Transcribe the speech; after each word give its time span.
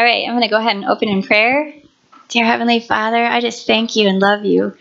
All 0.00 0.06
right, 0.06 0.26
I'm 0.26 0.32
going 0.32 0.40
to 0.40 0.48
go 0.48 0.56
ahead 0.56 0.76
and 0.76 0.86
open 0.86 1.10
in 1.10 1.22
prayer. 1.22 1.74
Dear 2.30 2.46
Heavenly 2.46 2.80
Father, 2.80 3.22
I 3.22 3.42
just 3.42 3.66
thank 3.66 3.96
you 3.96 4.08
and 4.08 4.18
love 4.18 4.46
you. 4.46 4.74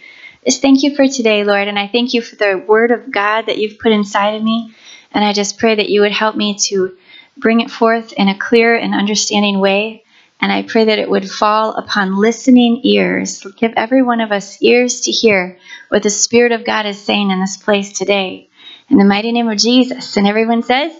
Just 0.45 0.61
thank 0.61 0.81
you 0.81 0.95
for 0.95 1.09
today, 1.09 1.43
Lord, 1.43 1.67
and 1.67 1.77
I 1.77 1.89
thank 1.89 2.13
you 2.13 2.21
for 2.21 2.37
the 2.37 2.63
word 2.65 2.91
of 2.91 3.11
God 3.11 3.47
that 3.47 3.57
you've 3.57 3.79
put 3.79 3.91
inside 3.91 4.35
of 4.35 4.43
me. 4.43 4.73
And 5.11 5.25
I 5.25 5.33
just 5.33 5.59
pray 5.59 5.75
that 5.75 5.89
you 5.89 5.99
would 5.99 6.13
help 6.13 6.37
me 6.37 6.55
to 6.69 6.95
bring 7.35 7.59
it 7.59 7.69
forth 7.69 8.13
in 8.13 8.29
a 8.29 8.39
clear 8.39 8.77
and 8.77 8.95
understanding 8.95 9.59
way. 9.59 10.05
And 10.39 10.53
I 10.53 10.63
pray 10.63 10.85
that 10.85 10.99
it 10.99 11.09
would 11.09 11.29
fall 11.29 11.73
upon 11.73 12.15
listening 12.15 12.79
ears. 12.85 13.45
Give 13.57 13.73
every 13.75 14.01
one 14.01 14.21
of 14.21 14.31
us 14.31 14.61
ears 14.61 15.01
to 15.01 15.11
hear 15.11 15.59
what 15.89 16.01
the 16.01 16.09
Spirit 16.09 16.53
of 16.53 16.63
God 16.63 16.85
is 16.85 16.97
saying 16.97 17.29
in 17.29 17.41
this 17.41 17.57
place 17.57 17.91
today. 17.91 18.49
In 18.87 18.97
the 18.97 19.03
mighty 19.03 19.33
name 19.33 19.49
of 19.49 19.57
Jesus. 19.57 20.15
And 20.15 20.25
everyone 20.25 20.63
says, 20.63 20.93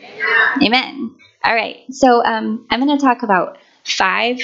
Amen. 0.00 0.62
Amen. 0.62 1.14
All 1.44 1.54
right. 1.54 1.84
So 1.90 2.24
um, 2.24 2.66
I'm 2.70 2.82
going 2.82 2.98
to 2.98 3.04
talk 3.04 3.22
about 3.22 3.58
five 3.86 4.38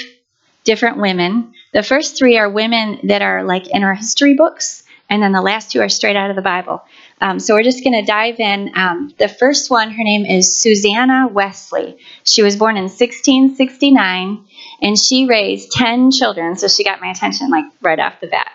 different 0.63 0.97
women. 0.97 1.53
The 1.73 1.83
first 1.83 2.17
three 2.17 2.37
are 2.37 2.49
women 2.49 2.99
that 3.03 3.21
are 3.21 3.43
like 3.43 3.67
in 3.67 3.83
our 3.83 3.93
history 3.93 4.33
books, 4.33 4.83
and 5.09 5.21
then 5.21 5.33
the 5.33 5.41
last 5.41 5.71
two 5.71 5.81
are 5.81 5.89
straight 5.89 6.15
out 6.15 6.29
of 6.29 6.35
the 6.35 6.41
Bible. 6.41 6.83
Um, 7.19 7.39
so 7.39 7.53
we're 7.53 7.63
just 7.63 7.83
going 7.83 7.93
to 7.93 8.05
dive 8.05 8.39
in. 8.39 8.71
Um, 8.75 9.13
the 9.17 9.27
first 9.27 9.69
one, 9.69 9.91
her 9.91 10.03
name 10.03 10.25
is 10.25 10.55
Susanna 10.55 11.27
Wesley. 11.27 11.97
She 12.23 12.41
was 12.41 12.55
born 12.55 12.77
in 12.77 12.83
1669, 12.83 14.45
and 14.81 14.97
she 14.97 15.25
raised 15.25 15.71
10 15.71 16.11
children, 16.11 16.55
so 16.55 16.67
she 16.67 16.83
got 16.83 17.01
my 17.01 17.11
attention 17.11 17.49
like 17.49 17.65
right 17.81 17.99
off 17.99 18.19
the 18.21 18.27
bat. 18.27 18.51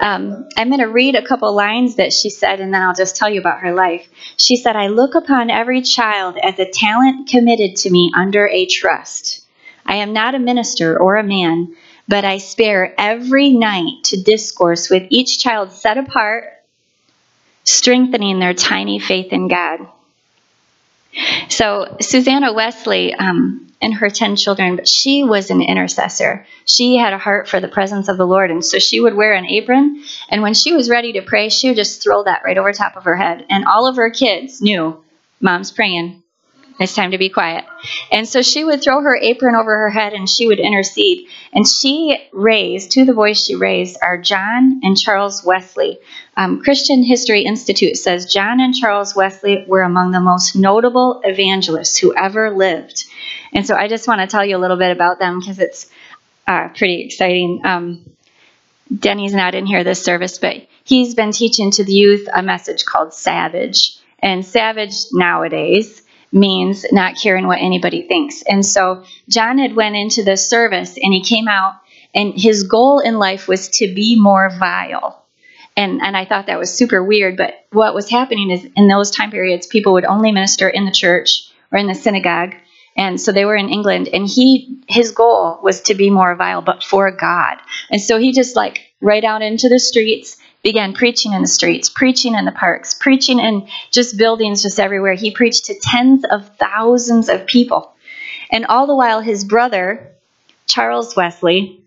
Um, 0.00 0.48
I'm 0.56 0.68
going 0.68 0.80
to 0.80 0.88
read 0.88 1.14
a 1.14 1.26
couple 1.26 1.54
lines 1.54 1.96
that 1.96 2.12
she 2.12 2.28
said, 2.28 2.60
and 2.60 2.72
then 2.72 2.82
I'll 2.82 2.94
just 2.94 3.16
tell 3.16 3.30
you 3.30 3.40
about 3.40 3.60
her 3.60 3.72
life. 3.72 4.08
She 4.38 4.56
said, 4.56 4.76
I 4.76 4.88
look 4.88 5.14
upon 5.14 5.50
every 5.50 5.82
child 5.82 6.36
as 6.42 6.58
a 6.58 6.70
talent 6.70 7.28
committed 7.28 7.76
to 7.76 7.90
me 7.90 8.10
under 8.14 8.46
a 8.48 8.66
trust. 8.66 9.45
I 9.86 9.96
am 9.96 10.12
not 10.12 10.34
a 10.34 10.38
minister 10.38 10.98
or 10.98 11.16
a 11.16 11.22
man, 11.22 11.74
but 12.08 12.24
I 12.24 12.38
spare 12.38 12.94
every 12.98 13.50
night 13.50 14.04
to 14.04 14.22
discourse 14.22 14.90
with 14.90 15.04
each 15.10 15.38
child 15.38 15.72
set 15.72 15.98
apart, 15.98 16.52
strengthening 17.64 18.38
their 18.38 18.54
tiny 18.54 18.98
faith 18.98 19.32
in 19.32 19.48
God. 19.48 19.88
So, 21.48 21.96
Susanna 22.00 22.52
Wesley 22.52 23.14
um, 23.14 23.72
and 23.80 23.94
her 23.94 24.10
10 24.10 24.36
children, 24.36 24.76
but 24.76 24.86
she 24.88 25.22
was 25.22 25.50
an 25.50 25.62
intercessor. 25.62 26.46
She 26.66 26.96
had 26.96 27.12
a 27.12 27.18
heart 27.18 27.48
for 27.48 27.60
the 27.60 27.68
presence 27.68 28.08
of 28.08 28.18
the 28.18 28.26
Lord, 28.26 28.50
and 28.50 28.64
so 28.64 28.78
she 28.78 29.00
would 29.00 29.14
wear 29.14 29.32
an 29.32 29.46
apron, 29.46 30.02
and 30.28 30.42
when 30.42 30.54
she 30.54 30.74
was 30.74 30.90
ready 30.90 31.14
to 31.14 31.22
pray, 31.22 31.48
she 31.48 31.68
would 31.68 31.76
just 31.76 32.02
throw 32.02 32.24
that 32.24 32.42
right 32.44 32.58
over 32.58 32.72
top 32.72 32.96
of 32.96 33.04
her 33.04 33.16
head. 33.16 33.46
And 33.48 33.64
all 33.64 33.86
of 33.86 33.96
her 33.96 34.10
kids 34.10 34.60
knew, 34.60 35.02
Mom's 35.40 35.70
praying. 35.70 36.22
It's 36.78 36.94
time 36.94 37.12
to 37.12 37.18
be 37.18 37.30
quiet. 37.30 37.64
And 38.12 38.28
so 38.28 38.42
she 38.42 38.62
would 38.62 38.82
throw 38.82 39.00
her 39.00 39.16
apron 39.16 39.54
over 39.54 39.78
her 39.78 39.90
head 39.90 40.12
and 40.12 40.28
she 40.28 40.46
would 40.46 40.60
intercede. 40.60 41.28
And 41.52 41.66
she 41.66 42.18
raised, 42.32 42.92
two 42.92 43.02
of 43.02 43.06
the 43.06 43.14
boys 43.14 43.42
she 43.42 43.54
raised 43.54 43.96
are 44.02 44.18
John 44.18 44.80
and 44.82 44.96
Charles 44.96 45.42
Wesley. 45.42 45.98
Um, 46.36 46.60
Christian 46.60 47.02
History 47.02 47.42
Institute 47.42 47.96
says 47.96 48.30
John 48.30 48.60
and 48.60 48.74
Charles 48.74 49.16
Wesley 49.16 49.64
were 49.66 49.82
among 49.82 50.10
the 50.10 50.20
most 50.20 50.54
notable 50.54 51.22
evangelists 51.24 51.96
who 51.96 52.14
ever 52.14 52.50
lived. 52.50 53.06
And 53.54 53.66
so 53.66 53.74
I 53.74 53.88
just 53.88 54.06
want 54.06 54.20
to 54.20 54.26
tell 54.26 54.44
you 54.44 54.56
a 54.56 54.60
little 54.60 54.76
bit 54.76 54.90
about 54.90 55.18
them 55.18 55.40
because 55.40 55.58
it's 55.58 55.90
uh, 56.46 56.68
pretty 56.68 57.02
exciting. 57.06 57.62
Um, 57.64 58.04
Denny's 58.94 59.34
not 59.34 59.54
in 59.54 59.64
here 59.64 59.82
this 59.82 60.04
service, 60.04 60.38
but 60.38 60.56
he's 60.84 61.14
been 61.14 61.32
teaching 61.32 61.70
to 61.72 61.84
the 61.84 61.92
youth 61.92 62.28
a 62.32 62.42
message 62.42 62.84
called 62.84 63.14
Savage. 63.14 63.96
And 64.18 64.44
Savage 64.44 64.94
nowadays 65.12 66.02
means 66.32 66.84
not 66.92 67.16
caring 67.16 67.46
what 67.46 67.60
anybody 67.60 68.02
thinks. 68.02 68.42
And 68.42 68.64
so 68.64 69.04
John 69.28 69.58
had 69.58 69.74
went 69.74 69.96
into 69.96 70.22
the 70.22 70.36
service 70.36 70.96
and 71.00 71.12
he 71.12 71.22
came 71.22 71.48
out 71.48 71.74
and 72.14 72.34
his 72.34 72.64
goal 72.64 73.00
in 73.00 73.18
life 73.18 73.48
was 73.48 73.68
to 73.78 73.92
be 73.94 74.18
more 74.18 74.50
vile. 74.58 75.22
And 75.76 76.00
and 76.02 76.16
I 76.16 76.24
thought 76.24 76.46
that 76.46 76.58
was 76.58 76.72
super 76.72 77.04
weird, 77.04 77.36
but 77.36 77.66
what 77.70 77.94
was 77.94 78.08
happening 78.08 78.50
is 78.50 78.66
in 78.76 78.88
those 78.88 79.10
time 79.10 79.30
periods 79.30 79.66
people 79.66 79.92
would 79.92 80.06
only 80.06 80.32
minister 80.32 80.68
in 80.68 80.86
the 80.86 80.90
church 80.90 81.50
or 81.70 81.78
in 81.78 81.86
the 81.86 81.94
synagogue. 81.94 82.54
And 82.96 83.20
so 83.20 83.30
they 83.30 83.44
were 83.44 83.56
in 83.56 83.68
England 83.68 84.08
and 84.08 84.26
he 84.26 84.78
his 84.88 85.12
goal 85.12 85.60
was 85.62 85.82
to 85.82 85.94
be 85.94 86.08
more 86.08 86.34
vile 86.34 86.62
but 86.62 86.82
for 86.82 87.10
God. 87.10 87.58
And 87.90 88.00
so 88.00 88.18
he 88.18 88.32
just 88.32 88.56
like 88.56 88.80
right 89.02 89.24
out 89.24 89.42
into 89.42 89.68
the 89.68 89.78
streets 89.78 90.38
began 90.66 90.92
preaching 90.94 91.32
in 91.32 91.42
the 91.42 91.46
streets, 91.46 91.88
preaching 91.88 92.34
in 92.34 92.44
the 92.44 92.50
parks, 92.50 92.92
preaching 92.92 93.38
in 93.38 93.68
just 93.92 94.16
buildings 94.16 94.64
just 94.64 94.80
everywhere. 94.80 95.14
He 95.14 95.30
preached 95.30 95.66
to 95.66 95.78
tens 95.80 96.24
of 96.24 96.56
thousands 96.56 97.28
of 97.28 97.46
people. 97.46 97.94
And 98.50 98.66
all 98.66 98.88
the 98.88 98.96
while, 98.96 99.20
his 99.20 99.44
brother, 99.44 100.10
Charles 100.66 101.14
Wesley, 101.14 101.80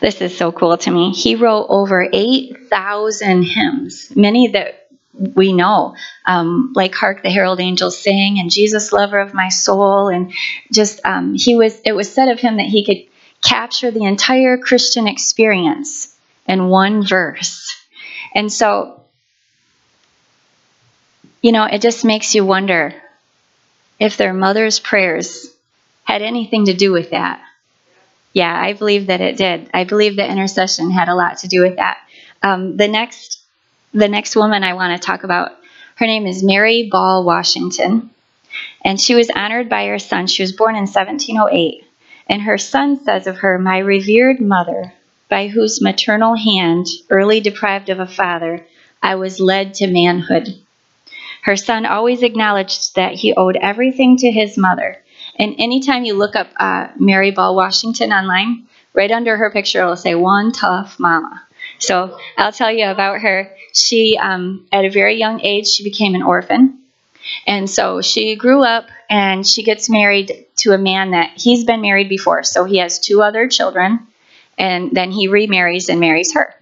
this 0.00 0.20
is 0.20 0.36
so 0.36 0.50
cool 0.50 0.76
to 0.78 0.90
me, 0.90 1.12
he 1.12 1.36
wrote 1.36 1.66
over 1.68 2.08
8,000 2.12 3.44
hymns, 3.44 4.10
many 4.16 4.48
that 4.48 4.88
we 5.12 5.52
know, 5.52 5.94
um, 6.26 6.72
like 6.74 6.92
"Hark 6.92 7.22
the 7.22 7.30
Herald 7.30 7.60
Angels 7.60 7.96
Sing" 7.96 8.40
and 8.40 8.50
"Jesus, 8.50 8.92
Lover 8.92 9.20
of 9.20 9.32
My 9.32 9.48
Soul," 9.48 10.08
and 10.08 10.32
just 10.72 11.00
um, 11.04 11.34
he 11.34 11.54
was. 11.54 11.80
It 11.84 11.92
was 11.92 12.12
said 12.12 12.30
of 12.30 12.40
him 12.40 12.56
that 12.56 12.66
he 12.66 12.84
could 12.84 13.04
capture 13.40 13.92
the 13.92 14.02
entire 14.02 14.58
Christian 14.58 15.06
experience 15.06 16.13
in 16.46 16.68
one 16.68 17.06
verse. 17.06 17.74
And 18.34 18.52
so, 18.52 19.02
you 21.42 21.52
know, 21.52 21.64
it 21.64 21.82
just 21.82 22.04
makes 22.04 22.34
you 22.34 22.44
wonder 22.44 22.94
if 24.00 24.16
their 24.16 24.34
mother's 24.34 24.80
prayers 24.80 25.46
had 26.04 26.22
anything 26.22 26.66
to 26.66 26.74
do 26.74 26.92
with 26.92 27.10
that. 27.10 27.42
Yeah, 28.32 28.52
I 28.52 28.72
believe 28.72 29.06
that 29.06 29.20
it 29.20 29.36
did. 29.36 29.70
I 29.72 29.84
believe 29.84 30.16
that 30.16 30.30
intercession 30.30 30.90
had 30.90 31.08
a 31.08 31.14
lot 31.14 31.38
to 31.38 31.48
do 31.48 31.62
with 31.62 31.76
that. 31.76 31.98
Um, 32.42 32.76
the 32.76 32.88
next, 32.88 33.40
the 33.92 34.08
next 34.08 34.34
woman 34.34 34.64
I 34.64 34.74
want 34.74 35.00
to 35.00 35.06
talk 35.06 35.22
about, 35.22 35.52
her 35.96 36.06
name 36.06 36.26
is 36.26 36.42
Mary 36.42 36.88
Ball 36.90 37.24
Washington, 37.24 38.10
and 38.84 39.00
she 39.00 39.14
was 39.14 39.30
honored 39.30 39.68
by 39.68 39.86
her 39.86 40.00
son. 40.00 40.26
She 40.26 40.42
was 40.42 40.52
born 40.52 40.74
in 40.74 40.82
1708, 40.82 41.84
and 42.26 42.42
her 42.42 42.58
son 42.58 43.02
says 43.04 43.28
of 43.28 43.38
her, 43.38 43.58
"My 43.58 43.78
revered 43.78 44.40
mother, 44.40 44.92
by 45.28 45.48
whose 45.48 45.82
maternal 45.82 46.34
hand, 46.34 46.86
early 47.10 47.40
deprived 47.40 47.88
of 47.88 48.00
a 48.00 48.06
father, 48.06 48.64
I 49.02 49.16
was 49.16 49.40
led 49.40 49.74
to 49.74 49.86
manhood. 49.86 50.54
Her 51.42 51.56
son 51.56 51.84
always 51.84 52.22
acknowledged 52.22 52.94
that 52.94 53.14
he 53.14 53.34
owed 53.34 53.56
everything 53.56 54.16
to 54.18 54.30
his 54.30 54.56
mother. 54.56 55.02
And 55.38 55.54
anytime 55.58 56.04
you 56.04 56.14
look 56.14 56.36
up 56.36 56.48
uh, 56.56 56.88
Mary 56.98 57.30
Ball 57.30 57.54
Washington 57.54 58.12
online, 58.12 58.66
right 58.94 59.10
under 59.10 59.36
her 59.36 59.50
picture 59.50 59.80
it'll 59.80 59.96
say 59.96 60.14
one 60.14 60.52
tough 60.52 60.98
mama. 60.98 61.42
So 61.78 62.18
I'll 62.38 62.52
tell 62.52 62.72
you 62.72 62.86
about 62.86 63.20
her. 63.20 63.50
She, 63.74 64.16
um, 64.16 64.66
at 64.72 64.84
a 64.84 64.90
very 64.90 65.16
young 65.16 65.40
age, 65.40 65.66
she 65.66 65.84
became 65.84 66.14
an 66.14 66.22
orphan. 66.22 66.78
And 67.46 67.68
so 67.68 68.00
she 68.00 68.36
grew 68.36 68.62
up 68.62 68.86
and 69.10 69.46
she 69.46 69.62
gets 69.62 69.90
married 69.90 70.46
to 70.58 70.72
a 70.72 70.78
man 70.78 71.10
that 71.10 71.32
he's 71.36 71.64
been 71.64 71.80
married 71.80 72.08
before. 72.08 72.42
So 72.42 72.64
he 72.64 72.78
has 72.78 72.98
two 72.98 73.22
other 73.22 73.48
children 73.48 74.06
and 74.58 74.90
then 74.92 75.10
he 75.10 75.28
remarries 75.28 75.88
and 75.88 76.00
marries 76.00 76.34
her. 76.34 76.54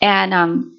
And 0.00 0.34
um, 0.34 0.78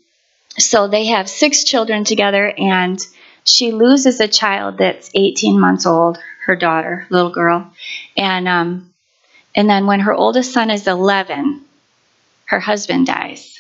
so 0.58 0.88
they 0.88 1.08
have 1.08 1.30
six 1.30 1.64
children 1.64 2.04
together, 2.04 2.52
and 2.58 3.00
she 3.44 3.72
loses 3.72 4.20
a 4.20 4.28
child 4.28 4.78
that's 4.78 5.10
18 5.14 5.60
months 5.60 5.86
old, 5.86 6.18
her 6.46 6.56
daughter, 6.56 7.08
little 7.10 7.32
girl, 7.32 7.72
and 8.18 8.48
um, 8.48 8.94
and 9.56 9.70
then 9.70 9.88
when 9.88 10.02
her 10.02 10.14
oldest 10.14 10.52
son 10.52 10.70
is 10.70 10.86
11, 10.86 11.64
her 12.46 12.60
husband 12.60 13.08
dies. 13.08 13.56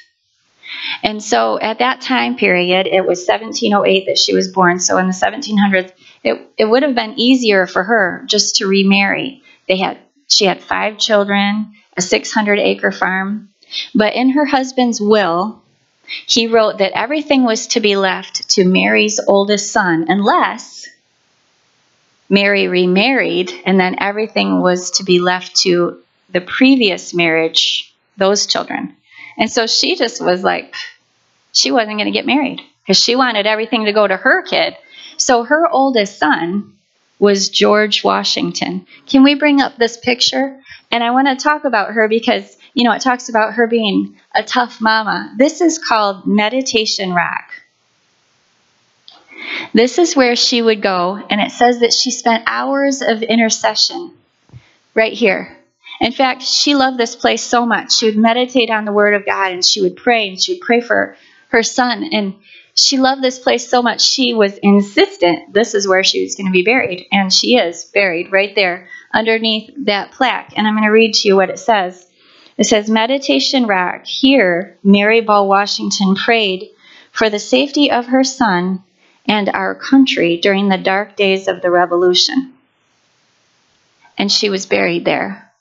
And 1.03 1.23
so 1.23 1.59
at 1.59 1.79
that 1.79 2.01
time 2.01 2.35
period, 2.35 2.87
it 2.87 3.05
was 3.05 3.25
1708 3.25 4.05
that 4.07 4.17
she 4.17 4.33
was 4.33 4.49
born. 4.49 4.79
So 4.79 4.97
in 4.97 5.07
the 5.07 5.13
1700s, 5.13 5.91
it, 6.23 6.51
it 6.57 6.65
would 6.65 6.83
have 6.83 6.95
been 6.95 7.19
easier 7.19 7.65
for 7.67 7.83
her 7.83 8.23
just 8.27 8.57
to 8.57 8.67
remarry. 8.67 9.43
They 9.67 9.77
had 9.77 9.99
she 10.27 10.45
had 10.45 10.61
five 10.61 10.97
children 10.97 11.75
a 11.97 12.01
600 12.01 12.59
acre 12.59 12.91
farm. 12.91 13.49
But 13.93 14.15
in 14.15 14.29
her 14.31 14.45
husband's 14.45 15.01
will, 15.01 15.61
he 16.27 16.47
wrote 16.47 16.77
that 16.77 16.97
everything 16.97 17.43
was 17.43 17.67
to 17.67 17.79
be 17.79 17.95
left 17.95 18.49
to 18.49 18.65
Mary's 18.65 19.19
oldest 19.27 19.71
son, 19.71 20.05
unless 20.07 20.87
Mary 22.29 22.67
remarried, 22.67 23.51
and 23.65 23.79
then 23.79 23.97
everything 23.99 24.61
was 24.61 24.91
to 24.91 25.03
be 25.03 25.19
left 25.19 25.55
to 25.57 25.99
the 26.29 26.41
previous 26.41 27.13
marriage, 27.13 27.93
those 28.17 28.45
children. 28.45 28.95
And 29.37 29.49
so 29.49 29.67
she 29.67 29.95
just 29.95 30.23
was 30.23 30.43
like, 30.43 30.75
she 31.53 31.71
wasn't 31.71 31.97
going 31.97 32.05
to 32.05 32.11
get 32.11 32.25
married 32.25 32.61
because 32.83 33.01
she 33.01 33.15
wanted 33.15 33.45
everything 33.45 33.85
to 33.85 33.93
go 33.93 34.07
to 34.07 34.17
her 34.17 34.41
kid. 34.41 34.75
So 35.17 35.43
her 35.43 35.67
oldest 35.69 36.19
son 36.19 36.73
was 37.19 37.49
George 37.49 38.03
Washington. 38.03 38.85
Can 39.07 39.23
we 39.23 39.35
bring 39.35 39.61
up 39.61 39.77
this 39.77 39.97
picture? 39.97 40.59
And 40.95 41.03
I 41.03 41.11
want 41.11 41.27
to 41.27 41.35
talk 41.35 41.65
about 41.65 41.91
her 41.91 42.07
because, 42.07 42.57
you 42.73 42.85
know, 42.85 42.93
it 42.93 43.01
talks 43.01 43.27
about 43.27 43.55
her 43.55 43.67
being 43.67 44.15
a 44.33 44.41
tough 44.43 44.79
mama. 44.79 45.35
This 45.37 45.59
is 45.59 45.77
called 45.77 46.25
Meditation 46.25 47.13
Rock. 47.13 47.51
This 49.73 49.99
is 49.99 50.15
where 50.15 50.37
she 50.37 50.61
would 50.61 50.81
go, 50.81 51.21
and 51.29 51.41
it 51.41 51.51
says 51.51 51.81
that 51.81 51.91
she 51.91 52.11
spent 52.11 52.45
hours 52.47 53.01
of 53.01 53.23
intercession 53.23 54.13
right 54.93 55.11
here. 55.11 55.57
In 55.99 56.13
fact, 56.13 56.43
she 56.43 56.75
loved 56.75 56.97
this 56.97 57.17
place 57.17 57.43
so 57.43 57.65
much. 57.65 57.93
She 57.93 58.05
would 58.05 58.15
meditate 58.17 58.69
on 58.69 58.85
the 58.85 58.93
Word 58.93 59.15
of 59.15 59.25
God 59.25 59.51
and 59.51 59.65
she 59.65 59.81
would 59.81 59.97
pray 59.97 60.29
and 60.29 60.41
she 60.41 60.53
would 60.53 60.61
pray 60.61 60.79
for 60.79 61.17
her 61.49 61.61
son. 61.61 62.07
And 62.13 62.35
she 62.75 62.97
loved 62.97 63.21
this 63.21 63.39
place 63.39 63.69
so 63.69 63.81
much, 63.81 64.01
she 64.01 64.33
was 64.33 64.57
insistent 64.57 65.53
this 65.53 65.73
is 65.73 65.87
where 65.87 66.03
she 66.03 66.23
was 66.23 66.35
going 66.35 66.47
to 66.47 66.51
be 66.51 66.63
buried. 66.63 67.07
And 67.11 67.31
she 67.31 67.55
is 67.55 67.85
buried 67.85 68.31
right 68.31 68.53
there 68.53 68.89
underneath 69.13 69.71
that 69.85 70.11
plaque. 70.11 70.53
And 70.57 70.67
I'm 70.67 70.73
going 70.73 70.83
to 70.83 70.89
read 70.89 71.13
to 71.13 71.27
you 71.27 71.35
what 71.37 71.49
it 71.49 71.59
says. 71.59 72.05
It 72.57 72.65
says, 72.65 72.89
Meditation 72.89 73.65
Rock. 73.65 74.05
Here, 74.05 74.77
Mary 74.83 75.21
Ball 75.21 75.47
Washington 75.47 76.15
prayed 76.15 76.69
for 77.11 77.29
the 77.29 77.39
safety 77.39 77.91
of 77.91 78.07
her 78.07 78.23
son 78.23 78.83
and 79.25 79.49
our 79.49 79.73
country 79.73 80.37
during 80.37 80.69
the 80.69 80.77
dark 80.77 81.15
days 81.15 81.47
of 81.47 81.61
the 81.61 81.71
Revolution. 81.71 82.53
And 84.17 84.31
she 84.31 84.49
was 84.49 84.65
buried 84.65 85.05
there. 85.05 85.51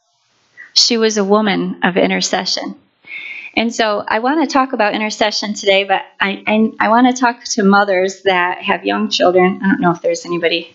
She 0.72 0.96
was 0.96 1.17
a 1.17 1.25
woman 1.25 1.81
of 1.84 1.96
intercession. 1.96 2.75
And 3.56 3.72
so 3.72 4.04
I 4.06 4.18
want 4.18 4.42
to 4.42 4.52
talk 4.52 4.72
about 4.72 4.94
intercession 4.94 5.54
today, 5.54 5.84
but 5.84 6.02
I, 6.20 6.42
I, 6.46 6.86
I 6.86 6.88
want 6.88 7.14
to 7.14 7.20
talk 7.20 7.44
to 7.44 7.62
mothers 7.62 8.22
that 8.22 8.62
have 8.62 8.84
young 8.84 9.10
children. 9.10 9.60
I 9.62 9.68
don't 9.68 9.80
know 9.80 9.92
if 9.92 10.02
there's 10.02 10.26
anybody 10.26 10.74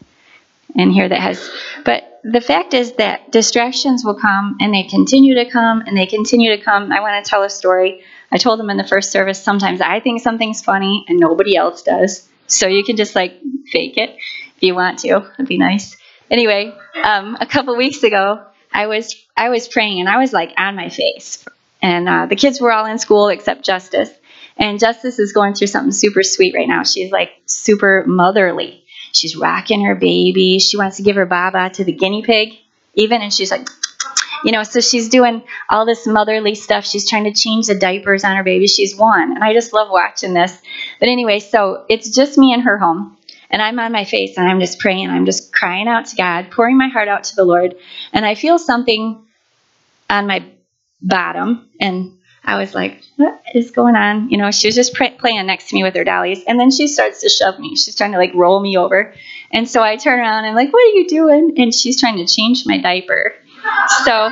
in 0.75 0.89
here 0.91 1.09
that 1.09 1.19
has, 1.19 1.49
but 1.83 2.21
the 2.23 2.39
fact 2.41 2.73
is 2.73 2.93
that 2.93 3.31
distractions 3.31 4.05
will 4.05 4.15
come 4.15 4.57
and 4.61 4.73
they 4.73 4.83
continue 4.83 5.35
to 5.35 5.49
come 5.49 5.81
and 5.81 5.97
they 5.97 6.05
continue 6.05 6.55
to 6.55 6.63
come. 6.63 6.91
I 6.91 7.01
want 7.01 7.23
to 7.23 7.29
tell 7.29 7.43
a 7.43 7.49
story. 7.49 8.03
I 8.31 8.37
told 8.37 8.59
them 8.59 8.69
in 8.69 8.77
the 8.77 8.87
first 8.87 9.11
service 9.11 9.41
sometimes 9.41 9.81
I 9.81 9.99
think 9.99 10.21
something's 10.21 10.61
funny 10.61 11.05
and 11.07 11.19
nobody 11.19 11.57
else 11.57 11.83
does. 11.83 12.27
So 12.47 12.67
you 12.67 12.83
can 12.83 12.95
just 12.95 13.15
like 13.15 13.41
fake 13.71 13.97
it 13.97 14.11
if 14.55 14.63
you 14.63 14.73
want 14.73 14.99
to. 14.99 15.29
It'd 15.33 15.47
be 15.47 15.57
nice. 15.57 15.97
Anyway, 16.31 16.73
um, 17.03 17.37
a 17.39 17.45
couple 17.45 17.75
weeks 17.75 18.03
ago, 18.03 18.45
I 18.71 18.87
was 18.87 19.15
I 19.35 19.49
was 19.49 19.67
praying 19.67 19.99
and 19.99 20.07
I 20.07 20.17
was 20.17 20.31
like 20.31 20.53
on 20.57 20.75
my 20.75 20.89
face 20.89 21.45
and 21.81 22.09
uh, 22.09 22.25
the 22.25 22.35
kids 22.35 22.59
were 22.59 22.71
all 22.71 22.85
in 22.85 22.99
school 22.99 23.29
except 23.29 23.63
Justice. 23.63 24.09
And 24.57 24.79
Justice 24.79 25.19
is 25.19 25.31
going 25.31 25.53
through 25.53 25.67
something 25.67 25.93
super 25.93 26.21
sweet 26.21 26.53
right 26.53 26.67
now. 26.67 26.83
She's 26.83 27.11
like 27.11 27.31
super 27.45 28.03
motherly. 28.05 28.83
She's 29.13 29.35
rocking 29.35 29.85
her 29.85 29.95
baby. 29.95 30.59
She 30.59 30.77
wants 30.77 30.97
to 30.97 31.03
give 31.03 31.15
her 31.15 31.25
baba 31.25 31.69
to 31.71 31.83
the 31.83 31.93
guinea 31.93 32.23
pig, 32.23 32.57
even. 32.93 33.21
And 33.21 33.33
she's 33.33 33.51
like, 33.51 33.67
you 34.43 34.51
know, 34.51 34.63
so 34.63 34.81
she's 34.81 35.09
doing 35.09 35.43
all 35.69 35.85
this 35.85 36.05
motherly 36.05 36.55
stuff. 36.55 36.85
She's 36.85 37.09
trying 37.09 37.23
to 37.25 37.33
change 37.33 37.67
the 37.67 37.75
diapers 37.75 38.23
on 38.23 38.35
her 38.35 38.43
baby. 38.43 38.67
She's 38.67 38.95
one. 38.95 39.33
And 39.33 39.43
I 39.43 39.53
just 39.53 39.73
love 39.73 39.89
watching 39.89 40.33
this. 40.33 40.61
But 40.99 41.09
anyway, 41.09 41.39
so 41.39 41.85
it's 41.89 42.13
just 42.13 42.37
me 42.37 42.53
and 42.53 42.63
her 42.63 42.77
home. 42.77 43.17
And 43.49 43.61
I'm 43.61 43.79
on 43.79 43.91
my 43.91 44.05
face 44.05 44.37
and 44.37 44.47
I'm 44.47 44.59
just 44.59 44.79
praying. 44.79 45.09
I'm 45.09 45.25
just 45.25 45.51
crying 45.51 45.87
out 45.87 46.05
to 46.07 46.15
God, 46.15 46.51
pouring 46.51 46.77
my 46.77 46.87
heart 46.87 47.07
out 47.07 47.23
to 47.25 47.35
the 47.35 47.45
Lord. 47.45 47.75
And 48.13 48.25
I 48.25 48.35
feel 48.35 48.59
something 48.59 49.25
on 50.09 50.27
my 50.27 50.45
bottom. 51.01 51.69
And 51.79 52.17
I 52.43 52.57
was 52.57 52.73
like, 52.73 53.01
what 53.17 53.41
is 53.53 53.71
going 53.71 53.95
on? 53.95 54.29
You 54.29 54.37
know, 54.37 54.51
she 54.51 54.67
was 54.67 54.75
just 54.75 54.93
pr- 54.93 55.17
playing 55.17 55.45
next 55.45 55.69
to 55.69 55.75
me 55.75 55.83
with 55.83 55.95
her 55.95 56.03
dollies. 56.03 56.43
And 56.47 56.59
then 56.59 56.71
she 56.71 56.87
starts 56.87 57.21
to 57.21 57.29
shove 57.29 57.59
me. 57.59 57.75
She's 57.75 57.95
trying 57.95 58.13
to 58.13 58.17
like 58.17 58.33
roll 58.33 58.59
me 58.59 58.77
over. 58.77 59.13
And 59.51 59.67
so 59.69 59.83
I 59.83 59.97
turn 59.97 60.19
around 60.19 60.45
and 60.45 60.47
I'm 60.47 60.55
like, 60.55 60.71
what 60.71 60.79
are 60.79 60.97
you 60.97 61.07
doing? 61.07 61.53
And 61.57 61.73
she's 61.73 61.99
trying 61.99 62.17
to 62.17 62.25
change 62.25 62.63
my 62.65 62.77
diaper. 62.77 63.33
So, 64.05 64.31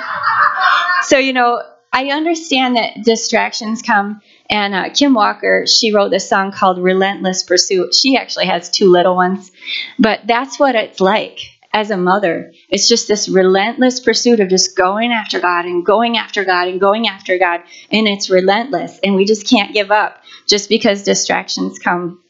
so, 1.04 1.18
you 1.18 1.34
know, 1.34 1.62
I 1.92 2.12
understand 2.12 2.78
that 2.78 3.04
distractions 3.04 3.82
come. 3.82 4.22
And 4.50 4.74
uh, 4.74 4.90
Kim 4.94 5.14
Walker, 5.14 5.66
she 5.68 5.94
wrote 5.94 6.10
this 6.10 6.30
song 6.30 6.52
called 6.52 6.80
Relentless 6.80 7.44
Pursuit. 7.44 7.94
She 7.94 8.16
actually 8.16 8.46
has 8.46 8.70
two 8.70 8.90
little 8.90 9.16
ones. 9.16 9.52
But 10.00 10.22
that's 10.26 10.60
what 10.60 10.76
it's 10.76 11.02
like 11.02 11.40
as 11.74 11.92
a 11.92 11.98
mother. 11.98 12.54
It's 12.70 12.88
just 12.88 13.08
this 13.08 13.30
relentless 13.30 14.00
pursuit 14.00 14.40
of 14.40 14.50
just 14.50 14.76
going 14.76 15.12
after 15.12 15.40
God 15.40 15.66
and 15.66 15.86
going 15.86 16.18
after 16.18 16.44
God 16.46 16.68
and 16.68 16.80
going 16.80 17.08
after 17.08 17.38
God. 17.38 17.62
And 17.92 18.08
it's 18.08 18.30
relentless. 18.30 19.00
And 19.04 19.16
we 19.16 19.26
just 19.26 19.48
can't 19.48 19.74
give 19.74 19.92
up 19.92 20.24
just 20.48 20.70
because 20.70 21.04
distractions 21.04 21.80
come. 21.80 22.22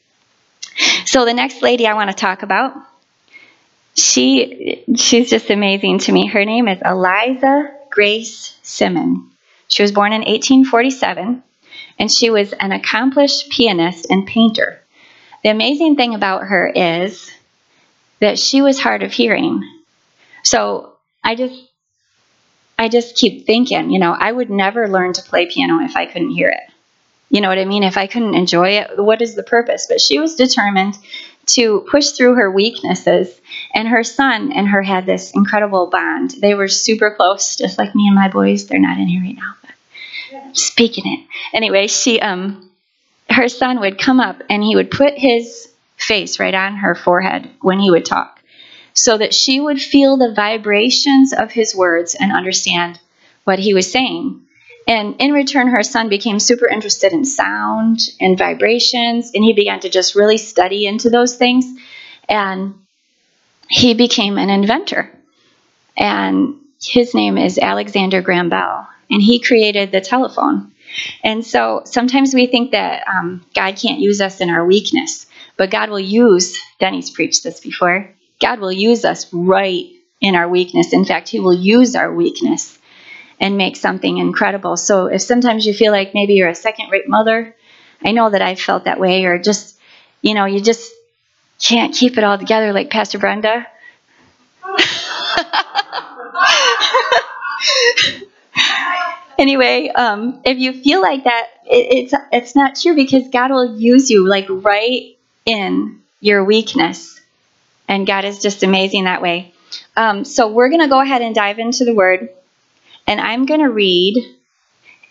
So 1.06 1.24
the 1.24 1.34
next 1.34 1.62
lady 1.62 1.86
I 1.86 1.94
want 1.94 2.10
to 2.10 2.16
talk 2.16 2.42
about, 2.42 2.76
she 3.94 4.84
she's 4.96 5.30
just 5.30 5.50
amazing 5.50 5.98
to 6.00 6.12
me. 6.12 6.26
Her 6.26 6.44
name 6.44 6.68
is 6.68 6.80
Eliza 6.84 7.74
Grace 7.90 8.56
Simon. 8.62 9.30
She 9.68 9.82
was 9.82 9.92
born 9.92 10.12
in 10.12 10.20
1847 10.20 11.42
and 11.98 12.10
she 12.10 12.30
was 12.30 12.52
an 12.52 12.72
accomplished 12.72 13.50
pianist 13.50 14.06
and 14.08 14.26
painter. 14.26 14.80
The 15.42 15.50
amazing 15.50 15.96
thing 15.96 16.14
about 16.14 16.44
her 16.44 16.68
is 16.68 17.30
that 18.20 18.38
she 18.38 18.62
was 18.62 18.78
hard 18.78 19.02
of 19.02 19.12
hearing. 19.12 19.62
So 20.42 20.92
I 21.22 21.34
just 21.34 21.54
I 22.78 22.88
just 22.88 23.16
keep 23.16 23.44
thinking, 23.46 23.90
you 23.90 23.98
know, 23.98 24.16
I 24.18 24.30
would 24.30 24.50
never 24.50 24.88
learn 24.88 25.12
to 25.14 25.22
play 25.22 25.46
piano 25.46 25.84
if 25.84 25.96
I 25.96 26.06
couldn't 26.06 26.30
hear 26.30 26.48
it. 26.48 26.72
You 27.30 27.40
know 27.40 27.48
what 27.48 27.58
I 27.58 27.64
mean? 27.64 27.82
If 27.82 27.98
I 27.98 28.06
couldn't 28.06 28.34
enjoy 28.34 28.78
it, 28.78 28.98
what 28.98 29.20
is 29.20 29.34
the 29.34 29.42
purpose? 29.42 29.86
But 29.88 30.00
she 30.00 30.18
was 30.18 30.36
determined 30.36 30.96
to 31.46 31.84
push 31.90 32.10
through 32.10 32.34
her 32.34 32.50
weaknesses. 32.50 33.40
And 33.74 33.88
her 33.88 34.04
son 34.04 34.52
and 34.52 34.68
her 34.68 34.82
had 34.82 35.06
this 35.06 35.32
incredible 35.34 35.88
bond. 35.88 36.32
They 36.32 36.54
were 36.54 36.68
super 36.68 37.10
close, 37.10 37.56
just 37.56 37.78
like 37.78 37.94
me 37.94 38.06
and 38.06 38.14
my 38.14 38.28
boys. 38.28 38.66
They're 38.66 38.78
not 38.78 38.98
in 38.98 39.08
here 39.08 39.22
right 39.22 39.36
now, 39.36 39.54
but 39.60 40.56
speaking 40.56 41.04
it. 41.06 41.26
Anyway, 41.52 41.86
she 41.86 42.20
um 42.20 42.70
her 43.30 43.48
son 43.48 43.80
would 43.80 43.98
come 43.98 44.20
up 44.20 44.42
and 44.48 44.62
he 44.62 44.74
would 44.74 44.90
put 44.90 45.14
his 45.14 45.70
face 45.98 46.40
right 46.40 46.54
on 46.54 46.76
her 46.76 46.94
forehead 46.94 47.50
when 47.60 47.78
he 47.78 47.90
would 47.90 48.04
talk, 48.04 48.42
so 48.94 49.18
that 49.18 49.34
she 49.34 49.60
would 49.60 49.80
feel 49.80 50.16
the 50.16 50.32
vibrations 50.34 51.32
of 51.32 51.50
his 51.52 51.74
words 51.74 52.14
and 52.14 52.32
understand 52.32 52.98
what 53.44 53.58
he 53.58 53.74
was 53.74 53.90
saying. 53.90 54.42
And 54.86 55.16
in 55.18 55.32
return, 55.32 55.68
her 55.68 55.82
son 55.82 56.08
became 56.08 56.38
super 56.38 56.66
interested 56.66 57.12
in 57.12 57.24
sound 57.24 58.00
and 58.20 58.38
vibrations, 58.38 59.32
and 59.34 59.44
he 59.44 59.52
began 59.52 59.80
to 59.80 59.90
just 59.90 60.14
really 60.14 60.38
study 60.38 60.86
into 60.86 61.10
those 61.10 61.36
things. 61.36 61.66
And 62.26 62.74
he 63.68 63.92
became 63.92 64.38
an 64.38 64.48
inventor. 64.48 65.12
And 65.96 66.54
his 66.82 67.14
name 67.14 67.36
is 67.36 67.58
Alexander 67.58 68.22
Graham 68.22 68.48
Bell, 68.48 68.88
and 69.10 69.20
he 69.20 69.40
created 69.40 69.92
the 69.92 70.00
telephone. 70.00 70.72
And 71.22 71.44
so 71.44 71.82
sometimes 71.84 72.32
we 72.32 72.46
think 72.46 72.70
that 72.70 73.06
um, 73.06 73.44
God 73.54 73.76
can't 73.76 74.00
use 74.00 74.20
us 74.20 74.40
in 74.40 74.48
our 74.48 74.64
weakness. 74.64 75.26
But 75.58 75.70
God 75.70 75.90
will 75.90 76.00
use, 76.00 76.56
Denny's 76.78 77.10
preached 77.10 77.42
this 77.42 77.60
before, 77.60 78.14
God 78.40 78.60
will 78.60 78.72
use 78.72 79.04
us 79.04 79.30
right 79.32 79.86
in 80.20 80.36
our 80.36 80.48
weakness. 80.48 80.92
In 80.92 81.04
fact, 81.04 81.28
He 81.28 81.40
will 81.40 81.52
use 81.52 81.96
our 81.96 82.14
weakness 82.14 82.78
and 83.40 83.58
make 83.58 83.76
something 83.76 84.18
incredible. 84.18 84.76
So 84.76 85.06
if 85.06 85.20
sometimes 85.20 85.66
you 85.66 85.74
feel 85.74 85.92
like 85.92 86.14
maybe 86.14 86.34
you're 86.34 86.48
a 86.48 86.54
second 86.54 86.90
rate 86.90 87.08
mother, 87.08 87.54
I 88.04 88.12
know 88.12 88.30
that 88.30 88.40
I've 88.40 88.60
felt 88.60 88.84
that 88.84 89.00
way, 89.00 89.24
or 89.24 89.38
just, 89.38 89.76
you 90.22 90.34
know, 90.34 90.44
you 90.44 90.60
just 90.60 90.92
can't 91.60 91.92
keep 91.92 92.16
it 92.16 92.24
all 92.24 92.38
together 92.38 92.72
like 92.72 92.90
Pastor 92.90 93.18
Brenda. 93.18 93.66
anyway, 99.38 99.88
um, 99.88 100.40
if 100.44 100.58
you 100.58 100.72
feel 100.72 101.02
like 101.02 101.24
that, 101.24 101.48
it, 101.64 102.12
it's 102.12 102.14
it's 102.32 102.54
not 102.54 102.76
true 102.76 102.94
because 102.94 103.24
God 103.32 103.50
will 103.50 103.76
use 103.76 104.10
you 104.10 104.28
like 104.28 104.46
right 104.48 105.17
in 105.48 106.02
your 106.20 106.44
weakness. 106.44 107.20
And 107.88 108.06
God 108.06 108.24
is 108.26 108.40
just 108.40 108.62
amazing 108.62 109.04
that 109.04 109.22
way. 109.22 109.54
Um, 109.96 110.24
so 110.24 110.52
we're 110.52 110.68
going 110.68 110.82
to 110.82 110.88
go 110.88 111.00
ahead 111.00 111.22
and 111.22 111.34
dive 111.34 111.58
into 111.58 111.84
the 111.84 111.94
Word. 111.94 112.28
And 113.06 113.20
I'm 113.20 113.46
going 113.46 113.60
to 113.60 113.70
read 113.70 114.16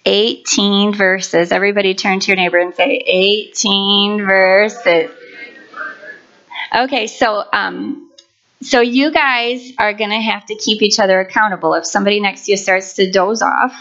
18 0.06 0.94
verses. 0.94 1.52
Everybody 1.52 1.96
turn 1.96 2.20
to 2.20 2.28
your 2.28 2.38
neighbor 2.38 2.60
and 2.60 2.76
say 2.76 3.02
18 3.06 4.26
verses. 4.26 5.12
Okay, 6.76 7.08
so 7.08 7.44
um, 7.52 8.12
so 8.62 8.82
you 8.82 9.12
guys 9.12 9.72
are 9.80 9.94
going 9.94 10.10
to 10.12 10.20
have 10.20 10.46
to 10.48 10.56
keep 10.56 10.82
each 10.82 11.00
other 11.00 11.20
accountable. 11.20 11.74
If 11.74 11.86
somebody 11.86 12.20
next 12.20 12.46
to 12.46 12.52
you 12.52 12.58
starts 12.58 12.94
to 12.94 13.10
doze 13.10 13.42
off, 13.42 13.74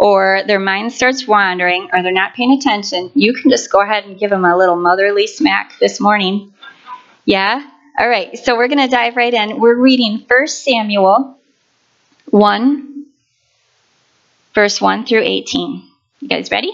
or 0.00 0.40
their 0.46 0.58
mind 0.58 0.90
starts 0.90 1.28
wandering 1.28 1.90
or 1.92 2.02
they're 2.02 2.10
not 2.10 2.32
paying 2.32 2.52
attention, 2.52 3.10
you 3.14 3.34
can 3.34 3.50
just 3.50 3.70
go 3.70 3.82
ahead 3.82 4.06
and 4.06 4.18
give 4.18 4.30
them 4.30 4.46
a 4.46 4.56
little 4.56 4.76
motherly 4.76 5.26
smack 5.26 5.78
this 5.78 6.00
morning. 6.00 6.54
Yeah? 7.26 7.62
All 7.98 8.08
right, 8.08 8.38
so 8.38 8.56
we're 8.56 8.68
going 8.68 8.78
to 8.78 8.88
dive 8.88 9.16
right 9.16 9.34
in. 9.34 9.60
We're 9.60 9.76
reading 9.76 10.24
1 10.26 10.46
Samuel 10.48 11.38
1, 12.30 13.06
verse 14.54 14.80
1 14.80 15.04
through 15.04 15.22
18. 15.22 15.82
You 16.20 16.28
guys 16.28 16.50
ready? 16.50 16.72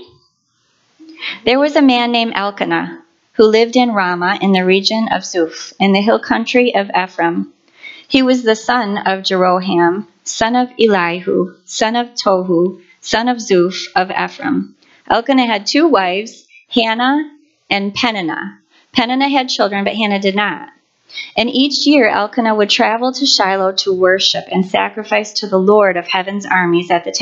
There 1.44 1.58
was 1.58 1.74
a 1.74 1.82
man 1.82 2.12
named 2.12 2.34
Elkanah 2.36 3.02
who 3.32 3.44
lived 3.46 3.74
in 3.74 3.90
Ramah 3.90 4.38
in 4.40 4.52
the 4.52 4.64
region 4.64 5.08
of 5.10 5.22
Zuph, 5.22 5.72
in 5.80 5.92
the 5.92 6.00
hill 6.00 6.20
country 6.20 6.76
of 6.76 6.92
Ephraim. 6.96 7.52
He 8.06 8.22
was 8.22 8.44
the 8.44 8.54
son 8.54 8.98
of 8.98 9.24
Jeroham, 9.24 10.06
son 10.22 10.54
of 10.54 10.70
Elihu, 10.78 11.56
son 11.64 11.96
of 11.96 12.10
Tohu, 12.14 12.82
son 13.06 13.28
of 13.28 13.36
Zuph 13.36 13.86
of 13.94 14.10
Ephraim. 14.10 14.74
Elkanah 15.08 15.46
had 15.46 15.64
two 15.64 15.86
wives, 15.86 16.44
Hannah 16.68 17.30
and 17.70 17.94
Peninnah. 17.94 18.58
Peninnah 18.92 19.28
had 19.28 19.48
children, 19.48 19.84
but 19.84 19.94
Hannah 19.94 20.18
did 20.18 20.34
not. 20.34 20.70
And 21.36 21.48
each 21.48 21.86
year 21.86 22.08
Elkanah 22.08 22.56
would 22.56 22.68
travel 22.68 23.12
to 23.12 23.24
Shiloh 23.24 23.72
to 23.72 23.92
worship 23.92 24.44
and 24.50 24.66
sacrifice 24.66 25.34
to 25.34 25.46
the 25.46 25.58
Lord 25.58 25.96
of 25.96 26.08
heaven's 26.08 26.44
armies 26.44 26.90
at 26.90 27.04
the 27.04 27.12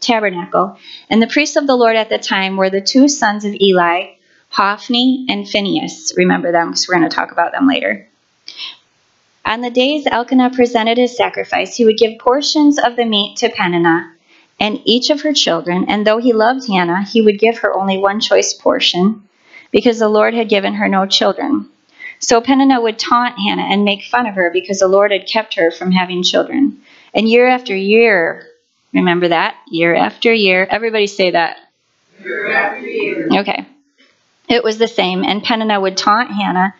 tabernacle. 0.00 0.78
And 1.10 1.20
the 1.20 1.26
priests 1.26 1.56
of 1.56 1.66
the 1.66 1.76
Lord 1.76 1.96
at 1.96 2.08
the 2.08 2.18
time 2.18 2.56
were 2.56 2.70
the 2.70 2.80
two 2.80 3.06
sons 3.06 3.44
of 3.44 3.54
Eli, 3.60 4.14
Hophni 4.48 5.26
and 5.28 5.46
Phinehas. 5.46 6.14
Remember 6.16 6.52
them 6.52 6.68
because 6.68 6.88
we're 6.88 6.96
going 6.96 7.08
to 7.08 7.14
talk 7.14 7.32
about 7.32 7.52
them 7.52 7.68
later. 7.68 8.08
On 9.44 9.60
the 9.60 9.70
days 9.70 10.06
Elkanah 10.06 10.50
presented 10.50 10.96
his 10.96 11.16
sacrifice, 11.16 11.76
he 11.76 11.84
would 11.84 11.98
give 11.98 12.18
portions 12.18 12.78
of 12.78 12.96
the 12.96 13.04
meat 13.04 13.36
to 13.38 13.50
Peninnah 13.50 14.14
and 14.60 14.80
each 14.84 15.10
of 15.10 15.22
her 15.22 15.32
children, 15.32 15.86
and 15.88 16.06
though 16.06 16.18
he 16.18 16.32
loved 16.32 16.66
Hannah, 16.66 17.02
he 17.02 17.22
would 17.22 17.38
give 17.38 17.58
her 17.58 17.74
only 17.74 17.98
one 17.98 18.20
choice 18.20 18.54
portion, 18.54 19.28
because 19.70 19.98
the 19.98 20.08
Lord 20.08 20.34
had 20.34 20.48
given 20.48 20.74
her 20.74 20.88
no 20.88 21.06
children. 21.06 21.68
So 22.20 22.40
Peninnah 22.40 22.80
would 22.80 22.98
taunt 22.98 23.38
Hannah 23.38 23.68
and 23.70 23.84
make 23.84 24.02
fun 24.04 24.26
of 24.26 24.34
her 24.34 24.50
because 24.50 24.80
the 24.80 24.88
Lord 24.88 25.12
had 25.12 25.28
kept 25.28 25.54
her 25.54 25.70
from 25.70 25.92
having 25.92 26.22
children. 26.22 26.80
And 27.14 27.28
year 27.28 27.46
after 27.46 27.76
year, 27.76 28.46
remember 28.92 29.28
that? 29.28 29.54
Year 29.68 29.94
after 29.94 30.32
year. 30.32 30.66
Everybody 30.68 31.06
say 31.06 31.30
that. 31.30 31.58
Year 32.22 32.50
after 32.50 32.86
year. 32.86 33.28
Okay. 33.40 33.66
It 34.48 34.64
was 34.64 34.78
the 34.78 34.88
same, 34.88 35.24
and 35.24 35.44
Peninnah 35.44 35.80
would 35.80 35.96
taunt 35.96 36.32
Hannah 36.32 36.74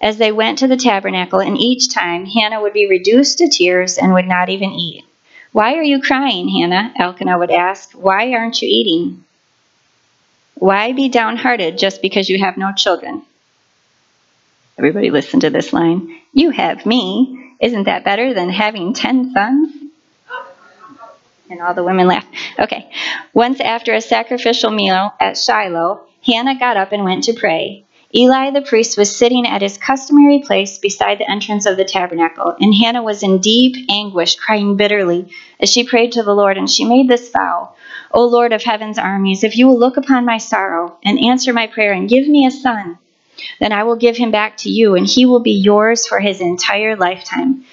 as 0.00 0.16
they 0.16 0.30
went 0.30 0.60
to 0.60 0.68
the 0.68 0.76
tabernacle, 0.76 1.40
and 1.40 1.58
each 1.58 1.92
time 1.92 2.24
Hannah 2.24 2.62
would 2.62 2.72
be 2.72 2.88
reduced 2.88 3.38
to 3.38 3.48
tears 3.48 3.98
and 3.98 4.14
would 4.14 4.28
not 4.28 4.48
even 4.48 4.70
eat. 4.70 5.04
Why 5.52 5.74
are 5.74 5.82
you 5.82 6.00
crying, 6.02 6.48
Hannah? 6.48 6.92
Elkanah 6.98 7.38
would 7.38 7.50
ask. 7.50 7.92
Why 7.92 8.32
aren't 8.32 8.60
you 8.60 8.68
eating? 8.68 9.24
Why 10.54 10.92
be 10.92 11.08
downhearted 11.08 11.78
just 11.78 12.02
because 12.02 12.28
you 12.28 12.38
have 12.38 12.56
no 12.56 12.72
children? 12.72 13.22
Everybody 14.76 15.10
listen 15.10 15.40
to 15.40 15.50
this 15.50 15.72
line. 15.72 16.20
You 16.32 16.50
have 16.50 16.84
me. 16.84 17.54
Isn't 17.60 17.84
that 17.84 18.04
better 18.04 18.34
than 18.34 18.50
having 18.50 18.92
ten 18.92 19.32
sons? 19.32 19.72
And 21.50 21.60
all 21.62 21.74
the 21.74 21.82
women 21.82 22.06
laughed. 22.06 22.28
Okay. 22.58 22.90
Once 23.32 23.60
after 23.60 23.94
a 23.94 24.00
sacrificial 24.00 24.70
meal 24.70 25.14
at 25.18 25.38
Shiloh, 25.38 26.06
Hannah 26.24 26.58
got 26.58 26.76
up 26.76 26.92
and 26.92 27.04
went 27.04 27.24
to 27.24 27.32
pray. 27.32 27.84
Eli 28.14 28.50
the 28.50 28.62
priest 28.62 28.96
was 28.96 29.14
sitting 29.14 29.46
at 29.46 29.60
his 29.60 29.76
customary 29.76 30.42
place 30.46 30.78
beside 30.78 31.18
the 31.18 31.30
entrance 31.30 31.66
of 31.66 31.76
the 31.76 31.84
tabernacle, 31.84 32.56
and 32.58 32.74
Hannah 32.74 33.02
was 33.02 33.22
in 33.22 33.38
deep 33.38 33.76
anguish, 33.90 34.36
crying 34.36 34.76
bitterly 34.76 35.30
as 35.60 35.70
she 35.70 35.84
prayed 35.84 36.12
to 36.12 36.22
the 36.22 36.34
Lord, 36.34 36.56
and 36.56 36.70
she 36.70 36.84
made 36.84 37.08
this 37.08 37.30
vow 37.30 37.74
O 38.10 38.24
Lord 38.24 38.54
of 38.54 38.62
heaven's 38.62 38.98
armies, 38.98 39.44
if 39.44 39.56
you 39.56 39.68
will 39.68 39.78
look 39.78 39.98
upon 39.98 40.24
my 40.24 40.38
sorrow 40.38 40.96
and 41.04 41.22
answer 41.22 41.52
my 41.52 41.66
prayer 41.66 41.92
and 41.92 42.08
give 42.08 42.26
me 42.26 42.46
a 42.46 42.50
son, 42.50 42.98
then 43.60 43.72
I 43.72 43.84
will 43.84 43.96
give 43.96 44.16
him 44.16 44.30
back 44.30 44.56
to 44.58 44.70
you, 44.70 44.94
and 44.94 45.06
he 45.06 45.26
will 45.26 45.40
be 45.40 45.52
yours 45.52 46.06
for 46.06 46.18
his 46.18 46.40
entire 46.40 46.96
lifetime. 46.96 47.64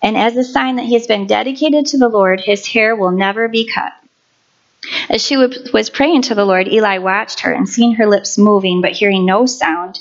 And 0.00 0.16
as 0.16 0.36
a 0.36 0.44
sign 0.44 0.76
that 0.76 0.86
he 0.86 0.94
has 0.94 1.08
been 1.08 1.26
dedicated 1.26 1.86
to 1.86 1.98
the 1.98 2.08
Lord, 2.08 2.40
his 2.40 2.66
hair 2.66 2.94
will 2.94 3.10
never 3.10 3.48
be 3.48 3.68
cut. 3.68 3.92
As 5.10 5.22
she 5.22 5.36
was 5.36 5.90
praying 5.90 6.22
to 6.22 6.34
the 6.34 6.46
Lord, 6.46 6.66
Eli 6.66 6.98
watched 6.98 7.40
her 7.40 7.52
and 7.52 7.68
seeing 7.68 7.92
her 7.96 8.06
lips 8.06 8.38
moving 8.38 8.80
but 8.80 8.92
hearing 8.92 9.26
no 9.26 9.44
sound. 9.44 10.00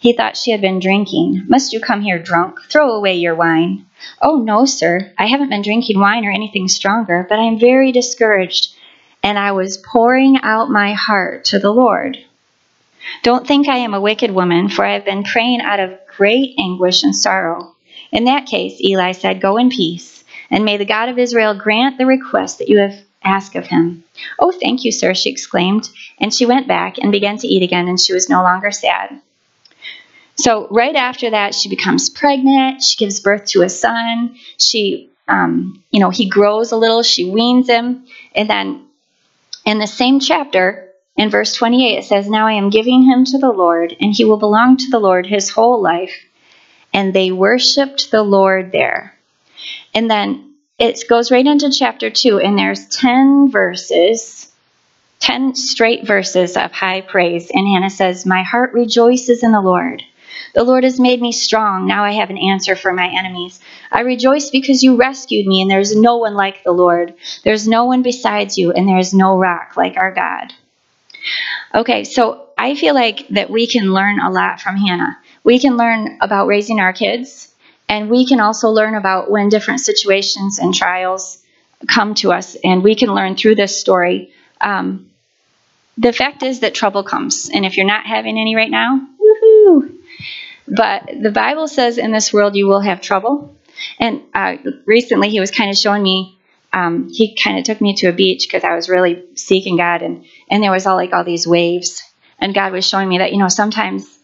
He 0.00 0.12
thought 0.12 0.36
she 0.36 0.50
had 0.50 0.60
been 0.60 0.80
drinking. 0.80 1.44
Must 1.48 1.72
you 1.72 1.80
come 1.80 2.00
here 2.00 2.18
drunk? 2.18 2.58
Throw 2.68 2.90
away 2.92 3.14
your 3.14 3.36
wine. 3.36 3.86
Oh, 4.20 4.38
no, 4.38 4.64
sir. 4.64 5.12
I 5.16 5.26
haven't 5.26 5.50
been 5.50 5.62
drinking 5.62 6.00
wine 6.00 6.24
or 6.24 6.32
anything 6.32 6.66
stronger, 6.66 7.24
but 7.28 7.38
I 7.38 7.44
am 7.44 7.60
very 7.60 7.92
discouraged, 7.92 8.74
and 9.22 9.38
I 9.38 9.52
was 9.52 9.78
pouring 9.78 10.38
out 10.42 10.70
my 10.70 10.92
heart 10.92 11.44
to 11.46 11.58
the 11.58 11.72
Lord. 11.72 12.18
Don't 13.22 13.46
think 13.46 13.68
I 13.68 13.78
am 13.78 13.94
a 13.94 14.00
wicked 14.00 14.32
woman, 14.32 14.68
for 14.68 14.84
I 14.84 14.94
have 14.94 15.04
been 15.04 15.22
praying 15.22 15.60
out 15.60 15.78
of 15.78 15.98
great 16.16 16.54
anguish 16.58 17.04
and 17.04 17.14
sorrow. 17.14 17.76
In 18.10 18.24
that 18.24 18.46
case, 18.46 18.80
Eli 18.80 19.12
said, 19.12 19.40
Go 19.40 19.56
in 19.56 19.70
peace, 19.70 20.24
and 20.50 20.64
may 20.64 20.76
the 20.76 20.84
God 20.84 21.08
of 21.08 21.18
Israel 21.18 21.54
grant 21.54 21.98
the 21.98 22.06
request 22.06 22.58
that 22.58 22.68
you 22.68 22.78
have 22.78 23.05
ask 23.26 23.54
of 23.54 23.66
him. 23.66 24.04
Oh, 24.38 24.52
thank 24.52 24.84
you, 24.84 24.92
sir, 24.92 25.14
she 25.14 25.30
exclaimed. 25.30 25.90
And 26.18 26.32
she 26.32 26.46
went 26.46 26.68
back 26.68 26.98
and 26.98 27.12
began 27.12 27.36
to 27.38 27.46
eat 27.46 27.62
again, 27.62 27.88
and 27.88 28.00
she 28.00 28.12
was 28.12 28.28
no 28.28 28.42
longer 28.42 28.70
sad. 28.70 29.20
So, 30.36 30.68
right 30.68 30.94
after 30.94 31.30
that, 31.30 31.54
she 31.54 31.68
becomes 31.68 32.10
pregnant. 32.10 32.82
She 32.82 32.96
gives 32.98 33.20
birth 33.20 33.46
to 33.46 33.62
a 33.62 33.68
son. 33.68 34.36
She, 34.58 35.10
um, 35.28 35.82
you 35.90 36.00
know, 36.00 36.10
he 36.10 36.28
grows 36.28 36.72
a 36.72 36.76
little. 36.76 37.02
She 37.02 37.30
weans 37.30 37.68
him. 37.68 38.06
And 38.34 38.48
then 38.48 38.86
in 39.64 39.78
the 39.78 39.86
same 39.86 40.20
chapter, 40.20 40.90
in 41.16 41.30
verse 41.30 41.54
28, 41.54 41.98
it 41.98 42.04
says, 42.04 42.28
Now 42.28 42.46
I 42.46 42.52
am 42.52 42.68
giving 42.68 43.02
him 43.02 43.24
to 43.24 43.38
the 43.38 43.50
Lord, 43.50 43.96
and 43.98 44.14
he 44.14 44.26
will 44.26 44.36
belong 44.36 44.76
to 44.76 44.90
the 44.90 44.98
Lord 44.98 45.26
his 45.26 45.48
whole 45.48 45.80
life. 45.80 46.14
And 46.92 47.14
they 47.14 47.32
worshiped 47.32 48.10
the 48.10 48.22
Lord 48.22 48.72
there. 48.72 49.14
And 49.94 50.10
then 50.10 50.45
it 50.78 51.04
goes 51.08 51.30
right 51.30 51.46
into 51.46 51.70
chapter 51.70 52.10
2, 52.10 52.38
and 52.38 52.58
there's 52.58 52.86
10 52.88 53.50
verses, 53.50 54.52
10 55.20 55.54
straight 55.54 56.06
verses 56.06 56.56
of 56.56 56.72
high 56.72 57.00
praise. 57.00 57.50
And 57.50 57.66
Hannah 57.66 57.90
says, 57.90 58.26
My 58.26 58.42
heart 58.42 58.74
rejoices 58.74 59.42
in 59.42 59.52
the 59.52 59.60
Lord. 59.60 60.02
The 60.54 60.64
Lord 60.64 60.84
has 60.84 61.00
made 61.00 61.20
me 61.20 61.32
strong. 61.32 61.86
Now 61.86 62.04
I 62.04 62.12
have 62.12 62.30
an 62.30 62.38
answer 62.38 62.76
for 62.76 62.92
my 62.92 63.08
enemies. 63.08 63.58
I 63.90 64.00
rejoice 64.00 64.50
because 64.50 64.82
you 64.82 64.96
rescued 64.96 65.46
me, 65.46 65.62
and 65.62 65.70
there 65.70 65.80
is 65.80 65.96
no 65.96 66.16
one 66.18 66.34
like 66.34 66.62
the 66.62 66.72
Lord. 66.72 67.14
There's 67.42 67.66
no 67.66 67.86
one 67.86 68.02
besides 68.02 68.58
you, 68.58 68.72
and 68.72 68.86
there 68.86 68.98
is 68.98 69.14
no 69.14 69.38
rock 69.38 69.76
like 69.76 69.96
our 69.96 70.12
God. 70.12 70.52
Okay, 71.74 72.04
so 72.04 72.48
I 72.58 72.74
feel 72.74 72.94
like 72.94 73.26
that 73.28 73.50
we 73.50 73.66
can 73.66 73.92
learn 73.92 74.20
a 74.20 74.30
lot 74.30 74.60
from 74.60 74.76
Hannah. 74.76 75.18
We 75.42 75.58
can 75.58 75.76
learn 75.76 76.18
about 76.20 76.46
raising 76.46 76.80
our 76.80 76.92
kids. 76.92 77.54
And 77.88 78.10
we 78.10 78.26
can 78.26 78.40
also 78.40 78.68
learn 78.70 78.94
about 78.94 79.30
when 79.30 79.48
different 79.48 79.80
situations 79.80 80.58
and 80.58 80.74
trials 80.74 81.42
come 81.88 82.14
to 82.14 82.32
us, 82.32 82.56
and 82.64 82.82
we 82.82 82.94
can 82.94 83.14
learn 83.14 83.36
through 83.36 83.54
this 83.54 83.78
story. 83.78 84.32
Um, 84.60 85.10
the 85.98 86.12
fact 86.12 86.42
is 86.42 86.60
that 86.60 86.74
trouble 86.74 87.04
comes, 87.04 87.50
and 87.52 87.64
if 87.64 87.76
you're 87.76 87.86
not 87.86 88.06
having 88.06 88.38
any 88.38 88.56
right 88.56 88.70
now, 88.70 89.06
woohoo! 89.20 89.96
But 90.68 91.06
the 91.22 91.30
Bible 91.30 91.68
says 91.68 91.98
in 91.98 92.12
this 92.12 92.32
world 92.32 92.56
you 92.56 92.66
will 92.66 92.80
have 92.80 93.00
trouble. 93.00 93.54
And 94.00 94.22
uh, 94.34 94.56
recently 94.84 95.30
he 95.30 95.38
was 95.38 95.50
kind 95.50 95.70
of 95.70 95.76
showing 95.76 96.02
me, 96.02 96.38
um, 96.72 97.08
he 97.08 97.36
kind 97.36 97.58
of 97.58 97.64
took 97.64 97.80
me 97.80 97.94
to 97.96 98.08
a 98.08 98.12
beach 98.12 98.46
because 98.46 98.64
I 98.64 98.74
was 98.74 98.88
really 98.88 99.22
seeking 99.36 99.76
God, 99.76 100.02
and, 100.02 100.24
and 100.50 100.62
there 100.62 100.72
was 100.72 100.86
all 100.86 100.96
like 100.96 101.12
all 101.12 101.24
these 101.24 101.46
waves. 101.46 102.02
And 102.38 102.54
God 102.54 102.72
was 102.72 102.86
showing 102.86 103.08
me 103.08 103.18
that, 103.18 103.32
you 103.32 103.38
know, 103.38 103.48
sometimes 103.48 104.18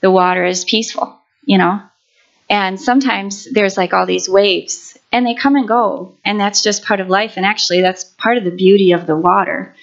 the 0.00 0.10
water 0.10 0.44
is 0.44 0.64
peaceful, 0.64 1.18
you 1.44 1.58
know, 1.58 1.82
and 2.48 2.80
sometimes 2.80 3.44
there's 3.50 3.76
like 3.76 3.92
all 3.92 4.06
these 4.06 4.28
waves 4.28 4.98
and 5.12 5.26
they 5.26 5.34
come 5.34 5.56
and 5.56 5.68
go. 5.68 6.14
And 6.24 6.40
that's 6.40 6.62
just 6.62 6.84
part 6.84 7.00
of 7.00 7.08
life. 7.08 7.36
And 7.36 7.44
actually, 7.44 7.82
that's 7.82 8.04
part 8.04 8.38
of 8.38 8.44
the 8.44 8.50
beauty 8.50 8.92
of 8.92 9.06
the 9.06 9.16
water. 9.16 9.74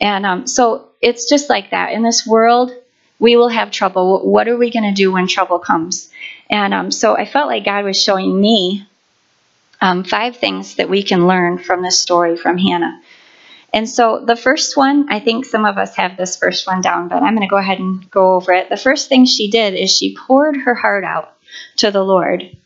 And 0.00 0.24
um, 0.24 0.46
so 0.46 0.88
it's 1.00 1.28
just 1.28 1.48
like 1.48 1.70
that. 1.70 1.92
In 1.92 2.02
this 2.02 2.26
world, 2.26 2.72
we 3.18 3.36
will 3.36 3.48
have 3.48 3.70
trouble. 3.70 4.28
What 4.28 4.48
are 4.48 4.56
we 4.56 4.70
going 4.70 4.84
to 4.84 4.92
do 4.92 5.12
when 5.12 5.26
trouble 5.26 5.58
comes? 5.58 6.10
And 6.50 6.74
um, 6.74 6.90
so 6.90 7.16
I 7.16 7.26
felt 7.26 7.48
like 7.48 7.64
God 7.64 7.84
was 7.84 8.02
showing 8.02 8.38
me 8.38 8.86
um, 9.80 10.04
five 10.04 10.36
things 10.36 10.76
that 10.76 10.88
we 10.88 11.02
can 11.02 11.26
learn 11.26 11.58
from 11.58 11.82
this 11.82 12.00
story 12.00 12.36
from 12.36 12.58
Hannah. 12.58 13.00
And 13.72 13.88
so 13.88 14.24
the 14.24 14.36
first 14.36 14.76
one, 14.76 15.10
I 15.10 15.18
think 15.18 15.44
some 15.44 15.64
of 15.64 15.78
us 15.78 15.96
have 15.96 16.16
this 16.16 16.36
first 16.36 16.66
one 16.66 16.80
down, 16.80 17.08
but 17.08 17.22
I'm 17.22 17.34
going 17.34 17.46
to 17.46 17.50
go 17.50 17.56
ahead 17.56 17.80
and 17.80 18.08
go 18.10 18.36
over 18.36 18.52
it. 18.52 18.70
The 18.70 18.76
first 18.76 19.08
thing 19.08 19.24
she 19.24 19.50
did 19.50 19.74
is 19.74 19.90
she 19.90 20.16
poured 20.16 20.56
her 20.58 20.74
heart 20.74 21.02
out 21.02 21.33
to 21.76 21.90
the 21.90 22.04
Lord. 22.04 22.56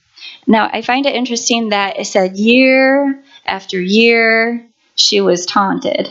Now, 0.46 0.68
I 0.72 0.82
find 0.82 1.06
it 1.06 1.14
interesting 1.14 1.70
that 1.70 1.98
it 1.98 2.06
said 2.06 2.36
year 2.36 3.22
after 3.44 3.80
year 3.80 4.66
she 4.94 5.20
was 5.20 5.46
taunted 5.46 6.10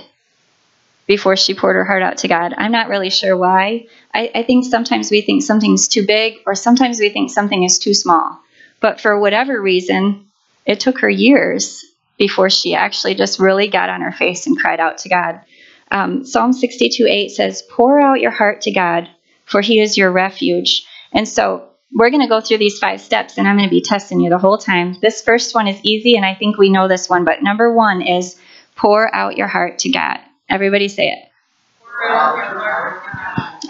before 1.07 1.35
she 1.35 1.53
poured 1.53 1.75
her 1.75 1.85
heart 1.85 2.03
out 2.03 2.17
to 2.17 2.27
God. 2.27 2.53
I'm 2.57 2.71
not 2.71 2.89
really 2.89 3.09
sure 3.09 3.35
why. 3.35 3.87
I, 4.13 4.31
I, 4.35 4.43
think 4.43 4.65
sometimes 4.65 5.09
we 5.09 5.21
think 5.21 5.41
something's 5.41 5.87
too 5.87 6.05
big, 6.05 6.35
or 6.45 6.53
sometimes 6.53 6.99
we 6.99 7.09
think 7.09 7.31
something 7.31 7.63
is 7.63 7.79
too 7.79 7.93
small. 7.93 8.39
But 8.79 8.99
for 8.99 9.19
whatever 9.19 9.59
reason, 9.59 10.27
it 10.65 10.79
took 10.79 10.99
her 10.99 11.09
years 11.09 11.83
before 12.17 12.49
she 12.49 12.75
actually 12.75 13.15
just 13.15 13.39
really 13.39 13.67
got 13.67 13.89
on 13.89 14.01
her 14.01 14.11
face 14.11 14.47
and 14.47 14.59
cried 14.59 14.79
out 14.79 14.99
to 14.99 15.09
God. 15.09 15.41
Um, 15.89 16.25
Psalm 16.25 16.51
62 16.51 17.07
8 17.07 17.31
says, 17.31 17.63
Pour 17.69 18.01
out 18.01 18.19
your 18.19 18.31
heart 18.31 18.61
to 18.61 18.71
God, 18.71 19.09
for 19.45 19.61
he 19.61 19.79
is 19.79 19.97
your 19.97 20.11
refuge. 20.11 20.85
And 21.13 21.27
so 21.27 21.69
we're 21.93 22.09
going 22.09 22.21
to 22.21 22.27
go 22.27 22.41
through 22.41 22.57
these 22.57 22.79
five 22.79 23.01
steps 23.01 23.37
and 23.37 23.47
I'm 23.47 23.57
going 23.57 23.69
to 23.69 23.73
be 23.73 23.81
testing 23.81 24.19
you 24.19 24.29
the 24.29 24.37
whole 24.37 24.57
time. 24.57 24.95
This 25.01 25.21
first 25.21 25.55
one 25.55 25.67
is 25.67 25.79
easy 25.83 26.15
and 26.15 26.25
I 26.25 26.35
think 26.35 26.57
we 26.57 26.69
know 26.69 26.87
this 26.87 27.09
one, 27.09 27.25
but 27.25 27.41
number 27.41 27.71
one 27.71 28.01
is 28.01 28.39
pour 28.75 29.13
out 29.15 29.37
your 29.37 29.47
heart 29.47 29.79
to 29.79 29.89
God. 29.89 30.19
Everybody 30.49 30.87
say 30.87 31.09
it. 31.09 31.23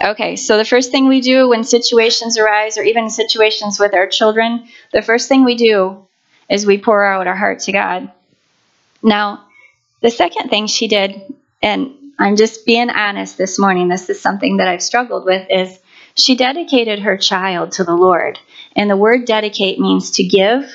Okay, 0.02 0.36
so 0.36 0.56
the 0.56 0.64
first 0.64 0.90
thing 0.90 1.08
we 1.08 1.20
do 1.20 1.48
when 1.48 1.64
situations 1.64 2.38
arise, 2.38 2.78
or 2.78 2.82
even 2.82 3.10
situations 3.10 3.80
with 3.80 3.94
our 3.94 4.06
children, 4.06 4.68
the 4.92 5.02
first 5.02 5.28
thing 5.28 5.44
we 5.44 5.56
do 5.56 6.06
is 6.48 6.66
we 6.66 6.78
pour 6.78 7.04
out 7.04 7.26
our 7.26 7.34
heart 7.34 7.60
to 7.60 7.72
God. 7.72 8.10
Now, 9.02 9.46
the 10.00 10.10
second 10.10 10.50
thing 10.50 10.66
she 10.66 10.88
did, 10.88 11.20
and 11.62 11.94
I'm 12.18 12.36
just 12.36 12.64
being 12.64 12.90
honest 12.90 13.38
this 13.38 13.58
morning, 13.58 13.88
this 13.88 14.08
is 14.08 14.20
something 14.20 14.58
that 14.58 14.68
I've 14.68 14.82
struggled 14.82 15.24
with, 15.24 15.46
is 15.50 15.78
She 16.18 16.36
dedicated 16.36 16.98
her 17.00 17.16
child 17.16 17.72
to 17.72 17.84
the 17.84 17.94
Lord. 17.94 18.38
And 18.76 18.90
the 18.90 18.96
word 18.96 19.24
dedicate 19.24 19.78
means 19.78 20.12
to 20.12 20.24
give, 20.24 20.70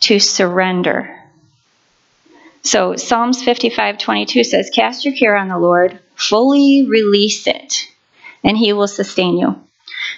to 0.00 0.18
surrender. 0.18 1.14
So 2.62 2.96
Psalms 2.96 3.42
55:22 3.42 4.44
says, 4.44 4.70
"Cast 4.70 5.04
your 5.04 5.14
care 5.14 5.36
on 5.36 5.48
the 5.48 5.58
Lord, 5.58 5.98
fully 6.14 6.84
release 6.88 7.46
it, 7.46 7.88
and 8.42 8.56
he 8.56 8.72
will 8.72 8.88
sustain 8.88 9.38
you." 9.38 9.56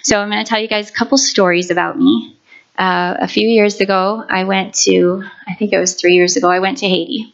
So 0.03 0.19
I'm 0.19 0.29
going 0.29 0.43
to 0.43 0.49
tell 0.49 0.59
you 0.59 0.67
guys 0.67 0.89
a 0.89 0.93
couple 0.93 1.17
stories 1.17 1.71
about 1.71 1.97
me. 1.97 2.35
Uh, 2.77 3.15
a 3.19 3.27
few 3.27 3.47
years 3.47 3.79
ago, 3.79 4.23
I 4.27 4.45
went 4.45 4.73
to, 4.85 5.23
I 5.47 5.53
think 5.53 5.73
it 5.73 5.77
was 5.77 5.93
three 5.93 6.15
years 6.15 6.35
ago, 6.35 6.49
I 6.49 6.59
went 6.59 6.79
to 6.79 6.87
Haiti. 6.87 7.33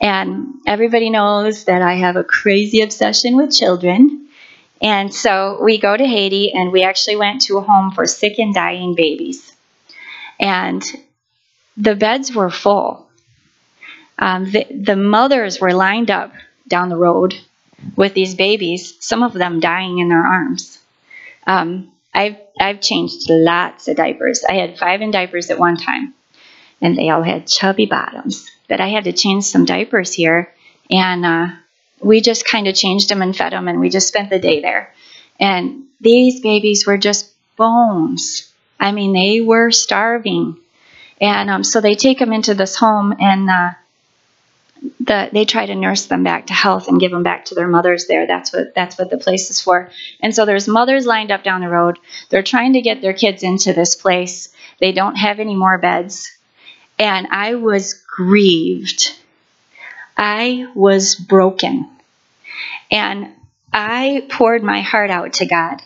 And 0.00 0.56
everybody 0.66 1.08
knows 1.08 1.64
that 1.64 1.80
I 1.80 1.94
have 1.94 2.16
a 2.16 2.24
crazy 2.24 2.82
obsession 2.82 3.36
with 3.36 3.56
children. 3.56 4.28
And 4.80 5.12
so 5.14 5.58
we 5.62 5.78
go 5.78 5.96
to 5.96 6.04
Haiti 6.04 6.52
and 6.52 6.70
we 6.70 6.82
actually 6.82 7.16
went 7.16 7.42
to 7.42 7.58
a 7.58 7.62
home 7.62 7.92
for 7.92 8.06
sick 8.06 8.38
and 8.38 8.54
dying 8.54 8.94
babies. 8.94 9.52
And 10.38 10.84
the 11.76 11.94
beds 11.94 12.34
were 12.34 12.50
full. 12.50 13.08
Um, 14.18 14.50
the, 14.50 14.66
the 14.70 14.96
mothers 14.96 15.60
were 15.60 15.72
lined 15.72 16.10
up 16.10 16.32
down 16.68 16.88
the 16.88 16.96
road 16.96 17.34
with 17.96 18.14
these 18.14 18.34
babies, 18.34 18.94
some 19.00 19.22
of 19.22 19.32
them 19.32 19.60
dying 19.60 19.98
in 19.98 20.08
their 20.08 20.24
arms. 20.24 20.78
Um, 21.46 21.92
I've, 22.14 22.36
I've 22.58 22.80
changed 22.80 23.28
lots 23.28 23.88
of 23.88 23.96
diapers. 23.96 24.42
I 24.48 24.54
had 24.54 24.78
five 24.78 25.02
in 25.02 25.10
diapers 25.10 25.50
at 25.50 25.58
one 25.58 25.76
time, 25.76 26.14
and 26.80 26.96
they 26.96 27.10
all 27.10 27.22
had 27.22 27.46
chubby 27.46 27.86
bottoms. 27.86 28.46
But 28.68 28.80
I 28.80 28.88
had 28.88 29.04
to 29.04 29.12
change 29.12 29.44
some 29.44 29.66
diapers 29.66 30.12
here, 30.14 30.52
and 30.90 31.24
uh, 31.26 31.48
we 32.00 32.20
just 32.20 32.46
kind 32.46 32.68
of 32.68 32.74
changed 32.74 33.08
them 33.08 33.22
and 33.22 33.36
fed 33.36 33.52
them, 33.52 33.68
and 33.68 33.80
we 33.80 33.88
just 33.88 34.08
spent 34.08 34.30
the 34.30 34.38
day 34.38 34.60
there. 34.60 34.92
And 35.38 35.84
these 36.00 36.40
babies 36.40 36.86
were 36.86 36.98
just 36.98 37.32
bones. 37.56 38.52
I 38.78 38.92
mean, 38.92 39.12
they 39.12 39.40
were 39.40 39.70
starving. 39.70 40.58
And 41.20 41.48
um, 41.48 41.64
so 41.64 41.80
they 41.80 41.94
take 41.94 42.18
them 42.18 42.32
into 42.32 42.54
this 42.54 42.76
home, 42.76 43.14
and 43.18 43.48
uh, 43.48 43.70
the, 45.00 45.30
they 45.32 45.44
try 45.44 45.64
to 45.64 45.74
nurse 45.74 46.06
them 46.06 46.22
back 46.22 46.46
to 46.46 46.52
health 46.52 46.88
and 46.88 47.00
give 47.00 47.10
them 47.10 47.22
back 47.22 47.46
to 47.46 47.54
their 47.54 47.66
mothers 47.66 48.06
there. 48.06 48.26
That's 48.26 48.52
what 48.52 48.74
that's 48.74 48.98
what 48.98 49.10
the 49.10 49.16
place 49.16 49.50
is 49.50 49.60
for. 49.60 49.90
And 50.20 50.34
so 50.34 50.44
there's 50.44 50.68
mothers 50.68 51.06
lined 51.06 51.30
up 51.30 51.42
down 51.42 51.62
the 51.62 51.68
road. 51.68 51.98
They're 52.28 52.42
trying 52.42 52.74
to 52.74 52.82
get 52.82 53.00
their 53.00 53.14
kids 53.14 53.42
into 53.42 53.72
this 53.72 53.94
place. 53.94 54.50
They 54.78 54.92
don't 54.92 55.16
have 55.16 55.40
any 55.40 55.56
more 55.56 55.78
beds. 55.78 56.30
And 56.98 57.28
I 57.30 57.54
was 57.54 57.94
grieved. 57.94 59.18
I 60.16 60.70
was 60.74 61.14
broken. 61.14 61.90
And 62.90 63.32
I 63.72 64.26
poured 64.30 64.62
my 64.62 64.80
heart 64.80 65.10
out 65.10 65.34
to 65.34 65.46
God 65.46 65.82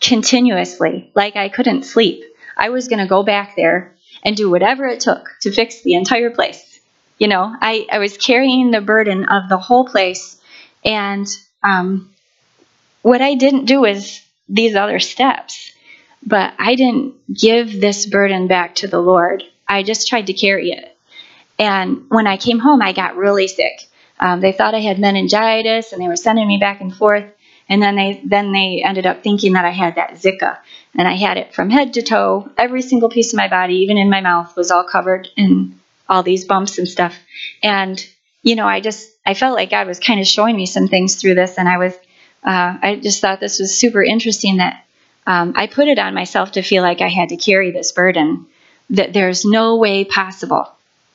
continuously, 0.00 1.10
like 1.14 1.36
I 1.36 1.48
couldn't 1.48 1.84
sleep. 1.84 2.24
I 2.56 2.70
was 2.70 2.88
going 2.88 2.98
to 2.98 3.06
go 3.06 3.22
back 3.22 3.56
there 3.56 3.94
and 4.24 4.36
do 4.36 4.50
whatever 4.50 4.86
it 4.86 5.00
took 5.00 5.28
to 5.42 5.52
fix 5.52 5.82
the 5.82 5.94
entire 5.94 6.30
place 6.30 6.72
you 7.22 7.28
know, 7.28 7.54
I, 7.60 7.86
I 7.88 8.00
was 8.00 8.16
carrying 8.18 8.72
the 8.72 8.80
burden 8.80 9.26
of 9.26 9.48
the 9.48 9.56
whole 9.56 9.86
place. 9.86 10.40
And 10.84 11.24
um, 11.62 12.10
what 13.02 13.20
I 13.20 13.36
didn't 13.36 13.66
do 13.66 13.84
is 13.84 14.20
these 14.48 14.74
other 14.74 14.98
steps, 14.98 15.70
but 16.26 16.52
I 16.58 16.74
didn't 16.74 17.14
give 17.32 17.80
this 17.80 18.06
burden 18.06 18.48
back 18.48 18.74
to 18.76 18.88
the 18.88 18.98
Lord. 18.98 19.44
I 19.68 19.84
just 19.84 20.08
tried 20.08 20.26
to 20.26 20.32
carry 20.32 20.72
it. 20.72 20.91
And 21.62 22.06
when 22.08 22.26
I 22.26 22.38
came 22.38 22.58
home, 22.58 22.82
I 22.82 22.92
got 22.92 23.14
really 23.14 23.46
sick. 23.46 23.88
Um, 24.18 24.40
they 24.40 24.50
thought 24.50 24.74
I 24.74 24.80
had 24.80 24.98
meningitis, 24.98 25.92
and 25.92 26.02
they 26.02 26.08
were 26.08 26.16
sending 26.16 26.48
me 26.48 26.58
back 26.58 26.80
and 26.80 26.92
forth. 26.92 27.24
And 27.68 27.80
then 27.80 27.94
they 27.94 28.20
then 28.24 28.50
they 28.50 28.82
ended 28.84 29.06
up 29.06 29.22
thinking 29.22 29.52
that 29.52 29.64
I 29.64 29.70
had 29.70 29.94
that 29.94 30.14
Zika, 30.14 30.58
and 30.98 31.06
I 31.06 31.14
had 31.14 31.36
it 31.36 31.54
from 31.54 31.70
head 31.70 31.94
to 31.94 32.02
toe. 32.02 32.50
Every 32.58 32.82
single 32.82 33.08
piece 33.08 33.32
of 33.32 33.36
my 33.36 33.46
body, 33.46 33.76
even 33.76 33.96
in 33.96 34.10
my 34.10 34.20
mouth, 34.20 34.56
was 34.56 34.72
all 34.72 34.82
covered 34.82 35.28
in 35.36 35.78
all 36.08 36.24
these 36.24 36.44
bumps 36.44 36.78
and 36.78 36.88
stuff. 36.88 37.16
And 37.62 38.04
you 38.42 38.56
know, 38.56 38.66
I 38.66 38.80
just 38.80 39.08
I 39.24 39.34
felt 39.34 39.54
like 39.54 39.70
God 39.70 39.86
was 39.86 40.00
kind 40.00 40.18
of 40.18 40.26
showing 40.26 40.56
me 40.56 40.66
some 40.66 40.88
things 40.88 41.14
through 41.14 41.36
this, 41.36 41.58
and 41.58 41.68
I 41.68 41.78
was 41.78 41.94
uh, 42.42 42.76
I 42.82 42.98
just 43.00 43.20
thought 43.20 43.38
this 43.38 43.60
was 43.60 43.78
super 43.78 44.02
interesting 44.02 44.56
that 44.56 44.84
um, 45.28 45.52
I 45.54 45.68
put 45.68 45.86
it 45.86 46.00
on 46.00 46.12
myself 46.12 46.50
to 46.52 46.62
feel 46.62 46.82
like 46.82 47.00
I 47.00 47.08
had 47.08 47.28
to 47.28 47.36
carry 47.36 47.70
this 47.70 47.92
burden 47.92 48.46
that 48.90 49.12
there's 49.12 49.44
no 49.44 49.76
way 49.76 50.04
possible 50.04 50.68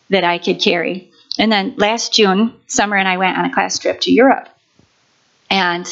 that 0.10 0.24
I 0.24 0.38
could 0.38 0.62
carry. 0.62 1.12
And 1.40 1.52
then 1.52 1.76
last 1.78 2.14
June, 2.14 2.54
Summer 2.68 2.96
and 2.96 3.08
I 3.08 3.18
went 3.18 3.38
on 3.38 3.46
a 3.46 3.54
class 3.54 3.78
trip 3.78 4.02
to 4.02 4.12
Europe, 4.12 4.50
and 5.50 5.86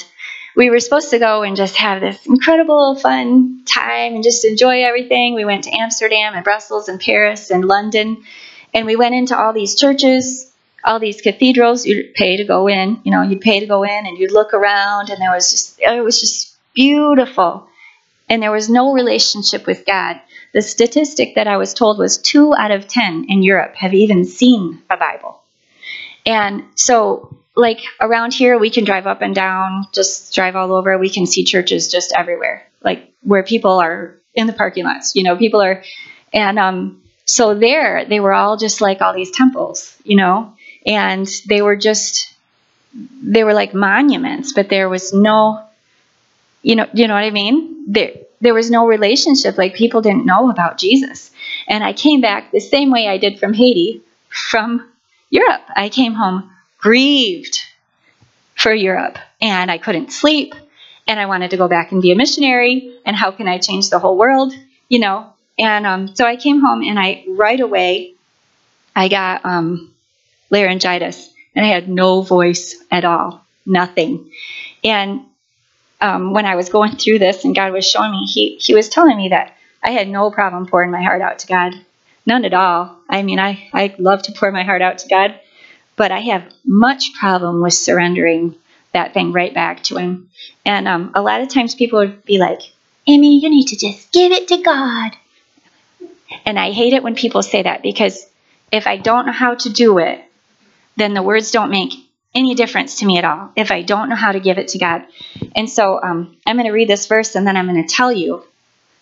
we 0.55 0.69
were 0.69 0.79
supposed 0.79 1.09
to 1.11 1.19
go 1.19 1.43
and 1.43 1.55
just 1.55 1.75
have 1.75 2.01
this 2.01 2.25
incredible 2.25 2.95
fun 2.95 3.63
time 3.65 4.15
and 4.15 4.23
just 4.23 4.45
enjoy 4.45 4.83
everything. 4.83 5.35
We 5.35 5.45
went 5.45 5.65
to 5.65 5.71
Amsterdam 5.71 6.33
and 6.33 6.43
Brussels 6.43 6.87
and 6.87 6.99
Paris 6.99 7.51
and 7.51 7.65
London 7.65 8.23
and 8.75 8.85
we 8.85 8.97
went 8.97 9.15
into 9.15 9.39
all 9.39 9.53
these 9.53 9.73
churches, 9.73 10.51
all 10.83 10.99
these 10.99 11.21
cathedrals. 11.21 11.85
You'd 11.85 12.13
pay 12.13 12.35
to 12.37 12.43
go 12.43 12.67
in, 12.67 12.99
you 13.05 13.11
know, 13.11 13.21
you'd 13.21 13.39
pay 13.39 13.61
to 13.61 13.65
go 13.65 13.83
in 13.83 14.05
and 14.05 14.17
you'd 14.17 14.33
look 14.33 14.53
around, 14.53 15.09
and 15.09 15.19
there 15.19 15.31
was 15.31 15.49
just, 15.49 15.79
it 15.79 16.03
was 16.03 16.19
just 16.19 16.55
beautiful. 16.73 17.67
And 18.27 18.43
there 18.43 18.51
was 18.51 18.69
no 18.69 18.91
relationship 18.91 19.65
with 19.65 19.85
God. 19.85 20.19
The 20.55 20.61
statistic 20.61 21.35
that 21.35 21.49
I 21.49 21.57
was 21.57 21.73
told 21.73 21.97
was 21.97 22.17
two 22.17 22.55
out 22.57 22.71
of 22.71 22.87
10 22.87 23.25
in 23.27 23.43
Europe 23.43 23.75
have 23.75 23.93
even 23.93 24.23
seen 24.23 24.81
a 24.89 24.95
Bible. 24.95 25.43
And 26.25 26.63
so, 26.75 27.35
like 27.57 27.81
around 27.99 28.33
here, 28.33 28.57
we 28.57 28.69
can 28.69 28.85
drive 28.85 29.05
up 29.05 29.21
and 29.21 29.35
down, 29.35 29.87
just 29.91 30.33
drive 30.33 30.55
all 30.55 30.73
over. 30.73 30.97
We 30.97 31.09
can 31.09 31.25
see 31.25 31.43
churches 31.43 31.89
just 31.89 32.13
everywhere, 32.17 32.65
like 32.81 33.11
where 33.21 33.43
people 33.43 33.81
are 33.81 34.15
in 34.33 34.47
the 34.47 34.53
parking 34.53 34.85
lots. 34.85 35.13
You 35.13 35.23
know, 35.23 35.35
people 35.35 35.61
are, 35.61 35.83
and 36.31 36.57
um, 36.57 37.03
so 37.25 37.53
there, 37.53 38.05
they 38.05 38.21
were 38.21 38.31
all 38.31 38.55
just 38.55 38.79
like 38.79 39.01
all 39.01 39.13
these 39.13 39.31
temples, 39.31 39.97
you 40.05 40.15
know, 40.15 40.55
and 40.85 41.27
they 41.49 41.61
were 41.61 41.75
just, 41.75 42.33
they 42.93 43.43
were 43.43 43.53
like 43.53 43.73
monuments, 43.73 44.53
but 44.53 44.69
there 44.69 44.87
was 44.87 45.11
no, 45.11 45.67
you 46.61 46.77
know, 46.77 46.87
you 46.93 47.09
know 47.09 47.13
what 47.13 47.25
I 47.25 47.31
mean? 47.31 47.91
There, 47.91 48.13
there 48.41 48.53
was 48.53 48.69
no 48.69 48.87
relationship. 48.87 49.57
Like 49.57 49.75
people 49.75 50.01
didn't 50.01 50.25
know 50.25 50.49
about 50.49 50.77
Jesus. 50.77 51.31
And 51.67 51.83
I 51.83 51.93
came 51.93 52.21
back 52.21 52.51
the 52.51 52.59
same 52.59 52.91
way 52.91 53.07
I 53.07 53.17
did 53.17 53.39
from 53.39 53.53
Haiti, 53.53 54.01
from 54.29 54.89
Europe. 55.29 55.61
I 55.75 55.89
came 55.89 56.13
home 56.13 56.51
grieved 56.77 57.59
for 58.55 58.73
Europe, 58.73 59.17
and 59.41 59.69
I 59.69 59.77
couldn't 59.77 60.11
sleep, 60.11 60.55
and 61.07 61.19
I 61.19 61.25
wanted 61.25 61.51
to 61.51 61.57
go 61.57 61.67
back 61.67 61.91
and 61.91 62.01
be 62.01 62.11
a 62.11 62.15
missionary. 62.15 62.95
And 63.05 63.15
how 63.15 63.31
can 63.31 63.47
I 63.47 63.57
change 63.57 63.89
the 63.89 63.99
whole 63.99 64.17
world? 64.17 64.53
You 64.87 64.99
know, 64.99 65.33
and 65.57 65.85
um, 65.85 66.15
so 66.15 66.25
I 66.25 66.35
came 66.35 66.61
home 66.61 66.81
and 66.83 66.99
I 66.99 67.25
right 67.27 67.59
away 67.59 68.15
I 68.95 69.09
got 69.09 69.45
um, 69.45 69.93
laryngitis 70.49 71.33
and 71.53 71.65
I 71.65 71.69
had 71.69 71.89
no 71.89 72.21
voice 72.21 72.75
at 72.91 73.05
all, 73.05 73.45
nothing. 73.65 74.31
And 74.83 75.25
um, 76.05 76.33
when 76.33 76.45
I 76.45 76.55
was 76.55 76.69
going 76.69 76.97
through 76.97 77.17
this 77.17 77.43
and 77.45 77.55
God 77.55 77.73
was 77.73 77.89
showing 77.89 78.11
me, 78.11 78.25
he, 78.27 78.57
he 78.61 78.75
was 78.75 78.89
telling 78.89 79.17
me 79.17 79.29
that 79.29 79.57
I 79.81 79.89
had 79.89 80.07
no 80.07 80.29
problem 80.29 80.67
pouring 80.67 80.91
my 80.91 81.01
heart 81.01 81.21
out 81.21 81.39
to 81.39 81.47
God. 81.47 81.73
None 82.27 82.45
at 82.45 82.53
all. 82.53 82.95
I 83.09 83.23
mean, 83.23 83.39
I, 83.39 83.69
I 83.73 83.95
love 83.97 84.21
to 84.23 84.31
pour 84.31 84.51
my 84.51 84.63
heart 84.63 84.83
out 84.83 84.99
to 84.99 85.09
God, 85.09 85.39
but 85.95 86.11
I 86.11 86.19
have 86.19 86.53
much 86.63 87.13
problem 87.19 87.59
with 87.59 87.73
surrendering 87.73 88.55
that 88.93 89.15
thing 89.15 89.31
right 89.31 89.53
back 89.53 89.81
to 89.85 89.97
Him. 89.97 90.29
And 90.63 90.87
um, 90.87 91.11
a 91.15 91.23
lot 91.23 91.41
of 91.41 91.49
times 91.49 91.73
people 91.73 91.99
would 91.99 92.23
be 92.23 92.37
like, 92.37 92.61
Amy, 93.07 93.39
you 93.39 93.49
need 93.49 93.67
to 93.69 93.75
just 93.75 94.11
give 94.11 94.31
it 94.31 94.47
to 94.49 94.61
God. 94.61 95.11
And 96.45 96.59
I 96.59 96.71
hate 96.71 96.93
it 96.93 97.01
when 97.01 97.15
people 97.15 97.41
say 97.41 97.63
that 97.63 97.81
because 97.81 98.27
if 98.71 98.85
I 98.85 98.97
don't 98.97 99.25
know 99.25 99.31
how 99.31 99.55
to 99.55 99.69
do 99.69 99.97
it, 99.97 100.23
then 100.97 101.15
the 101.15 101.23
words 101.23 101.49
don't 101.49 101.71
make 101.71 101.93
any 102.35 102.53
difference 102.53 102.99
to 102.99 103.05
me 103.05 103.17
at 103.17 103.25
all 103.25 103.51
if 103.55 103.71
I 103.71 103.81
don't 103.81 104.09
know 104.09 104.15
how 104.15 104.33
to 104.33 104.39
give 104.39 104.57
it 104.57 104.67
to 104.69 104.77
God. 104.77 105.05
And 105.55 105.69
so 105.69 106.01
um, 106.03 106.37
I'm 106.45 106.57
going 106.57 106.67
to 106.67 106.73
read 106.73 106.89
this 106.89 107.07
verse 107.07 107.35
and 107.35 107.47
then 107.47 107.55
I'm 107.55 107.67
going 107.67 107.81
to 107.81 107.95
tell 107.95 108.11
you 108.11 108.43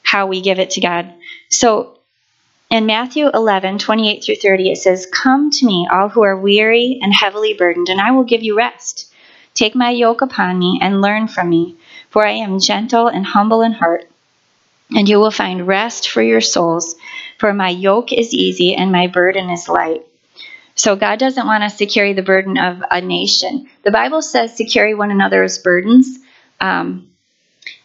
how 0.04 0.28
we 0.28 0.42
give 0.42 0.60
it 0.60 0.72
to 0.72 0.82
God. 0.82 1.12
So 1.50 1.98
in 2.70 2.86
Matthew 2.86 3.30
11, 3.32 3.80
28 3.80 4.24
through 4.24 4.36
30, 4.36 4.72
it 4.72 4.78
says, 4.78 5.08
Come 5.12 5.52
to 5.52 5.66
me, 5.66 5.88
all 5.92 6.10
who 6.10 6.24
are 6.24 6.38
weary 6.38 7.00
and 7.02 7.14
heavily 7.14 7.54
burdened, 7.54 7.90
and 7.90 8.02
I 8.02 8.12
will 8.12 8.24
give 8.24 8.44
you 8.44 8.58
rest. 8.58 9.14
Take 9.54 9.76
my 9.76 9.92
yoke 9.92 10.22
upon 10.22 10.58
me 10.58 10.80
and 10.82 11.02
learn 11.02 11.28
from 11.28 11.50
me, 11.50 11.76
for 12.10 12.26
I 12.26 12.32
am 12.32 12.60
gentle 12.60 13.08
and 13.08 13.26
humble 13.26 13.62
in 13.62 13.74
heart, 13.74 14.10
and 14.90 15.08
you 15.08 15.20
will 15.20 15.32
find 15.32 15.68
rest 15.68 16.10
for 16.10 16.24
your 16.24 16.42
souls. 16.42 16.96
For 17.38 17.54
my 17.54 17.70
yoke 17.70 18.12
is 18.12 18.34
easy 18.34 18.74
and 18.74 18.92
my 18.92 19.08
burden 19.08 19.50
is 19.50 19.70
light. 19.70 20.04
So 20.76 20.96
God 20.96 21.20
doesn't 21.20 21.46
want 21.46 21.64
us 21.64 21.78
to 21.78 21.86
carry 21.86 22.14
the 22.14 22.24
burden 22.24 22.58
of 22.58 22.84
a 22.90 23.02
nation. 23.02 23.70
The 23.84 23.92
Bible 23.92 24.22
says 24.22 24.56
to 24.56 24.66
carry 24.66 24.96
one 24.96 25.12
another's 25.12 25.60
burdens. 25.60 26.18
Um, 26.60 27.10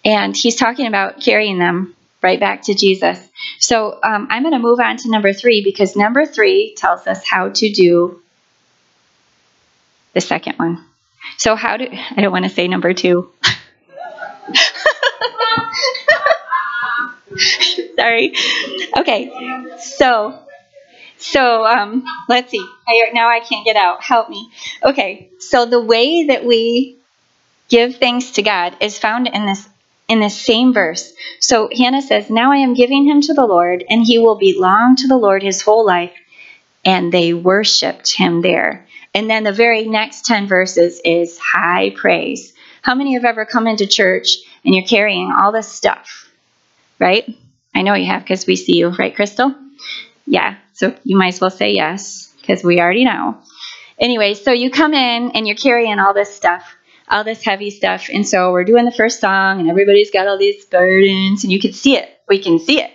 and 0.04 0.36
he's 0.36 0.56
talking 0.56 0.86
about 0.86 1.20
carrying 1.20 1.58
them 1.58 1.94
right 2.22 2.40
back 2.40 2.62
to 2.62 2.74
Jesus. 2.74 3.18
So 3.58 3.98
um, 4.02 4.28
I'm 4.30 4.42
going 4.42 4.54
to 4.54 4.58
move 4.58 4.80
on 4.80 4.96
to 4.98 5.10
number 5.10 5.32
three 5.32 5.62
because 5.62 5.96
number 5.96 6.26
three 6.26 6.74
tells 6.76 7.06
us 7.06 7.26
how 7.28 7.50
to 7.50 7.72
do 7.72 8.22
the 10.14 10.20
second 10.20 10.56
one. 10.56 10.84
So 11.36 11.54
how 11.54 11.76
do 11.76 11.86
I 11.90 12.20
don't 12.20 12.32
want 12.32 12.44
to 12.44 12.50
say 12.50 12.68
number 12.68 12.94
two. 12.94 13.30
Sorry. 17.96 18.34
Okay. 18.96 19.30
So, 19.80 20.38
so 21.18 21.64
um, 21.64 22.04
let's 22.28 22.50
see. 22.50 22.64
I, 22.86 23.10
now 23.12 23.28
I 23.28 23.40
can't 23.40 23.64
get 23.64 23.76
out. 23.76 24.02
Help 24.02 24.28
me. 24.28 24.50
Okay. 24.82 25.30
So 25.40 25.66
the 25.66 25.80
way 25.80 26.26
that 26.26 26.44
we 26.44 26.96
give 27.68 27.96
thanks 27.96 28.32
to 28.32 28.42
God 28.42 28.76
is 28.80 28.98
found 28.98 29.28
in 29.28 29.46
this 29.46 29.68
in 30.08 30.20
this 30.20 30.40
same 30.40 30.72
verse. 30.72 31.12
So 31.40 31.68
Hannah 31.76 32.02
says, 32.02 32.30
"Now 32.30 32.52
I 32.52 32.58
am 32.58 32.74
giving 32.74 33.04
him 33.04 33.20
to 33.22 33.34
the 33.34 33.46
Lord, 33.46 33.84
and 33.88 34.04
he 34.04 34.18
will 34.18 34.36
belong 34.36 34.96
to 34.96 35.08
the 35.08 35.18
Lord 35.18 35.42
his 35.42 35.62
whole 35.62 35.84
life." 35.84 36.14
And 36.84 37.12
they 37.12 37.34
worshipped 37.34 38.16
him 38.16 38.40
there. 38.40 38.86
And 39.14 39.28
then 39.28 39.42
the 39.42 39.52
very 39.52 39.84
next 39.84 40.24
10 40.26 40.46
verses 40.46 41.00
is 41.04 41.38
high 41.38 41.90
praise. 41.90 42.52
How 42.82 42.94
many 42.94 43.14
have 43.14 43.24
ever 43.24 43.44
come 43.44 43.66
into 43.66 43.86
church 43.86 44.36
and 44.64 44.74
you're 44.74 44.86
carrying 44.86 45.32
all 45.32 45.52
this 45.52 45.70
stuff? 45.70 46.30
Right? 46.98 47.28
I 47.74 47.82
know 47.82 47.94
you 47.94 48.06
have 48.06 48.22
because 48.22 48.46
we 48.46 48.56
see 48.56 48.76
you, 48.76 48.88
right, 48.90 49.14
Crystal? 49.14 49.54
Yeah, 50.30 50.56
so 50.74 50.94
you 51.04 51.16
might 51.16 51.34
as 51.34 51.40
well 51.40 51.50
say 51.50 51.72
yes 51.72 52.34
because 52.38 52.62
we 52.62 52.80
already 52.80 53.04
know. 53.04 53.38
Anyway, 53.98 54.34
so 54.34 54.52
you 54.52 54.70
come 54.70 54.92
in 54.92 55.30
and 55.32 55.46
you're 55.46 55.56
carrying 55.56 55.98
all 55.98 56.12
this 56.12 56.34
stuff, 56.34 56.76
all 57.08 57.24
this 57.24 57.42
heavy 57.42 57.70
stuff. 57.70 58.08
And 58.12 58.28
so 58.28 58.52
we're 58.52 58.64
doing 58.64 58.84
the 58.84 58.92
first 58.92 59.20
song 59.20 59.58
and 59.58 59.70
everybody's 59.70 60.10
got 60.10 60.28
all 60.28 60.36
these 60.36 60.66
burdens 60.66 61.44
and 61.44 61.52
you 61.52 61.58
can 61.58 61.72
see 61.72 61.96
it. 61.96 62.10
We 62.28 62.42
can 62.42 62.58
see 62.58 62.78
it. 62.80 62.90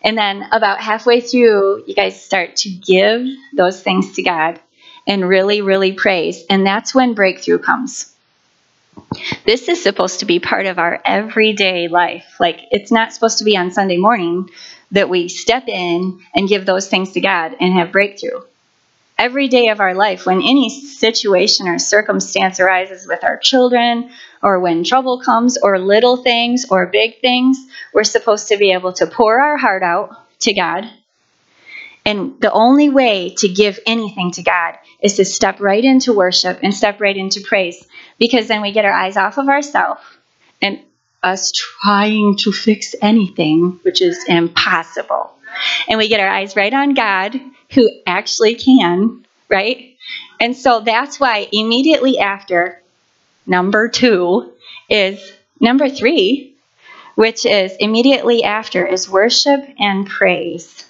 And 0.00 0.16
then 0.16 0.44
about 0.50 0.80
halfway 0.80 1.20
through, 1.20 1.84
you 1.86 1.94
guys 1.94 2.24
start 2.24 2.56
to 2.56 2.70
give 2.70 3.26
those 3.54 3.82
things 3.82 4.14
to 4.14 4.22
God 4.22 4.58
and 5.06 5.28
really, 5.28 5.60
really 5.60 5.92
praise. 5.92 6.42
And 6.48 6.66
that's 6.66 6.94
when 6.94 7.12
breakthrough 7.12 7.58
comes. 7.58 8.08
This 9.44 9.68
is 9.68 9.82
supposed 9.82 10.20
to 10.20 10.26
be 10.26 10.40
part 10.40 10.66
of 10.66 10.78
our 10.78 11.00
everyday 11.04 11.88
life. 11.88 12.36
Like, 12.40 12.60
it's 12.70 12.90
not 12.90 13.12
supposed 13.12 13.38
to 13.38 13.44
be 13.44 13.56
on 13.56 13.70
Sunday 13.70 13.98
morning 13.98 14.48
that 14.92 15.08
we 15.08 15.28
step 15.28 15.68
in 15.68 16.20
and 16.34 16.48
give 16.48 16.64
those 16.64 16.88
things 16.88 17.12
to 17.12 17.20
God 17.20 17.56
and 17.60 17.74
have 17.74 17.92
breakthrough. 17.92 18.40
Every 19.18 19.48
day 19.48 19.68
of 19.68 19.80
our 19.80 19.94
life, 19.94 20.26
when 20.26 20.38
any 20.38 20.70
situation 20.70 21.68
or 21.68 21.78
circumstance 21.78 22.60
arises 22.60 23.06
with 23.06 23.24
our 23.24 23.36
children, 23.36 24.10
or 24.42 24.58
when 24.60 24.84
trouble 24.84 25.20
comes, 25.20 25.58
or 25.58 25.78
little 25.78 26.16
things, 26.16 26.66
or 26.70 26.86
big 26.86 27.20
things, 27.20 27.58
we're 27.92 28.04
supposed 28.04 28.48
to 28.48 28.56
be 28.56 28.72
able 28.72 28.92
to 28.94 29.06
pour 29.06 29.40
our 29.40 29.56
heart 29.56 29.82
out 29.82 30.16
to 30.40 30.52
God. 30.54 30.90
And 32.04 32.40
the 32.40 32.50
only 32.50 32.88
way 32.88 33.34
to 33.38 33.48
give 33.48 33.78
anything 33.86 34.32
to 34.32 34.42
God 34.42 34.76
is 35.00 35.16
to 35.16 35.24
step 35.24 35.60
right 35.60 35.84
into 35.84 36.12
worship 36.12 36.60
and 36.62 36.74
step 36.74 37.00
right 37.00 37.16
into 37.16 37.42
praise 37.42 37.86
because 38.18 38.48
then 38.48 38.60
we 38.60 38.72
get 38.72 38.84
our 38.84 38.92
eyes 38.92 39.16
off 39.16 39.38
of 39.38 39.48
ourselves 39.48 40.00
and 40.60 40.80
us 41.22 41.52
trying 41.52 42.36
to 42.38 42.52
fix 42.52 42.94
anything, 43.00 43.78
which 43.82 44.00
is 44.00 44.24
impossible. 44.26 45.32
And 45.88 45.98
we 45.98 46.08
get 46.08 46.20
our 46.20 46.28
eyes 46.28 46.56
right 46.56 46.72
on 46.72 46.94
God, 46.94 47.38
who 47.72 47.90
actually 48.06 48.54
can, 48.54 49.24
right? 49.48 49.96
And 50.40 50.56
so 50.56 50.80
that's 50.80 51.20
why 51.20 51.48
immediately 51.52 52.18
after 52.18 52.82
number 53.46 53.88
two 53.88 54.52
is 54.88 55.32
number 55.60 55.88
three, 55.88 56.54
which 57.14 57.46
is 57.46 57.72
immediately 57.78 58.42
after 58.42 58.86
is 58.86 59.08
worship 59.08 59.60
and 59.78 60.08
praise. 60.08 60.84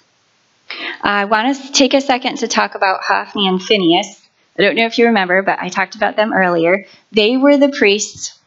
I 1.01 1.25
want 1.25 1.55
to 1.55 1.71
take 1.71 1.93
a 1.93 2.01
second 2.01 2.37
to 2.37 2.47
talk 2.47 2.75
about 2.75 3.03
Hophni 3.03 3.47
and 3.47 3.61
Phinehas. 3.61 4.19
I 4.57 4.63
don't 4.63 4.75
know 4.75 4.85
if 4.85 4.97
you 4.97 5.07
remember, 5.07 5.41
but 5.41 5.59
I 5.59 5.69
talked 5.69 5.95
about 5.95 6.15
them 6.15 6.33
earlier. 6.33 6.85
They 7.11 7.37
were 7.37 7.57
the 7.57 7.69
priests 7.69 8.39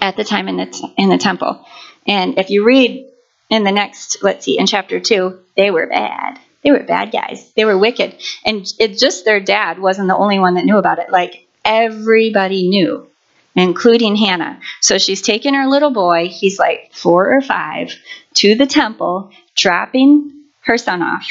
at 0.00 0.16
the 0.16 0.24
time 0.24 0.48
in 0.48 0.56
the, 0.56 0.66
t- 0.66 0.94
in 0.96 1.08
the 1.08 1.18
temple. 1.18 1.64
And 2.06 2.38
if 2.38 2.50
you 2.50 2.64
read 2.64 3.06
in 3.50 3.64
the 3.64 3.72
next, 3.72 4.22
let's 4.22 4.44
see, 4.44 4.58
in 4.58 4.66
chapter 4.66 5.00
2, 5.00 5.38
they 5.56 5.70
were 5.70 5.86
bad. 5.86 6.38
They 6.62 6.72
were 6.72 6.82
bad 6.82 7.12
guys. 7.12 7.52
They 7.52 7.64
were 7.64 7.78
wicked. 7.78 8.16
And 8.44 8.66
it 8.78 8.98
just 8.98 9.24
their 9.24 9.40
dad 9.40 9.78
wasn't 9.78 10.08
the 10.08 10.16
only 10.16 10.38
one 10.38 10.54
that 10.54 10.64
knew 10.64 10.76
about 10.76 10.98
it. 10.98 11.10
Like 11.10 11.46
everybody 11.64 12.68
knew, 12.68 13.06
including 13.54 14.16
Hannah. 14.16 14.60
So 14.80 14.98
she's 14.98 15.22
taking 15.22 15.54
her 15.54 15.66
little 15.66 15.90
boy, 15.90 16.28
he's 16.28 16.58
like 16.58 16.90
four 16.92 17.32
or 17.32 17.40
five, 17.40 17.94
to 18.34 18.54
the 18.54 18.66
temple, 18.66 19.30
dropping 19.54 20.32
her 20.62 20.78
son 20.78 21.02
off. 21.02 21.26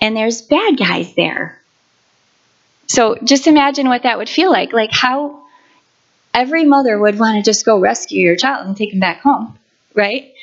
And 0.00 0.16
there's 0.16 0.42
bad 0.42 0.76
guys 0.76 1.14
there. 1.14 1.60
So 2.86 3.16
just 3.24 3.46
imagine 3.46 3.88
what 3.88 4.02
that 4.02 4.18
would 4.18 4.28
feel 4.28 4.50
like. 4.50 4.72
Like 4.72 4.92
how 4.92 5.45
every 6.36 6.64
mother 6.64 6.98
would 6.98 7.18
want 7.18 7.36
to 7.36 7.50
just 7.50 7.64
go 7.64 7.80
rescue 7.80 8.20
your 8.20 8.36
child 8.36 8.66
and 8.66 8.76
take 8.76 8.92
him 8.92 9.00
back 9.00 9.20
home, 9.22 9.58
right? 9.94 10.34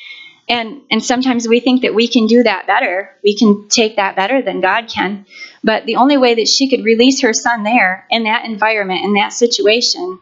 And 0.49 0.81
and 0.91 1.01
sometimes 1.01 1.47
we 1.47 1.61
think 1.61 1.83
that 1.83 1.95
we 1.95 2.07
can 2.07 2.27
do 2.27 2.43
that 2.43 2.67
better. 2.67 3.15
We 3.23 3.37
can 3.37 3.69
take 3.69 3.95
that 3.95 4.17
better 4.17 4.41
than 4.41 4.59
God 4.59 4.89
can. 4.89 5.25
But 5.63 5.85
the 5.85 5.95
only 5.95 6.17
way 6.17 6.35
that 6.35 6.49
she 6.49 6.69
could 6.69 6.83
release 6.83 7.21
her 7.21 7.31
son 7.31 7.63
there 7.63 8.05
in 8.09 8.23
that 8.23 8.43
environment, 8.43 9.05
in 9.05 9.13
that 9.13 9.31
situation, 9.31 10.19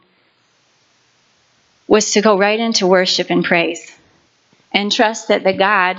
was 1.87 2.11
to 2.11 2.21
go 2.21 2.37
right 2.37 2.59
into 2.59 2.85
worship 2.85 3.31
and 3.31 3.43
praise 3.43 3.97
and 4.71 4.91
trust 4.91 5.29
that 5.29 5.43
the 5.43 5.53
God 5.53 5.97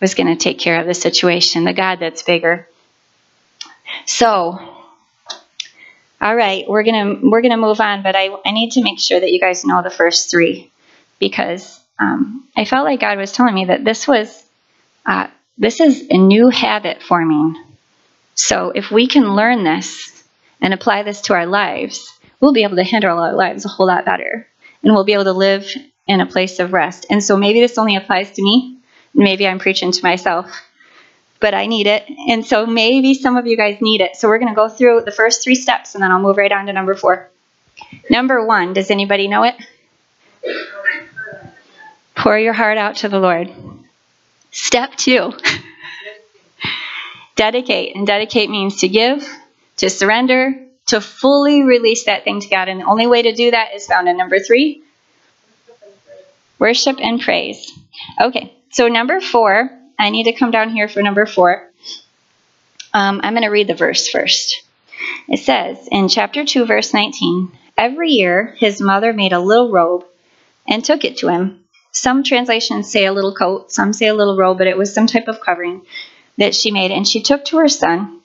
was 0.00 0.14
going 0.14 0.26
to 0.26 0.36
take 0.36 0.58
care 0.58 0.80
of 0.80 0.86
the 0.86 0.94
situation, 0.94 1.64
the 1.64 1.72
God 1.72 2.00
that's 2.00 2.22
bigger. 2.22 2.68
So, 4.04 4.75
all 6.20 6.34
right, 6.34 6.66
we're 6.68 6.82
gonna 6.82 7.18
we're 7.22 7.42
gonna 7.42 7.56
move 7.56 7.80
on, 7.80 8.02
but 8.02 8.16
I 8.16 8.30
I 8.44 8.52
need 8.52 8.72
to 8.72 8.82
make 8.82 8.98
sure 8.98 9.20
that 9.20 9.32
you 9.32 9.40
guys 9.40 9.64
know 9.64 9.82
the 9.82 9.90
first 9.90 10.30
three 10.30 10.70
because 11.18 11.80
um, 11.98 12.46
I 12.56 12.64
felt 12.64 12.84
like 12.84 13.00
God 13.00 13.18
was 13.18 13.32
telling 13.32 13.54
me 13.54 13.66
that 13.66 13.84
this 13.84 14.08
was 14.08 14.44
uh, 15.04 15.28
this 15.58 15.80
is 15.80 16.06
a 16.10 16.16
new 16.16 16.48
habit 16.48 17.02
forming. 17.02 17.62
So 18.34 18.70
if 18.74 18.90
we 18.90 19.06
can 19.06 19.34
learn 19.34 19.64
this 19.64 20.24
and 20.60 20.74
apply 20.74 21.02
this 21.02 21.22
to 21.22 21.34
our 21.34 21.46
lives, 21.46 22.10
we'll 22.40 22.52
be 22.52 22.64
able 22.64 22.76
to 22.76 22.84
handle 22.84 23.18
our 23.18 23.34
lives 23.34 23.64
a 23.64 23.68
whole 23.68 23.86
lot 23.86 24.04
better, 24.04 24.46
and 24.82 24.92
we'll 24.94 25.04
be 25.04 25.14
able 25.14 25.24
to 25.24 25.32
live 25.32 25.70
in 26.06 26.20
a 26.20 26.26
place 26.26 26.60
of 26.60 26.72
rest. 26.72 27.06
And 27.10 27.22
so 27.22 27.36
maybe 27.36 27.60
this 27.60 27.78
only 27.78 27.96
applies 27.96 28.30
to 28.32 28.42
me. 28.42 28.78
Maybe 29.12 29.46
I'm 29.46 29.58
preaching 29.58 29.92
to 29.92 30.02
myself 30.02 30.62
but 31.40 31.54
I 31.54 31.66
need 31.66 31.86
it. 31.86 32.04
And 32.28 32.44
so 32.44 32.66
maybe 32.66 33.14
some 33.14 33.36
of 33.36 33.46
you 33.46 33.56
guys 33.56 33.80
need 33.80 34.00
it. 34.00 34.16
So 34.16 34.28
we're 34.28 34.38
going 34.38 34.52
to 34.52 34.56
go 34.56 34.68
through 34.68 35.02
the 35.02 35.12
first 35.12 35.42
three 35.42 35.54
steps 35.54 35.94
and 35.94 36.02
then 36.02 36.10
I'll 36.10 36.20
move 36.20 36.36
right 36.36 36.52
on 36.52 36.66
to 36.66 36.72
number 36.72 36.94
four. 36.94 37.30
Number 38.08 38.44
one, 38.44 38.72
does 38.72 38.90
anybody 38.90 39.28
know 39.28 39.44
it? 39.44 39.54
Pour 42.14 42.38
your 42.38 42.54
heart 42.54 42.78
out 42.78 42.96
to 42.96 43.08
the 43.08 43.18
Lord. 43.18 43.52
Step 44.50 44.94
two, 44.96 45.32
dedicate. 47.36 47.94
And 47.94 48.06
dedicate 48.06 48.48
means 48.48 48.76
to 48.80 48.88
give, 48.88 49.28
to 49.78 49.90
surrender, 49.90 50.66
to 50.86 51.00
fully 51.00 51.62
release 51.62 52.04
that 52.04 52.24
thing 52.24 52.40
to 52.40 52.48
God. 52.48 52.68
And 52.68 52.80
the 52.80 52.84
only 52.86 53.06
way 53.06 53.22
to 53.22 53.34
do 53.34 53.50
that 53.50 53.74
is 53.74 53.86
found 53.86 54.08
in 54.08 54.16
number 54.16 54.38
three 54.38 54.82
worship 56.58 56.96
and 56.98 57.20
praise. 57.20 57.70
Okay, 58.18 58.54
so 58.70 58.88
number 58.88 59.20
four 59.20 59.70
I 59.98 60.10
need 60.10 60.24
to 60.24 60.32
come 60.32 60.50
down 60.50 60.70
here 60.70 60.88
for 60.88 61.02
number 61.02 61.26
four. 61.26 61.70
Um, 62.92 63.20
I'm 63.22 63.34
going 63.34 63.42
to 63.42 63.48
read 63.48 63.68
the 63.68 63.74
verse 63.74 64.08
first. 64.08 64.62
It 65.28 65.38
says 65.38 65.88
in 65.90 66.08
chapter 66.08 66.44
2, 66.44 66.66
verse 66.66 66.94
19 66.94 67.52
Every 67.76 68.10
year 68.10 68.54
his 68.58 68.80
mother 68.80 69.12
made 69.12 69.32
a 69.32 69.40
little 69.40 69.70
robe 69.70 70.06
and 70.66 70.84
took 70.84 71.04
it 71.04 71.18
to 71.18 71.28
him. 71.28 71.64
Some 71.92 72.22
translations 72.22 72.90
say 72.90 73.04
a 73.04 73.12
little 73.12 73.34
coat, 73.34 73.70
some 73.70 73.92
say 73.92 74.06
a 74.06 74.14
little 74.14 74.36
robe, 74.36 74.58
but 74.58 74.66
it 74.66 74.78
was 74.78 74.94
some 74.94 75.06
type 75.06 75.28
of 75.28 75.40
covering 75.40 75.82
that 76.38 76.54
she 76.54 76.70
made. 76.70 76.90
And 76.90 77.06
she 77.06 77.22
took 77.22 77.44
to 77.46 77.58
her 77.58 77.68
son 77.68 78.20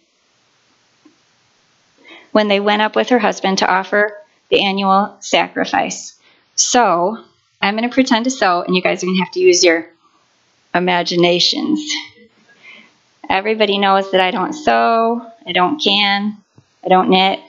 when 2.31 2.47
they 2.47 2.59
went 2.59 2.81
up 2.81 2.95
with 2.95 3.09
her 3.09 3.19
husband 3.19 3.57
to 3.57 3.69
offer 3.69 4.17
the 4.49 4.63
annual 4.63 5.17
sacrifice. 5.19 6.17
So 6.55 7.17
I'm 7.61 7.75
going 7.75 7.89
to 7.89 7.93
pretend 7.93 8.25
to 8.25 8.31
sew, 8.31 8.61
and 8.61 8.75
you 8.75 8.81
guys 8.81 9.03
are 9.03 9.07
going 9.07 9.17
to 9.17 9.23
have 9.23 9.33
to 9.33 9.39
use 9.39 9.63
your 9.63 9.90
imaginations. 10.73 11.91
Everybody 13.29 13.77
knows 13.77 14.11
that 14.11 14.21
I 14.21 14.31
don't 14.31 14.53
sew, 14.53 15.25
I 15.45 15.51
don't 15.51 15.81
can, 15.81 16.37
I 16.83 16.89
don't 16.89 17.09
knit, 17.09 17.39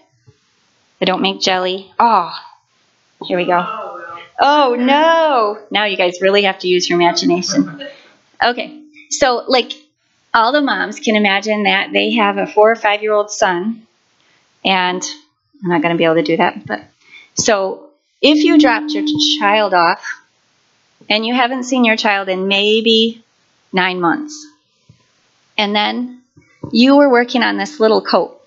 I 1.01 1.05
don't 1.05 1.23
make 1.23 1.41
jelly. 1.41 1.93
Oh, 1.99 2.33
here 3.25 3.37
we 3.37 3.45
go. 3.45 3.61
Oh 4.41 4.77
no! 4.79 5.59
Now 5.71 5.85
you 5.85 5.97
guys 5.97 6.21
really 6.21 6.45
have 6.45 6.61
to 6.61 6.69
use 6.69 6.89
your 6.89 7.01
imagination. 7.01 7.87
Okay, 8.43 8.83
so 9.11 9.45
like 9.47 9.73
all 10.35 10.53
the 10.53 10.63
moms 10.63 10.99
can 11.01 11.17
imagine 11.17 11.65
that 11.65 11.93
they 11.93 12.13
have 12.13 12.39
a 12.39 12.47
four 12.47 12.71
or 12.71 12.77
five 12.77 13.03
year 13.03 13.13
old 13.13 13.31
son, 13.31 13.87
and 14.65 15.03
I'm 15.63 15.71
not 15.71 15.83
going 15.83 15.95
to 15.95 15.99
be 15.99 16.05
able 16.05 16.17
to 16.17 16.23
do 16.23 16.37
that, 16.39 16.67
but 16.67 16.83
so 17.35 17.91
if 18.21 18.45
you 18.45 18.59
dropped 18.59 18.93
your 18.93 19.05
child 19.39 19.75
off 19.75 20.03
and 21.09 21.27
you 21.27 21.35
haven't 21.35 21.65
seen 21.65 21.85
your 21.85 21.97
child 21.97 22.29
in 22.29 22.49
maybe 22.49 23.23
nine 23.73 24.01
months. 24.01 24.47
And 25.59 25.75
then 25.75 26.23
you 26.71 26.97
were 26.97 27.11
working 27.11 27.43
on 27.43 27.57
this 27.57 27.81
little 27.81 28.01
coat 28.01 28.41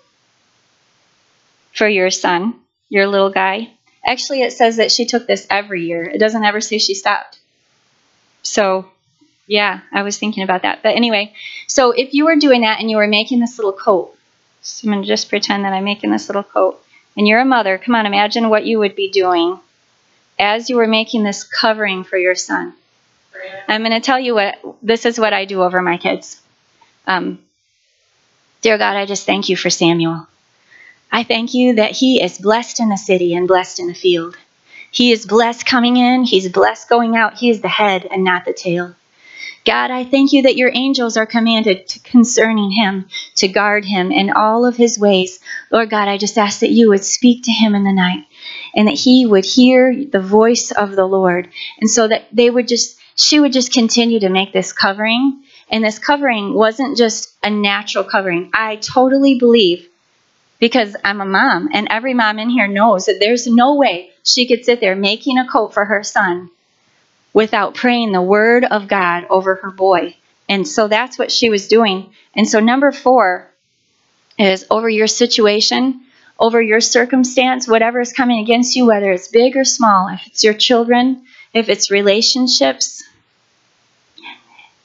for 1.73 1.87
your 1.87 2.09
son, 2.09 2.55
your 2.89 3.07
little 3.07 3.29
guy, 3.29 3.75
Actually, 4.05 4.43
it 4.43 4.53
says 4.53 4.77
that 4.77 4.91
she 4.91 5.05
took 5.05 5.25
this 5.25 5.47
every 5.49 5.85
year. 5.85 6.03
It 6.03 6.19
doesn't 6.19 6.43
ever 6.43 6.61
say 6.61 6.77
she 6.77 6.93
stopped. 6.93 7.39
So, 8.43 8.91
yeah, 9.47 9.81
I 9.91 10.03
was 10.03 10.17
thinking 10.17 10.43
about 10.43 10.61
that. 10.61 10.83
But 10.83 10.95
anyway, 10.95 11.33
so 11.67 11.91
if 11.91 12.13
you 12.13 12.25
were 12.25 12.35
doing 12.35 12.61
that 12.61 12.79
and 12.79 12.89
you 12.89 12.97
were 12.97 13.07
making 13.07 13.39
this 13.39 13.57
little 13.57 13.73
coat, 13.73 14.15
so 14.61 14.85
I'm 14.85 14.93
going 14.93 15.01
to 15.01 15.07
just 15.07 15.29
pretend 15.29 15.65
that 15.65 15.73
I'm 15.73 15.83
making 15.83 16.11
this 16.11 16.29
little 16.29 16.43
coat, 16.43 16.83
and 17.17 17.27
you're 17.27 17.39
a 17.39 17.45
mother, 17.45 17.79
come 17.79 17.95
on, 17.95 18.05
imagine 18.05 18.49
what 18.49 18.65
you 18.65 18.77
would 18.79 18.95
be 18.95 19.09
doing 19.09 19.59
as 20.37 20.69
you 20.69 20.77
were 20.77 20.87
making 20.87 21.23
this 21.23 21.43
covering 21.43 22.03
for 22.03 22.17
your 22.17 22.35
son. 22.35 22.73
I'm 23.67 23.81
going 23.81 23.91
to 23.91 23.99
tell 23.99 24.19
you 24.19 24.35
what 24.35 24.57
this 24.81 25.05
is 25.05 25.19
what 25.19 25.33
I 25.33 25.45
do 25.45 25.63
over 25.63 25.81
my 25.81 25.97
kids. 25.97 26.41
Um, 27.07 27.39
dear 28.61 28.77
God, 28.77 28.95
I 28.95 29.05
just 29.05 29.25
thank 29.25 29.49
you 29.49 29.57
for 29.57 29.69
Samuel. 29.69 30.27
I 31.11 31.23
thank 31.23 31.53
you 31.53 31.75
that 31.75 31.91
he 31.91 32.21
is 32.21 32.37
blessed 32.37 32.79
in 32.79 32.89
the 32.89 32.97
city 32.97 33.33
and 33.35 33.47
blessed 33.47 33.79
in 33.79 33.87
the 33.87 33.93
field. 33.93 34.37
He 34.91 35.11
is 35.11 35.25
blessed 35.25 35.65
coming 35.65 35.97
in, 35.97 36.23
he's 36.23 36.49
blessed 36.49 36.89
going 36.89 37.15
out. 37.15 37.37
He 37.37 37.49
is 37.49 37.61
the 37.61 37.67
head 37.67 38.07
and 38.09 38.23
not 38.23 38.45
the 38.45 38.53
tail. 38.53 38.95
God, 39.65 39.89
I 39.91 40.03
thank 40.03 40.31
you 40.31 40.43
that 40.43 40.57
your 40.57 40.71
angels 40.73 41.17
are 41.17 41.25
commanded 41.25 41.87
to 41.87 41.99
concerning 41.99 42.71
him, 42.71 43.07
to 43.37 43.47
guard 43.47 43.83
him 43.83 44.11
in 44.11 44.29
all 44.29 44.65
of 44.65 44.77
his 44.77 44.99
ways. 44.99 45.39
Lord 45.71 45.89
God, 45.89 46.07
I 46.07 46.17
just 46.17 46.37
ask 46.37 46.59
that 46.59 46.69
you 46.69 46.89
would 46.89 47.03
speak 47.03 47.43
to 47.43 47.51
him 47.51 47.73
in 47.73 47.83
the 47.83 47.91
night 47.91 48.25
and 48.75 48.87
that 48.87 48.95
he 48.95 49.25
would 49.25 49.45
hear 49.45 50.05
the 50.05 50.21
voice 50.21 50.71
of 50.71 50.95
the 50.95 51.05
Lord. 51.05 51.49
And 51.79 51.89
so 51.89 52.07
that 52.07 52.25
they 52.31 52.49
would 52.49 52.67
just, 52.67 52.99
she 53.15 53.39
would 53.39 53.53
just 53.53 53.73
continue 53.73 54.19
to 54.19 54.29
make 54.29 54.51
this 54.53 54.73
covering. 54.73 55.43
And 55.69 55.83
this 55.83 55.99
covering 55.99 56.53
wasn't 56.53 56.97
just 56.97 57.33
a 57.43 57.49
natural 57.49 58.03
covering. 58.03 58.51
I 58.53 58.75
totally 58.75 59.39
believe 59.39 59.87
because 60.59 60.95
I'm 61.03 61.21
a 61.21 61.25
mom, 61.25 61.69
and 61.73 61.87
every 61.89 62.13
mom 62.13 62.39
in 62.39 62.49
here 62.49 62.67
knows 62.67 63.05
that 63.05 63.17
there's 63.19 63.45
no 63.45 63.75
way 63.75 64.11
she 64.23 64.47
could 64.47 64.65
sit 64.65 64.79
there 64.79 64.95
making 64.95 65.37
a 65.37 65.47
coat 65.47 65.73
for 65.73 65.85
her 65.85 66.03
son 66.03 66.49
without 67.33 67.75
praying 67.75 68.11
the 68.11 68.21
word 68.21 68.63
of 68.63 68.87
God 68.87 69.25
over 69.29 69.55
her 69.55 69.71
boy. 69.71 70.15
And 70.47 70.67
so 70.67 70.87
that's 70.87 71.19
what 71.19 71.31
she 71.31 71.49
was 71.49 71.67
doing. 71.67 72.13
And 72.33 72.47
so, 72.47 72.59
number 72.59 72.91
four 72.91 73.51
is 74.37 74.65
over 74.69 74.89
your 74.89 75.07
situation, 75.07 76.04
over 76.39 76.61
your 76.61 76.81
circumstance, 76.81 77.67
whatever 77.67 78.01
is 78.01 78.13
coming 78.13 78.39
against 78.39 78.75
you, 78.75 78.85
whether 78.85 79.11
it's 79.11 79.27
big 79.27 79.55
or 79.55 79.63
small, 79.63 80.09
if 80.09 80.27
it's 80.27 80.43
your 80.43 80.53
children, 80.53 81.25
if 81.53 81.69
it's 81.69 81.89
relationships. 81.89 83.03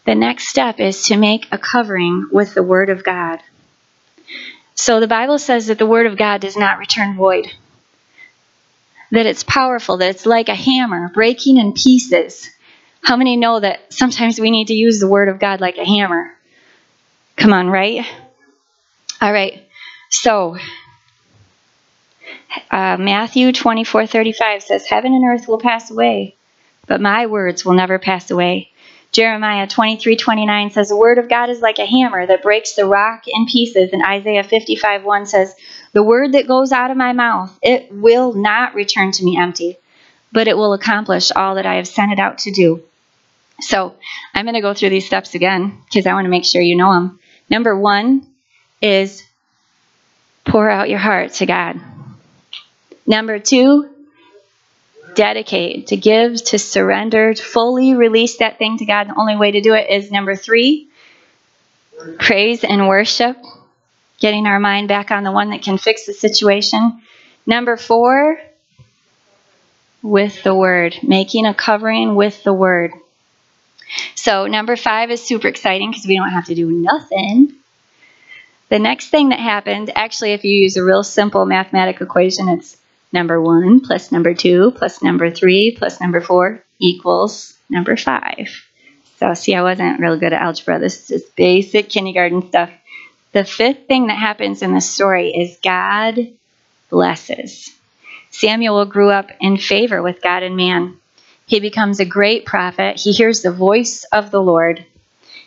The 0.07 0.15
next 0.15 0.49
step 0.49 0.81
is 0.81 1.05
to 1.05 1.17
make 1.17 1.47
a 1.53 1.59
covering 1.59 2.29
with 2.33 2.55
the 2.55 2.63
Word 2.63 2.89
of 2.89 3.05
God. 3.05 3.41
So 4.75 4.99
the 5.01 5.09
Bible 5.09 5.39
says 5.39 5.67
that 5.67 5.79
the 5.79 5.87
Word 5.87 6.07
of 6.07 6.17
God 6.17 6.41
does 6.41 6.57
not 6.57 6.79
return 6.79 7.17
void, 7.17 7.53
that 9.11 9.27
it's 9.27 9.45
powerful, 9.45 9.99
that 9.99 10.11
it's 10.11 10.27
like 10.27 10.49
a 10.49 10.55
hammer 10.55 11.11
breaking 11.13 11.59
in 11.59 11.75
pieces. 11.75 12.49
How 13.03 13.17
many 13.17 13.37
know 13.37 13.61
that 13.61 13.93
sometimes 13.93 14.41
we 14.41 14.51
need 14.51 14.69
to 14.69 14.75
use 14.75 15.01
the 15.01 15.09
Word 15.09 15.29
of 15.29 15.39
God 15.39 15.61
like 15.61 15.79
a 15.79 15.85
hammer? 15.85 16.33
Come 17.37 17.53
on, 17.53 17.69
right? 17.69 18.07
All 19.21 19.33
right. 19.33 19.67
So, 20.11 20.57
uh, 22.71 22.97
Matthew 22.99 23.53
24 23.53 24.07
35 24.07 24.63
says, 24.63 24.87
Heaven 24.87 25.13
and 25.13 25.25
earth 25.25 25.49
will 25.49 25.59
pass 25.59 25.91
away, 25.91 26.37
but 26.87 27.01
my 27.01 27.27
words 27.27 27.65
will 27.65 27.75
never 27.75 27.99
pass 27.99 28.31
away. 28.31 28.71
Jeremiah 29.13 29.67
23 29.67 30.17
29 30.17 30.71
says, 30.71 30.89
The 30.89 30.97
word 30.97 31.19
of 31.19 31.29
God 31.29 31.51
is 31.51 31.61
like 31.61 31.79
a 31.79 31.87
hammer 31.87 32.27
that 32.27 32.43
breaks 32.43 32.75
the 32.75 32.87
rock 32.87 33.25
in 33.27 33.47
pieces. 33.47 33.91
And 33.93 34.03
Isaiah 34.03 34.45
55 34.45 35.05
1 35.05 35.27
says, 35.27 35.55
The 35.93 36.03
word 36.03 36.33
that 36.33 36.47
goes 36.47 36.71
out 36.73 36.91
of 36.91 36.97
my 36.97 37.13
mouth, 37.13 37.57
it 37.63 37.91
will 37.91 38.33
not 38.35 38.75
return 38.75 39.11
to 39.13 39.25
me 39.25 39.37
empty, 39.37 39.77
but 40.33 40.47
it 40.47 40.57
will 40.57 40.75
accomplish 40.75 41.33
all 41.33 41.57
that 41.57 41.67
I 41.67 41.75
have 41.75 41.89
sent 41.89 42.13
it 42.13 42.21
out 42.21 42.39
to 42.39 42.53
do. 42.53 42.83
So 43.61 43.95
I'm 44.33 44.45
going 44.45 44.55
to 44.55 44.61
go 44.61 44.75
through 44.75 44.91
these 44.91 45.07
steps 45.07 45.35
again 45.35 45.83
because 45.85 46.07
I 46.07 46.15
want 46.15 46.25
to 46.25 46.31
make 46.31 46.45
sure 46.45 46.63
you 46.63 46.77
know 46.77 46.95
them. 46.95 47.19
Number 47.51 47.77
one 47.77 48.27
is 48.81 49.23
pour 50.45 50.71
out 50.71 50.89
your 50.89 50.99
heart 50.99 51.33
to 51.35 51.47
God. 51.47 51.81
Number 53.11 53.41
two, 53.41 53.91
dedicate, 55.17 55.89
to 55.89 55.97
give, 55.97 56.45
to 56.45 56.61
surrender, 56.61 57.35
to 57.35 57.43
fully 57.43 57.95
release 57.95 58.37
that 58.37 58.57
thing 58.57 58.79
to 58.79 58.85
God. 58.85 59.09
The 59.09 59.19
only 59.19 59.35
way 59.35 59.51
to 59.51 59.61
do 59.61 59.75
it 59.75 59.91
is 59.91 60.13
number 60.13 60.37
three, 60.37 60.89
praise 62.21 62.63
and 62.63 62.87
worship, 62.87 63.37
getting 64.21 64.47
our 64.47 64.61
mind 64.61 64.87
back 64.87 65.11
on 65.11 65.25
the 65.25 65.33
one 65.33 65.51
that 65.51 65.63
can 65.63 65.77
fix 65.77 66.07
the 66.07 66.13
situation. 66.13 67.03
Number 67.47 67.77
four, 67.77 68.41
with 70.05 70.45
the 70.45 70.55
word, 70.55 70.95
making 71.03 71.47
a 71.47 71.53
covering 71.53 72.15
with 72.15 72.45
the 72.45 72.53
word. 72.53 72.93
So, 74.15 74.47
number 74.47 74.77
five 74.77 75.11
is 75.11 75.21
super 75.21 75.49
exciting 75.49 75.91
because 75.91 76.07
we 76.07 76.15
don't 76.15 76.31
have 76.31 76.47
to 76.47 76.55
do 76.55 76.71
nothing. 76.71 77.57
The 78.69 78.79
next 78.79 79.09
thing 79.09 79.31
that 79.31 79.41
happened, 79.41 79.91
actually, 79.97 80.31
if 80.31 80.45
you 80.45 80.53
use 80.53 80.77
a 80.77 80.85
real 80.85 81.03
simple 81.03 81.45
mathematical 81.45 82.07
equation, 82.07 82.49
it's 82.49 82.77
number 83.13 83.41
1 83.41 83.81
plus 83.81 84.13
number 84.13 84.35
2 84.35 84.73
plus 84.73 85.03
number 85.03 85.31
3 85.31 85.77
plus 85.77 86.01
number 86.01 86.21
4 86.21 86.63
equals 86.79 87.57
number 87.69 87.97
5. 87.97 88.49
So, 89.19 89.35
see, 89.35 89.55
I 89.55 89.63
wasn't 89.63 90.01
real 90.01 90.19
good 90.19 90.33
at 90.33 90.41
algebra. 90.41 90.79
This 90.79 91.11
is 91.11 91.25
basic 91.37 91.91
kindergarten 91.91 92.49
stuff. 92.49 92.71
The 93.33 93.45
fifth 93.45 93.87
thing 93.87 94.07
that 94.07 94.19
happens 94.19 94.63
in 94.63 94.75
the 94.75 94.81
story 94.81 95.31
is 95.31 95.59
God 95.63 96.19
blesses. 96.89 97.71
Samuel 98.31 98.87
grew 98.87 99.11
up 99.11 99.31
in 99.41 99.57
favor 99.57 100.03
with 100.03 100.23
God 100.23 100.43
and 100.43 100.57
man. 100.57 100.97
He 101.47 101.61
becomes 101.61 102.01
a 102.01 102.05
great 102.05 102.47
prophet. 102.47 102.99
He 102.99 103.13
hears 103.13 103.43
the 103.43 103.53
voice 103.53 104.05
of 104.13 104.31
the 104.31 104.41
Lord. 104.41 104.85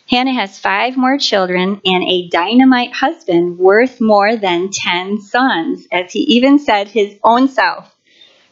Hannah 0.08 0.34
has 0.34 0.58
five 0.58 0.96
more 0.96 1.16
children 1.18 1.80
and 1.84 2.04
a 2.04 2.28
dynamite 2.28 2.92
husband 2.92 3.58
worth 3.58 4.00
more 4.00 4.36
than 4.36 4.70
10 4.70 5.22
sons, 5.22 5.86
as 5.90 6.12
he 6.12 6.20
even 6.20 6.58
said 6.58 6.88
his 6.88 7.18
own 7.24 7.48
self. 7.48 7.94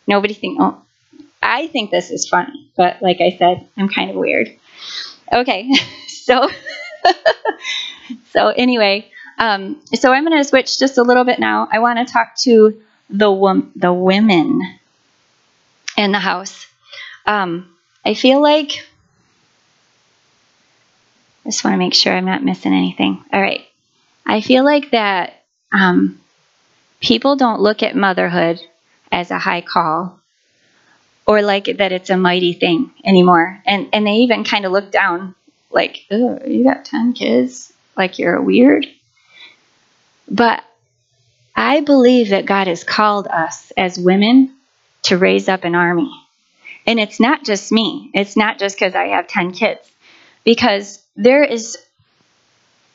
Nobody 0.06 0.34
think, 0.34 0.58
oh, 0.60 0.82
I 1.42 1.66
think 1.66 1.90
this 1.90 2.10
is 2.10 2.28
funny, 2.28 2.70
but 2.76 3.02
like 3.02 3.20
I 3.20 3.36
said, 3.36 3.68
I'm 3.76 3.88
kind 3.88 4.10
of 4.10 4.16
weird. 4.16 4.56
Okay, 5.32 5.70
so, 6.08 6.48
so 8.30 8.48
anyway, 8.48 9.10
um, 9.38 9.80
so 9.94 10.12
I'm 10.12 10.24
going 10.24 10.38
to 10.38 10.48
switch 10.48 10.78
just 10.78 10.98
a 10.98 11.02
little 11.02 11.24
bit 11.24 11.38
now. 11.38 11.68
I 11.70 11.80
want 11.80 11.98
to 12.06 12.10
talk 12.10 12.36
to 12.42 12.80
the, 13.10 13.30
wom- 13.30 13.72
the 13.76 13.92
women 13.92 14.60
in 15.98 16.12
the 16.12 16.18
house. 16.18 16.66
Um, 17.26 17.76
I 18.04 18.14
feel 18.14 18.40
like 18.40 18.86
I 21.44 21.48
just 21.48 21.64
want 21.64 21.74
to 21.74 21.78
make 21.78 21.94
sure 21.94 22.12
I'm 22.12 22.24
not 22.24 22.44
missing 22.44 22.72
anything. 22.72 23.24
All 23.32 23.40
right. 23.40 23.66
I 24.24 24.40
feel 24.40 24.64
like 24.64 24.92
that 24.92 25.44
um, 25.72 26.20
people 27.00 27.36
don't 27.36 27.60
look 27.60 27.82
at 27.82 27.96
motherhood 27.96 28.60
as 29.10 29.30
a 29.30 29.38
high 29.38 29.60
call 29.60 30.20
or 31.26 31.42
like 31.42 31.64
that 31.78 31.92
it's 31.92 32.10
a 32.10 32.16
mighty 32.16 32.52
thing 32.52 32.92
anymore. 33.04 33.60
And, 33.66 33.88
and 33.92 34.06
they 34.06 34.16
even 34.16 34.44
kind 34.44 34.64
of 34.64 34.72
look 34.72 34.90
down 34.90 35.34
like, 35.70 36.04
oh, 36.10 36.38
you 36.46 36.64
got 36.64 36.84
10 36.84 37.14
kids? 37.14 37.72
Like 37.96 38.18
you're 38.18 38.36
a 38.36 38.42
weird? 38.42 38.86
But 40.28 40.62
I 41.54 41.80
believe 41.80 42.30
that 42.30 42.46
God 42.46 42.66
has 42.66 42.84
called 42.84 43.26
us 43.26 43.72
as 43.76 43.98
women 43.98 44.54
to 45.02 45.18
raise 45.18 45.48
up 45.48 45.64
an 45.64 45.74
army. 45.74 46.10
And 46.86 46.98
it's 46.98 47.20
not 47.20 47.44
just 47.44 47.70
me, 47.70 48.10
it's 48.14 48.36
not 48.36 48.58
just 48.58 48.76
because 48.76 48.94
I 48.94 49.08
have 49.08 49.28
10 49.28 49.52
kids, 49.52 49.88
because 50.44 51.01
there 51.16 51.44
is 51.44 51.78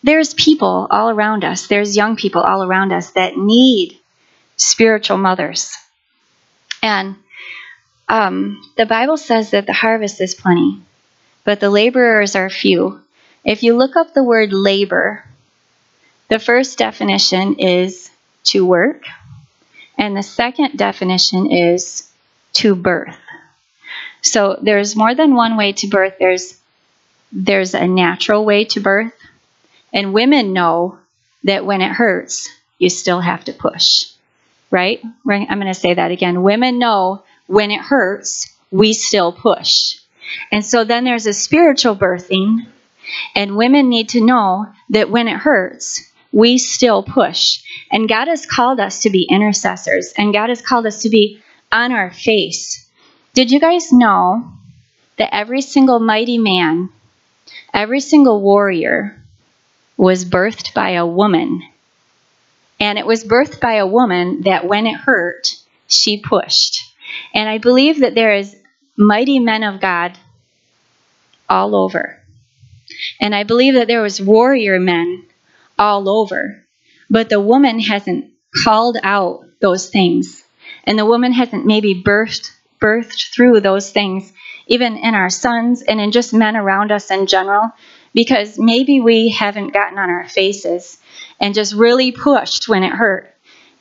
there's 0.03 0.33
people 0.33 0.87
all 0.89 1.09
around 1.09 1.43
us. 1.43 1.67
There's 1.67 1.97
young 1.97 2.15
people 2.15 2.41
all 2.41 2.63
around 2.63 2.93
us 2.93 3.11
that 3.11 3.35
need 3.37 3.99
spiritual 4.55 5.17
mothers. 5.17 5.75
And 6.81 7.15
um, 8.07 8.61
the 8.77 8.85
bible 8.85 9.17
says 9.17 9.51
that 9.51 9.65
the 9.65 9.73
harvest 9.73 10.21
is 10.21 10.33
plenty 10.35 10.81
but 11.43 11.61
the 11.61 11.69
laborers 11.69 12.35
are 12.35 12.49
few. 12.49 12.99
If 13.45 13.63
you 13.63 13.77
look 13.77 13.95
up 13.95 14.13
the 14.13 14.23
word 14.23 14.51
labor 14.51 15.23
the 16.29 16.39
first 16.39 16.77
definition 16.77 17.55
is 17.55 18.09
to 18.45 18.65
work 18.65 19.03
and 19.97 20.15
the 20.15 20.23
second 20.23 20.77
definition 20.77 21.51
is 21.51 22.11
to 22.53 22.75
birth. 22.75 23.17
So 24.21 24.59
there's 24.61 24.95
more 24.95 25.15
than 25.15 25.35
one 25.35 25.57
way 25.57 25.73
to 25.73 25.87
birth. 25.87 26.15
There's 26.19 26.56
there's 27.39 27.75
a 27.75 27.87
natural 27.87 28.43
way 28.43 28.65
to 28.65 28.79
birth, 28.79 29.13
and 29.93 30.11
women 30.11 30.53
know 30.53 30.97
that 31.43 31.65
when 31.65 31.81
it 31.81 31.91
hurts, 31.91 32.49
you 32.79 32.89
still 32.89 33.21
have 33.21 33.43
to 33.45 33.53
push. 33.53 34.05
Right? 34.71 34.99
I'm 35.03 35.59
going 35.59 35.67
to 35.67 35.73
say 35.73 35.93
that 35.93 36.11
again. 36.11 36.41
Women 36.41 36.79
know 36.79 37.23
when 37.45 37.69
it 37.69 37.79
hurts, 37.79 38.51
we 38.71 38.93
still 38.93 39.31
push. 39.31 39.99
And 40.51 40.65
so 40.65 40.83
then 40.83 41.03
there's 41.03 41.27
a 41.27 41.33
spiritual 41.33 41.95
birthing, 41.95 42.65
and 43.35 43.55
women 43.55 43.87
need 43.87 44.09
to 44.09 44.25
know 44.25 44.65
that 44.89 45.11
when 45.11 45.27
it 45.27 45.37
hurts, 45.37 46.11
we 46.31 46.57
still 46.57 47.03
push. 47.03 47.61
And 47.91 48.09
God 48.09 48.27
has 48.27 48.47
called 48.47 48.79
us 48.79 49.03
to 49.03 49.11
be 49.11 49.27
intercessors, 49.29 50.11
and 50.17 50.33
God 50.33 50.49
has 50.49 50.61
called 50.61 50.87
us 50.87 51.03
to 51.03 51.09
be 51.09 51.41
on 51.71 51.91
our 51.91 52.09
face. 52.09 52.89
Did 53.33 53.51
you 53.51 53.59
guys 53.59 53.93
know 53.93 54.51
that 55.17 55.33
every 55.33 55.61
single 55.61 55.99
mighty 55.99 56.39
man, 56.39 56.89
every 57.73 57.99
single 57.99 58.41
warrior 58.41 59.21
was 59.95 60.25
birthed 60.25 60.73
by 60.73 60.91
a 60.91 61.05
woman? 61.05 61.61
And 62.79 62.97
it 62.97 63.05
was 63.05 63.23
birthed 63.23 63.59
by 63.59 63.75
a 63.75 63.87
woman 63.87 64.41
that 64.41 64.65
when 64.65 64.85
it 64.85 64.95
hurt, 64.95 65.55
she 65.87 66.21
pushed. 66.21 66.83
And 67.33 67.49
I 67.49 67.57
believe 67.57 68.01
that 68.01 68.15
there 68.15 68.33
is 68.33 68.55
mighty 68.95 69.39
men 69.39 69.63
of 69.63 69.81
God 69.81 70.17
all 71.49 71.75
over. 71.75 72.21
And 73.19 73.33
I 73.33 73.43
believe 73.43 73.75
that 73.75 73.87
there 73.87 74.01
was 74.01 74.21
warrior 74.21 74.79
men 74.79 75.25
all 75.77 76.09
over. 76.09 76.63
But 77.09 77.29
the 77.29 77.39
woman 77.39 77.79
hasn't 77.79 78.31
called 78.63 78.97
out 79.01 79.45
those 79.61 79.89
things. 79.89 80.43
And 80.83 80.99
the 80.99 81.05
woman 81.05 81.31
hasn't 81.31 81.65
maybe 81.65 82.03
birthed 82.03 82.51
birthed 82.81 83.33
through 83.33 83.61
those 83.61 83.91
things, 83.91 84.31
even 84.67 84.97
in 84.97 85.15
our 85.15 85.29
sons 85.29 85.81
and 85.81 85.99
in 85.99 86.11
just 86.11 86.33
men 86.33 86.55
around 86.55 86.91
us 86.91 87.09
in 87.11 87.27
general, 87.27 87.71
because 88.13 88.57
maybe 88.57 88.99
we 88.99 89.29
haven't 89.29 89.73
gotten 89.73 89.97
on 89.97 90.09
our 90.09 90.27
faces 90.27 90.97
and 91.39 91.53
just 91.53 91.73
really 91.73 92.11
pushed 92.11 92.67
when 92.67 92.83
it 92.83 92.91
hurt. 92.91 93.33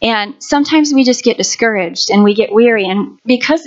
And 0.02 0.34
sometimes 0.42 0.92
we 0.92 1.04
just 1.04 1.24
get 1.24 1.36
discouraged 1.36 2.10
and 2.10 2.22
we 2.22 2.34
get 2.34 2.52
weary. 2.52 2.88
And 2.88 3.18
because 3.24 3.66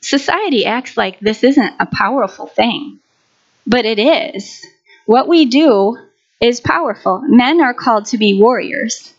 society 0.00 0.66
acts 0.66 0.96
like 0.96 1.20
this 1.20 1.44
isn't 1.44 1.74
a 1.78 1.86
powerful 1.86 2.46
thing, 2.46 2.98
but 3.66 3.84
it 3.84 3.98
is. 3.98 4.64
What 5.06 5.28
we 5.28 5.46
do 5.46 5.98
is 6.40 6.60
powerful. 6.60 7.22
Men 7.24 7.60
are 7.60 7.74
called 7.74 8.06
to 8.06 8.18
be 8.18 8.40
warriors, 8.40 9.12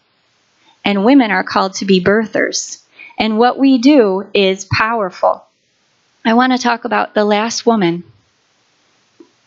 and 0.83 1.05
women 1.05 1.31
are 1.31 1.43
called 1.43 1.75
to 1.75 1.85
be 1.85 2.03
birthers. 2.03 2.83
And 3.17 3.37
what 3.37 3.57
we 3.57 3.77
do 3.77 4.27
is 4.33 4.65
powerful. 4.65 5.45
I 6.23 6.33
want 6.35 6.51
to 6.51 6.57
talk 6.57 6.85
about 6.85 7.13
the 7.13 7.25
last 7.25 7.65
woman. 7.65 8.03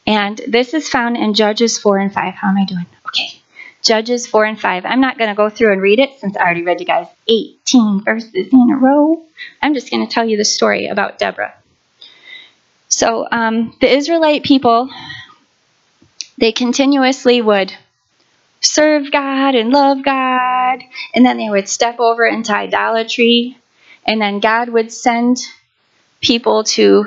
And 0.06 0.40
this 0.48 0.74
is 0.74 0.88
found 0.88 1.16
in 1.16 1.34
Judges 1.34 1.78
4 1.78 1.98
and 1.98 2.12
5. 2.12 2.34
How 2.34 2.48
am 2.48 2.56
I 2.56 2.64
doing? 2.64 2.86
Okay. 3.06 3.40
Judges 3.82 4.26
4 4.26 4.44
and 4.44 4.60
5. 4.60 4.84
I'm 4.84 5.00
not 5.00 5.18
going 5.18 5.30
to 5.30 5.36
go 5.36 5.48
through 5.48 5.72
and 5.72 5.80
read 5.80 5.98
it 5.98 6.18
since 6.18 6.36
I 6.36 6.40
already 6.40 6.62
read 6.62 6.80
you 6.80 6.86
guys 6.86 7.06
18 7.28 8.02
verses 8.04 8.48
in 8.52 8.70
a 8.70 8.76
row. 8.76 9.22
I'm 9.62 9.74
just 9.74 9.90
going 9.90 10.06
to 10.06 10.12
tell 10.12 10.24
you 10.28 10.36
the 10.36 10.44
story 10.44 10.88
about 10.88 11.18
Deborah. 11.18 11.54
So, 12.88 13.26
um, 13.30 13.76
the 13.80 13.92
Israelite 13.92 14.42
people, 14.42 14.90
they 16.38 16.52
continuously 16.52 17.40
would 17.40 17.72
serve 18.60 19.10
God 19.12 19.54
and 19.54 19.70
love 19.70 20.04
God, 20.04 20.82
and 21.14 21.24
then 21.24 21.36
they 21.36 21.50
would 21.50 21.68
step 21.68 22.00
over 22.00 22.24
into 22.24 22.54
idolatry, 22.54 23.58
and 24.06 24.20
then 24.20 24.40
God 24.40 24.68
would 24.68 24.92
send 24.92 25.38
people 26.24 26.64
to 26.64 27.04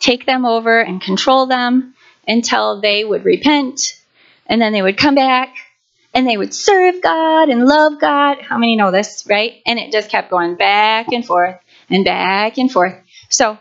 take 0.00 0.26
them 0.26 0.44
over 0.44 0.80
and 0.80 1.00
control 1.00 1.46
them 1.46 1.94
until 2.26 2.80
they 2.80 3.04
would 3.04 3.24
repent, 3.24 3.98
and 4.46 4.60
then 4.60 4.72
they 4.72 4.82
would 4.82 4.96
come 4.96 5.14
back 5.14 5.54
and 6.14 6.26
they 6.26 6.36
would 6.36 6.54
serve 6.54 7.02
God 7.02 7.48
and 7.48 7.64
love 7.64 8.00
God. 8.00 8.38
How 8.40 8.58
many 8.58 8.76
know 8.76 8.90
this, 8.90 9.24
right? 9.28 9.62
And 9.66 9.78
it 9.78 9.92
just 9.92 10.10
kept 10.10 10.30
going 10.30 10.56
back 10.56 11.08
and 11.12 11.24
forth 11.24 11.56
and 11.90 12.04
back 12.04 12.58
and 12.58 12.70
forth. 12.70 12.94
So 13.28 13.58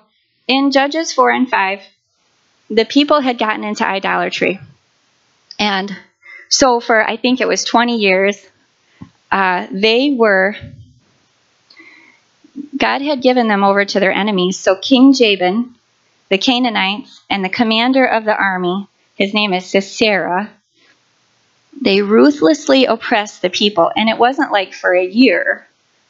in 0.48 0.72
Judges 0.72 1.14
4 1.14 1.32
and 1.32 1.50
5, 1.50 1.82
the 2.70 2.86
people 2.86 3.20
had 3.20 3.38
gotten 3.38 3.64
into 3.64 3.86
idolatry. 3.86 4.60
And 5.60 5.96
so 6.50 6.80
for, 6.80 7.02
I 7.02 7.18
think 7.18 7.42
it 7.42 7.48
was 7.48 7.64
20 7.64 7.98
years, 7.98 8.46
uh, 9.32 9.68
they 9.72 10.12
were, 10.12 10.56
God 12.78 13.02
had 13.02 13.22
given 13.22 13.48
them 13.48 13.64
over 13.64 13.86
to 13.86 14.00
their 14.00 14.12
enemies. 14.12 14.58
So 14.58 14.76
King 14.76 15.14
Jabin, 15.14 15.76
the 16.30 16.38
Canaanites, 16.38 17.22
and 17.30 17.44
the 17.44 17.50
commander 17.50 18.06
of 18.06 18.26
the 18.26 18.36
army, 18.36 18.88
his 19.16 19.34
name 19.34 19.54
is 19.54 19.66
Sisera, 19.66 20.52
they 21.82 22.02
ruthlessly 22.02 22.86
oppressed 22.86 23.42
the 23.42 23.50
people. 23.50 23.92
And 23.96 24.10
it 24.10 24.18
wasn't 24.18 24.52
like 24.52 24.74
for 24.74 24.94
a 24.94 25.06
year, 25.06 25.68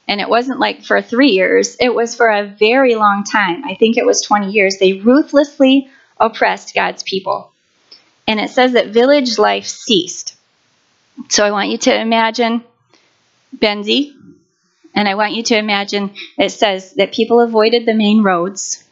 and 0.08 0.22
it 0.22 0.30
wasn't 0.30 0.60
like 0.60 0.84
for 0.84 1.02
three 1.02 1.32
years, 1.32 1.76
it 1.80 1.94
was 1.94 2.16
for 2.16 2.30
a 2.30 2.48
very 2.48 2.96
long 2.96 3.24
time. 3.24 3.64
I 3.66 3.76
think 3.76 3.98
it 3.98 4.06
was 4.06 4.22
20 4.22 4.52
years. 4.52 4.78
They 4.78 4.94
ruthlessly 4.94 5.90
oppressed 6.20 6.74
God's 6.74 7.04
people. 7.04 7.52
And 8.28 8.40
it 8.40 8.50
says 8.50 8.74
that 8.74 8.88
village 8.88 9.38
life 9.38 9.66
ceased. 9.66 10.36
So 11.30 11.46
I 11.46 11.52
want 11.52 11.70
you 11.70 11.78
to 11.80 12.00
imagine 12.00 12.64
Benzie, 13.56 14.14
and 14.98 15.08
I 15.08 15.14
want 15.14 15.36
you 15.36 15.44
to 15.44 15.58
imagine 15.58 16.16
it 16.40 16.50
says 16.50 16.94
that 16.96 17.14
people 17.14 17.40
avoided 17.40 17.86
the 17.86 17.94
main 17.94 18.24
roads. 18.24 18.84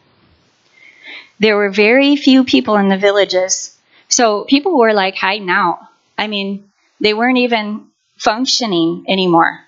There 1.39 1.57
were 1.57 1.71
very 1.71 2.15
few 2.15 2.43
people 2.43 2.75
in 2.75 2.89
the 2.89 2.97
villages. 2.97 3.75
So 4.07 4.43
people 4.43 4.77
were 4.77 4.93
like 4.93 5.15
hiding 5.15 5.49
out. 5.49 5.79
I 6.15 6.27
mean, 6.27 6.69
they 7.01 7.15
weren't 7.15 7.39
even 7.39 7.87
functioning 8.17 9.05
anymore. 9.07 9.61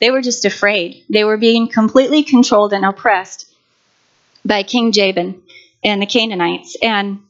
They 0.00 0.10
were 0.10 0.20
just 0.20 0.44
afraid. 0.44 1.04
They 1.08 1.22
were 1.22 1.36
being 1.36 1.68
completely 1.68 2.24
controlled 2.24 2.72
and 2.72 2.84
oppressed 2.84 3.46
by 4.44 4.64
King 4.64 4.90
Jabin 4.90 5.42
and 5.84 6.02
the 6.02 6.06
Canaanites. 6.06 6.76
And 6.82 7.20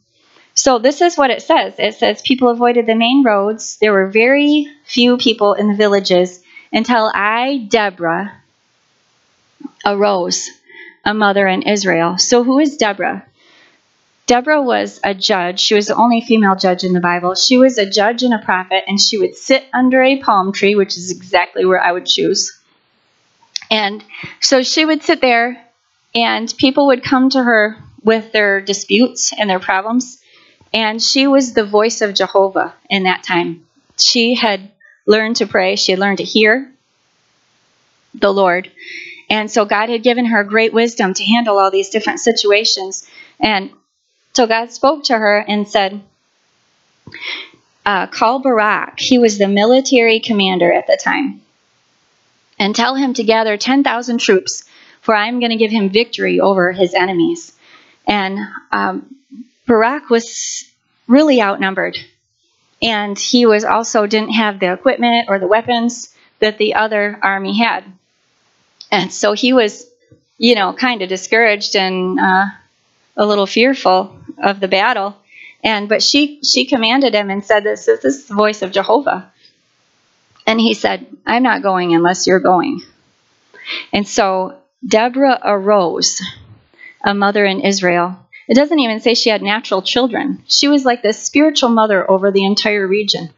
so 0.55 0.79
this 0.79 1.03
is 1.03 1.19
what 1.19 1.31
it 1.31 1.43
says 1.43 1.75
it 1.79 1.97
says 1.97 2.23
people 2.23 2.49
avoided 2.49 2.87
the 2.87 2.95
main 2.95 3.25
roads. 3.25 3.77
There 3.77 3.93
were 3.93 4.07
very 4.07 4.69
few 4.87 5.19
people 5.19 5.53
in 5.53 5.69
the 5.69 5.77
villages 5.77 6.43
until 6.73 7.11
I, 7.15 7.69
Deborah, 7.69 8.41
arose, 9.85 10.49
a 11.05 11.15
mother 11.15 11.47
in 11.47 11.63
Israel. 11.63 12.19
So 12.19 12.45
who 12.45 12.59
is 12.59 12.77
Deborah? 12.77 13.27
Deborah 14.27 14.63
was 14.63 15.01
a 15.05 15.15
judge. 15.15 15.61
She 15.61 15.75
was 15.75 15.87
the 15.87 15.97
only 15.97 16.23
female 16.23 16.57
judge 16.57 16.83
in 16.83 16.95
the 16.95 17.01
Bible. 17.01 17.35
She 17.35 17.59
was 17.59 17.77
a 17.77 17.89
judge 17.89 18.23
and 18.23 18.33
a 18.33 18.39
prophet, 18.39 18.85
and 18.87 18.99
she 18.99 19.19
would 19.19 19.37
sit 19.37 19.65
under 19.75 20.03
a 20.03 20.21
palm 20.21 20.53
tree, 20.53 20.75
which 20.75 20.97
is 20.97 21.11
exactly 21.11 21.67
where 21.67 21.81
I 21.81 21.93
would 21.93 22.07
choose. 22.07 22.59
And 23.71 24.03
so 24.41 24.63
she 24.63 24.85
would 24.85 25.03
sit 25.03 25.21
there, 25.21 25.63
and 26.15 26.53
people 26.57 26.87
would 26.87 27.05
come 27.05 27.29
to 27.31 27.43
her 27.43 27.77
with 28.03 28.33
their 28.33 28.61
disputes 28.61 29.33
and 29.37 29.49
their 29.51 29.61
problems. 29.61 30.21
And 30.73 31.03
she 31.03 31.27
was 31.27 31.53
the 31.53 31.65
voice 31.65 32.01
of 32.01 32.15
Jehovah 32.15 32.75
in 32.89 33.05
that 33.05 33.25
time. 33.25 33.67
She 33.99 34.35
had 34.35 34.71
learned 35.07 35.37
to 35.37 35.47
pray, 35.47 35.77
she 35.77 35.93
had 35.93 35.99
learned 35.99 36.19
to 36.19 36.25
hear 36.25 36.73
the 38.15 38.33
Lord. 38.33 38.71
And 39.35 39.51
so 39.51 39.65
God 39.65 39.89
had 39.89 40.05
given 40.05 40.27
her 40.27 40.45
great 40.45 40.73
wisdom 40.73 41.13
to 41.13 41.25
handle 41.25 41.59
all 41.59 41.73
these 41.73 41.89
different 41.89 42.21
situations. 42.21 43.05
And 43.41 43.73
so 44.33 44.47
God 44.47 44.71
spoke 44.71 45.03
to 45.05 45.19
her 45.19 45.39
and 45.39 45.69
said, 45.69 46.01
uh, 47.85 48.07
Call 48.07 48.39
Barak. 48.39 49.01
He 49.01 49.19
was 49.19 49.37
the 49.37 49.49
military 49.49 50.21
commander 50.21 50.73
at 50.73 50.87
the 50.87 50.97
time. 50.97 51.43
And 52.61 52.77
tell 52.77 52.95
him 52.95 53.13
to 53.15 53.25
gather 53.25 53.57
10,000 53.57 54.19
troops, 54.19 54.63
for 55.03 55.17
I'm 55.17 55.41
going 55.41 55.51
to 55.51 55.57
give 55.57 55.73
him 55.73 55.91
victory 55.91 56.39
over 56.39 56.71
his 56.71 56.95
enemies. 56.95 57.53
And 58.07 58.39
um, 58.71 59.17
Barak 59.67 60.11
was 60.11 60.65
really 61.09 61.43
outnumbered. 61.43 61.99
And 62.81 63.19
he 63.19 63.47
was 63.47 63.65
also 63.65 64.07
didn't 64.07 64.35
have 64.35 64.61
the 64.61 64.73
equipment 64.73 65.27
or 65.29 65.41
the 65.41 65.49
weapons 65.49 66.15
that 66.39 66.57
the 66.59 66.77
other 66.77 67.19
army 67.21 67.59
had. 67.59 67.83
And 68.91 69.13
so 69.13 69.33
he 69.33 69.53
was, 69.53 69.87
you 70.39 70.55
know, 70.55 70.73
kind 70.73 71.03
of 71.03 71.09
discouraged 71.09 71.77
and 71.77 72.19
uh, 72.19 72.47
a 73.17 73.27
little 73.27 73.47
fearful 73.47 74.19
of 74.43 74.61
the 74.61 74.69
battle. 74.69 75.17
And 75.63 75.89
but 75.89 76.03
she 76.03 76.41
she 76.43 76.67
commanded 76.67 77.15
him 77.15 77.31
and 77.31 77.45
said, 77.45 77.65
"This, 77.65 77.87
this 77.87 78.05
is 78.05 78.27
the 78.27 78.35
voice 78.35 78.63
of 78.63 78.73
Jehovah." 78.73 79.33
And 80.47 80.61
he 80.61 80.75
said, 80.75 81.07
"I'm 81.27 81.43
not 81.43 81.63
going 81.63 81.95
unless 81.95 82.27
you're 82.27 82.41
going." 82.41 82.83
And 83.93 84.07
so 84.07 84.59
Deborah 84.87 85.41
arose, 85.43 86.21
a 87.03 87.15
mother 87.15 87.45
in 87.45 87.61
Israel. 87.61 88.19
It 88.47 88.55
doesn't 88.55 88.79
even 88.79 89.01
say 89.01 89.15
she 89.15 89.31
had 89.31 89.41
natural 89.41 89.81
children. 89.81 90.43
She 90.49 90.69
was 90.69 90.85
like 90.85 91.03
this 91.03 91.23
spiritual 91.23 91.71
mother 91.71 92.09
over 92.11 92.31
the 92.31 92.45
entire 92.45 92.87
region 92.87 93.31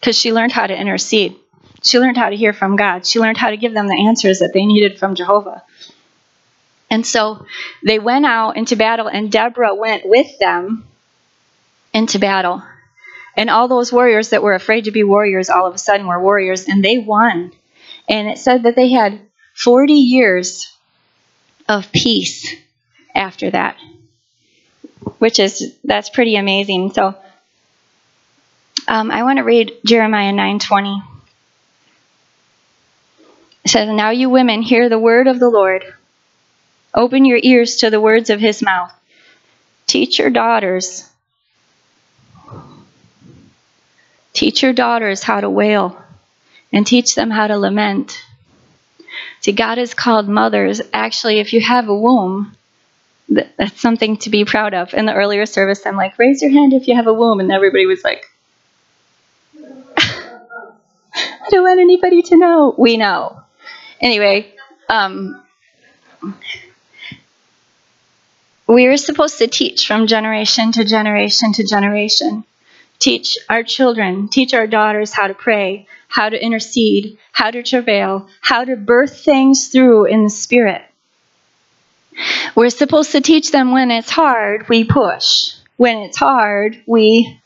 because 0.00 0.16
she 0.18 0.32
learned 0.32 0.52
how 0.52 0.66
to 0.66 0.78
intercede. 0.80 1.36
She 1.82 1.98
learned 1.98 2.16
how 2.16 2.30
to 2.30 2.36
hear 2.36 2.52
from 2.52 2.76
God. 2.76 3.06
She 3.06 3.20
learned 3.20 3.38
how 3.38 3.50
to 3.50 3.56
give 3.56 3.72
them 3.72 3.88
the 3.88 4.06
answers 4.06 4.40
that 4.40 4.52
they 4.52 4.66
needed 4.66 4.98
from 4.98 5.14
Jehovah. 5.14 5.62
And 6.90 7.06
so 7.06 7.46
they 7.84 7.98
went 7.98 8.26
out 8.26 8.56
into 8.56 8.76
battle, 8.76 9.06
and 9.06 9.30
Deborah 9.30 9.74
went 9.74 10.06
with 10.06 10.38
them 10.38 10.84
into 11.94 12.18
battle. 12.18 12.62
And 13.36 13.48
all 13.48 13.68
those 13.68 13.92
warriors 13.92 14.30
that 14.30 14.42
were 14.42 14.54
afraid 14.54 14.84
to 14.84 14.90
be 14.90 15.04
warriors 15.04 15.48
all 15.48 15.66
of 15.66 15.74
a 15.74 15.78
sudden 15.78 16.06
were 16.06 16.20
warriors, 16.20 16.68
and 16.68 16.84
they 16.84 16.98
won. 16.98 17.52
And 18.08 18.28
it 18.28 18.38
said 18.38 18.64
that 18.64 18.74
they 18.74 18.90
had 18.90 19.20
40 19.54 19.92
years 19.92 20.76
of 21.68 21.92
peace 21.92 22.52
after 23.14 23.50
that, 23.50 23.76
which 25.18 25.38
is 25.38 25.76
that's 25.84 26.10
pretty 26.10 26.34
amazing. 26.36 26.92
So 26.92 27.14
um, 28.88 29.10
I 29.12 29.22
want 29.22 29.36
to 29.38 29.44
read 29.44 29.72
Jeremiah 29.86 30.32
9:20. 30.32 31.09
Says, 33.70 33.88
"Now 33.88 34.10
you 34.10 34.28
women 34.28 34.62
hear 34.62 34.88
the 34.88 34.98
word 34.98 35.28
of 35.28 35.38
the 35.38 35.48
Lord." 35.48 35.84
Open 36.92 37.24
your 37.24 37.38
ears 37.40 37.76
to 37.76 37.90
the 37.90 38.00
words 38.00 38.28
of 38.28 38.40
his 38.40 38.62
mouth. 38.62 38.92
Teach 39.86 40.18
your 40.18 40.30
daughters. 40.30 41.08
Teach 44.32 44.64
your 44.64 44.72
daughters 44.72 45.22
how 45.22 45.40
to 45.40 45.48
wail 45.48 46.02
and 46.72 46.84
teach 46.84 47.14
them 47.14 47.30
how 47.30 47.46
to 47.46 47.58
lament. 47.58 48.20
See, 49.40 49.52
God 49.52 49.78
has 49.78 49.94
called 49.94 50.28
mothers. 50.28 50.80
Actually, 50.92 51.38
if 51.38 51.52
you 51.52 51.60
have 51.60 51.88
a 51.88 51.94
womb, 51.94 52.52
that's 53.28 53.80
something 53.80 54.16
to 54.18 54.30
be 54.30 54.44
proud 54.44 54.74
of. 54.74 54.94
In 54.94 55.06
the 55.06 55.14
earlier 55.14 55.46
service, 55.46 55.86
I'm 55.86 55.96
like, 55.96 56.18
raise 56.18 56.42
your 56.42 56.50
hand 56.50 56.72
if 56.72 56.88
you 56.88 56.96
have 56.96 57.06
a 57.06 57.14
womb. 57.14 57.38
And 57.38 57.52
everybody 57.52 57.86
was 57.86 58.02
like, 58.02 58.26
I 59.96 61.48
don't 61.50 61.62
want 61.62 61.78
anybody 61.78 62.22
to 62.22 62.36
know. 62.36 62.74
We 62.76 62.96
know. 62.96 63.44
Anyway, 64.00 64.54
um, 64.88 65.42
we 68.66 68.86
are 68.86 68.96
supposed 68.96 69.38
to 69.38 69.46
teach 69.46 69.86
from 69.86 70.06
generation 70.06 70.72
to 70.72 70.84
generation 70.84 71.52
to 71.52 71.64
generation. 71.64 72.44
Teach 72.98 73.36
our 73.48 73.62
children, 73.62 74.28
teach 74.28 74.54
our 74.54 74.66
daughters 74.66 75.12
how 75.12 75.26
to 75.26 75.34
pray, 75.34 75.86
how 76.08 76.28
to 76.28 76.42
intercede, 76.42 77.18
how 77.32 77.50
to 77.50 77.62
travail, 77.62 78.28
how 78.40 78.64
to 78.64 78.76
birth 78.76 79.24
things 79.24 79.68
through 79.68 80.06
in 80.06 80.24
the 80.24 80.30
Spirit. 80.30 80.82
We're 82.54 82.70
supposed 82.70 83.12
to 83.12 83.20
teach 83.20 83.50
them 83.50 83.72
when 83.72 83.90
it's 83.90 84.10
hard, 84.10 84.68
we 84.68 84.84
push. 84.84 85.54
When 85.76 85.98
it's 85.98 86.18
hard, 86.18 86.82
we 86.86 87.40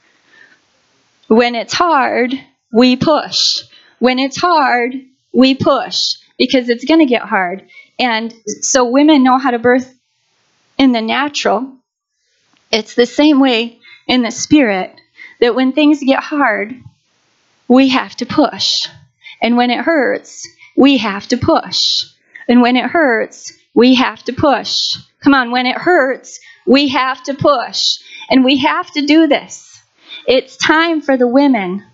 when 1.29 1.55
it's 1.55 1.73
hard, 1.73 2.35
we 2.73 2.97
push. 2.97 3.63
When 3.99 4.19
it's 4.19 4.37
hard, 4.37 4.95
we 5.33 5.55
push 5.55 6.17
because 6.39 6.69
it's 6.69 6.85
going 6.85 7.01
to 7.01 7.07
get 7.07 7.23
hard. 7.23 7.69
And 7.99 8.35
so 8.61 8.91
women 8.91 9.23
know 9.23 9.39
how 9.39 9.51
to 9.51 9.59
birth 9.59 9.93
in 10.79 10.93
the 10.93 11.01
natural. 11.01 11.73
It's 12.71 12.95
the 12.95 13.07
same 13.07 13.41
way 13.41 13.79
in 14.07 14.23
the 14.23 14.31
spirit 14.31 14.93
that 15.41 15.55
when 15.55 15.73
things 15.73 16.03
get 16.03 16.23
hard, 16.23 16.75
we 17.69 17.89
have 17.89 18.15
to 18.17 18.27
push. 18.27 18.89
And 19.41 19.57
when 19.57 19.71
it 19.71 19.81
hurts, 19.81 20.47
we 20.77 20.99
have 20.99 21.27
to 21.29 21.37
push. 21.37 22.05
And 22.49 22.61
when 22.61 22.77
it 22.77 22.87
hurts, 22.87 23.53
we 23.75 23.95
have 23.95 24.23
to 24.25 24.33
push. 24.33 24.97
Come 25.21 25.35
on, 25.35 25.51
when 25.51 25.67
it 25.67 25.77
hurts, 25.77 26.41
we 26.67 26.89
have 26.89 27.23
to 27.25 27.35
push. 27.35 27.99
And 28.31 28.45
we 28.45 28.59
have 28.59 28.91
to 28.93 29.07
do 29.07 29.27
this. 29.27 29.71
It's 30.27 30.57
time 30.57 31.01
for 31.01 31.17
the 31.17 31.29
women 31.29 31.85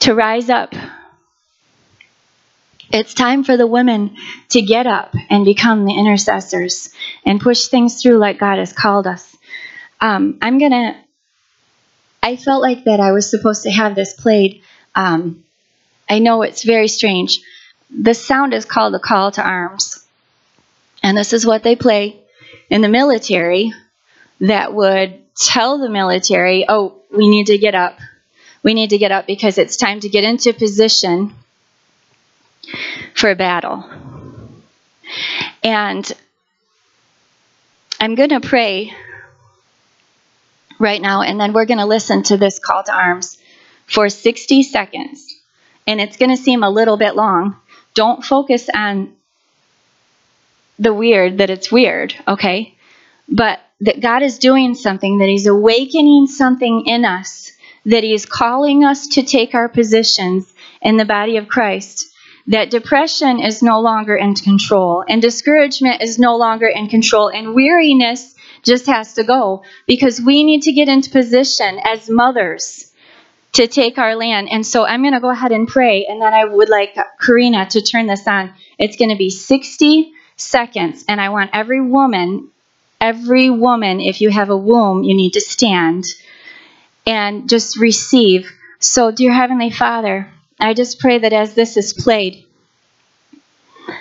to 0.00 0.14
rise 0.14 0.50
up. 0.50 0.74
It's 2.90 3.12
time 3.12 3.44
for 3.44 3.56
the 3.56 3.66
women 3.66 4.16
to 4.50 4.62
get 4.62 4.86
up 4.86 5.14
and 5.28 5.44
become 5.44 5.84
the 5.84 5.94
intercessors 5.94 6.90
and 7.24 7.40
push 7.40 7.66
things 7.66 8.02
through 8.02 8.16
like 8.18 8.38
God 8.38 8.58
has 8.58 8.72
called 8.72 9.06
us. 9.06 9.36
Um, 10.00 10.38
I'm 10.40 10.58
going 10.58 10.72
to, 10.72 10.96
I 12.22 12.36
felt 12.36 12.62
like 12.62 12.84
that 12.84 13.00
I 13.00 13.12
was 13.12 13.30
supposed 13.30 13.64
to 13.64 13.70
have 13.70 13.94
this 13.94 14.14
played. 14.14 14.62
Um, 14.94 15.44
I 16.08 16.18
know 16.18 16.42
it's 16.42 16.62
very 16.62 16.88
strange. 16.88 17.40
The 17.90 18.14
sound 18.14 18.54
is 18.54 18.64
called 18.64 18.94
the 18.94 18.98
call 18.98 19.32
to 19.32 19.42
arms. 19.42 20.04
And 21.02 21.16
this 21.16 21.32
is 21.32 21.46
what 21.46 21.62
they 21.62 21.76
play 21.76 22.20
in 22.70 22.80
the 22.80 22.88
military 22.88 23.72
that 24.40 24.72
would 24.72 25.20
tell 25.36 25.78
the 25.78 25.90
military, 25.90 26.64
oh, 26.68 27.02
we 27.14 27.28
need 27.28 27.46
to 27.46 27.58
get 27.58 27.74
up. 27.74 27.98
We 28.62 28.74
need 28.74 28.90
to 28.90 28.98
get 28.98 29.12
up 29.12 29.26
because 29.26 29.58
it's 29.58 29.76
time 29.76 30.00
to 30.00 30.08
get 30.08 30.24
into 30.24 30.52
position 30.52 31.34
for 33.14 33.30
a 33.30 33.36
battle. 33.36 33.84
And 35.62 36.10
I'm 38.00 38.14
going 38.14 38.30
to 38.30 38.40
pray 38.40 38.92
right 40.78 41.00
now, 41.00 41.22
and 41.22 41.40
then 41.40 41.52
we're 41.52 41.64
going 41.64 41.78
to 41.78 41.86
listen 41.86 42.22
to 42.24 42.36
this 42.36 42.58
call 42.58 42.82
to 42.84 42.92
arms 42.92 43.38
for 43.86 44.08
60 44.08 44.62
seconds. 44.62 45.34
And 45.86 46.00
it's 46.00 46.16
going 46.16 46.30
to 46.30 46.36
seem 46.36 46.62
a 46.62 46.70
little 46.70 46.96
bit 46.96 47.16
long. 47.16 47.56
Don't 47.94 48.24
focus 48.24 48.68
on 48.72 49.14
the 50.78 50.94
weird, 50.94 51.38
that 51.38 51.50
it's 51.50 51.72
weird, 51.72 52.14
okay? 52.28 52.76
But 53.28 53.60
that 53.80 54.00
God 54.00 54.22
is 54.22 54.38
doing 54.38 54.74
something, 54.74 55.18
that 55.18 55.28
He's 55.28 55.46
awakening 55.46 56.26
something 56.26 56.86
in 56.86 57.04
us, 57.04 57.52
that 57.86 58.04
He 58.04 58.12
is 58.12 58.26
calling 58.26 58.84
us 58.84 59.08
to 59.08 59.22
take 59.22 59.54
our 59.54 59.68
positions 59.68 60.52
in 60.80 60.96
the 60.96 61.04
body 61.04 61.36
of 61.36 61.48
Christ. 61.48 62.06
That 62.48 62.70
depression 62.70 63.40
is 63.40 63.62
no 63.62 63.80
longer 63.80 64.16
in 64.16 64.34
control, 64.34 65.04
and 65.08 65.22
discouragement 65.22 66.02
is 66.02 66.18
no 66.18 66.36
longer 66.36 66.66
in 66.66 66.88
control, 66.88 67.28
and 67.28 67.54
weariness 67.54 68.34
just 68.62 68.86
has 68.86 69.14
to 69.14 69.24
go 69.24 69.62
because 69.86 70.20
we 70.20 70.44
need 70.44 70.62
to 70.62 70.72
get 70.72 70.88
into 70.88 71.10
position 71.10 71.78
as 71.84 72.10
mothers 72.10 72.92
to 73.52 73.66
take 73.66 73.98
our 73.98 74.16
land. 74.16 74.48
And 74.50 74.66
so 74.66 74.84
I'm 74.84 75.02
going 75.02 75.14
to 75.14 75.20
go 75.20 75.30
ahead 75.30 75.52
and 75.52 75.68
pray, 75.68 76.06
and 76.06 76.20
then 76.20 76.34
I 76.34 76.44
would 76.44 76.68
like 76.68 76.96
Karina 77.20 77.66
to 77.70 77.82
turn 77.82 78.06
this 78.06 78.26
on. 78.26 78.52
It's 78.78 78.96
going 78.96 79.10
to 79.10 79.16
be 79.16 79.30
60 79.30 80.12
seconds, 80.36 81.04
and 81.08 81.20
I 81.20 81.28
want 81.28 81.50
every 81.52 81.80
woman 81.80 82.50
Every 83.00 83.48
woman, 83.48 84.00
if 84.00 84.20
you 84.20 84.30
have 84.30 84.50
a 84.50 84.56
womb, 84.56 85.04
you 85.04 85.14
need 85.14 85.34
to 85.34 85.40
stand 85.40 86.04
and 87.06 87.48
just 87.48 87.78
receive. 87.78 88.50
So, 88.80 89.12
dear 89.12 89.32
Heavenly 89.32 89.70
Father, 89.70 90.32
I 90.60 90.74
just 90.74 90.98
pray 90.98 91.18
that 91.18 91.32
as 91.32 91.54
this 91.54 91.76
is 91.76 91.92
played, 91.92 92.44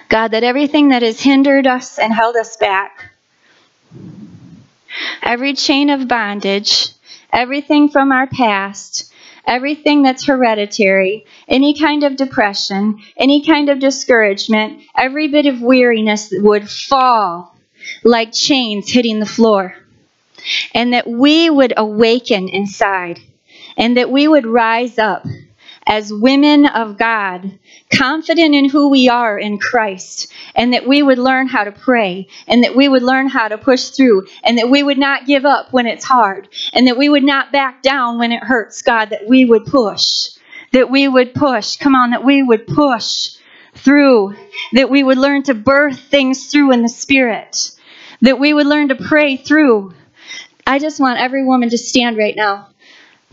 God, 0.09 0.29
that 0.29 0.43
everything 0.43 0.89
that 0.89 1.03
has 1.03 1.21
hindered 1.21 1.67
us 1.67 1.99
and 1.99 2.11
held 2.11 2.35
us 2.35 2.57
back, 2.57 3.11
every 5.21 5.53
chain 5.53 5.89
of 5.89 6.07
bondage, 6.07 6.89
everything 7.31 7.89
from 7.89 8.11
our 8.11 8.27
past, 8.27 9.13
everything 9.45 10.01
that's 10.01 10.25
hereditary, 10.25 11.25
any 11.47 11.77
kind 11.77 12.03
of 12.03 12.15
depression, 12.15 12.99
any 13.15 13.45
kind 13.45 13.69
of 13.69 13.79
discouragement, 13.79 14.81
every 14.97 15.27
bit 15.27 15.45
of 15.45 15.61
weariness 15.61 16.33
would 16.33 16.69
fall 16.69 17.55
like 18.03 18.33
chains 18.33 18.91
hitting 18.91 19.19
the 19.19 19.25
floor. 19.25 19.75
And 20.73 20.93
that 20.93 21.07
we 21.07 21.49
would 21.49 21.73
awaken 21.77 22.49
inside 22.49 23.19
and 23.75 23.97
that 23.97 24.09
we 24.09 24.27
would 24.27 24.45
rise 24.45 24.97
up 24.97 25.25
as 25.88 26.11
women 26.13 26.65
of 26.65 26.97
God, 26.97 27.57
confident 27.91 28.53
in 28.53 28.69
who 28.69 28.89
we 28.89 29.09
are 29.09 29.39
in 29.39 29.57
Christ, 29.57 30.31
and 30.55 30.73
that 30.73 30.88
we 30.88 31.01
would 31.01 31.17
learn 31.17 31.47
how 31.47 31.63
to 31.63 31.71
pray, 31.71 32.27
and 32.47 32.63
that 32.63 32.75
we 32.75 32.88
would 32.88 33.01
learn 33.01 33.27
how 33.27 33.47
to 33.47 33.57
push 33.57 33.89
through, 33.89 34.27
and 34.43 34.57
that 34.57 34.69
we 34.69 34.83
would 34.83 34.97
not 34.97 35.25
give 35.25 35.45
up 35.45 35.71
when 35.71 35.88
it's 35.88 36.05
hard, 36.05 36.49
and 36.73 36.88
that 36.88 36.97
we 36.97 37.09
would 37.09 37.23
not 37.23 37.51
back 37.51 37.81
down 37.81 38.19
when 38.19 38.31
it 38.31 38.43
hurts, 38.43 38.81
God, 38.81 39.09
that 39.11 39.27
we 39.27 39.45
would 39.45 39.65
push, 39.65 40.29
that 40.73 40.91
we 40.91 41.07
would 41.07 41.33
push, 41.33 41.77
come 41.77 41.95
on, 41.95 42.11
that 42.11 42.25
we 42.25 42.43
would 42.43 42.67
push 42.67 43.38
through, 43.73 44.35
that 44.73 44.89
we 44.89 45.01
would 45.03 45.17
learn 45.17 45.43
to 45.43 45.53
birth 45.53 45.99
things 45.99 46.47
through 46.47 46.73
in 46.73 46.81
the 46.81 46.89
Spirit 46.89 47.71
that 48.21 48.39
we 48.39 48.53
would 48.53 48.67
learn 48.67 48.89
to 48.89 48.95
pray 48.95 49.38
through. 49.38 49.93
I 50.65 50.79
just 50.79 50.99
want 50.99 51.19
every 51.19 51.45
woman 51.45 51.69
to 51.69 51.77
stand 51.77 52.17
right 52.17 52.35
now. 52.35 52.69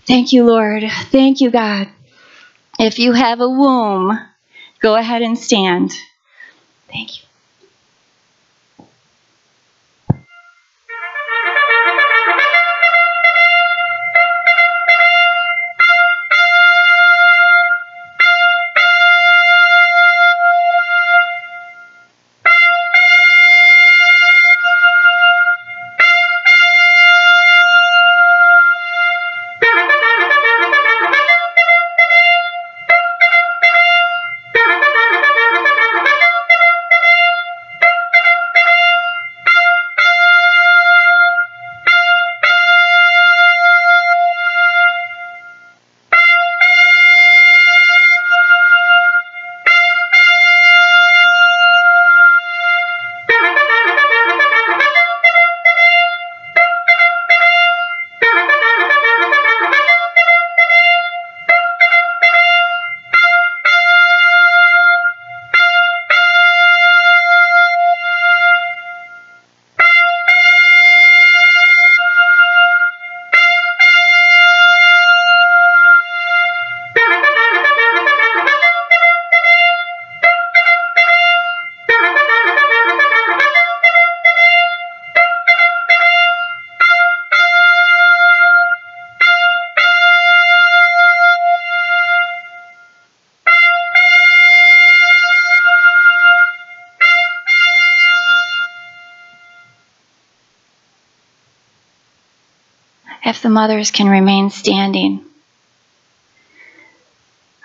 Thank 0.07 0.33
you, 0.33 0.45
Lord. 0.45 0.85
Thank 1.11 1.41
you, 1.41 1.51
God. 1.51 1.89
If 2.79 2.99
you 2.99 3.13
have 3.15 3.41
a 3.41 3.49
womb, 3.49 4.19
go 4.81 4.95
ahead 4.97 5.23
and 5.23 5.39
stand. 5.39 5.93
Thank 6.89 7.19
you. 7.19 7.24
The 103.45 103.51
mothers 103.51 103.91
can 103.91 104.09
remain 104.09 104.49
standing. 104.49 105.23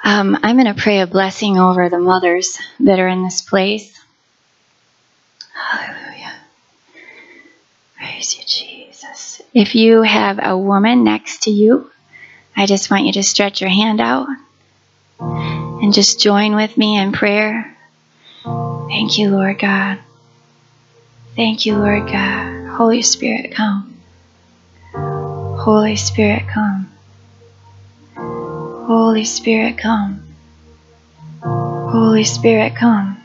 Um, 0.03 0.37
I'm 0.43 0.57
going 0.57 0.73
to 0.73 0.79
pray 0.79 0.99
a 0.99 1.07
blessing 1.07 1.57
over 1.57 1.87
the 1.87 1.99
mothers 1.99 2.59
that 2.81 2.99
are 2.99 3.07
in 3.07 3.23
this 3.23 3.41
place. 3.41 3.97
Hallelujah. 5.53 6.33
Praise 7.95 8.37
you, 8.37 8.43
Jesus. 8.45 9.41
If 9.53 9.73
you 9.73 10.01
have 10.01 10.39
a 10.43 10.57
woman 10.57 11.05
next 11.05 11.43
to 11.43 11.49
you, 11.49 11.89
I 12.57 12.65
just 12.65 12.91
want 12.91 13.05
you 13.05 13.13
to 13.13 13.23
stretch 13.23 13.61
your 13.61 13.69
hand 13.69 14.01
out 14.01 14.27
and 15.21 15.93
just 15.93 16.19
join 16.19 16.55
with 16.57 16.77
me 16.77 16.97
in 16.97 17.13
prayer. 17.13 17.73
Thank 18.43 19.17
you, 19.17 19.29
Lord 19.29 19.59
God. 19.59 19.99
Thank 21.37 21.65
you, 21.65 21.77
Lord 21.77 22.05
God. 22.11 22.67
Holy 22.67 23.01
Spirit, 23.01 23.53
come. 23.53 23.88
Holy 25.69 25.97
Spirit, 25.97 26.47
come. 26.47 26.89
Holy 28.87 29.23
Spirit, 29.23 29.77
come. 29.77 30.35
Holy 31.43 32.23
Spirit, 32.23 32.75
come. 32.75 33.23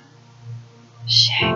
Shema. 1.06 1.53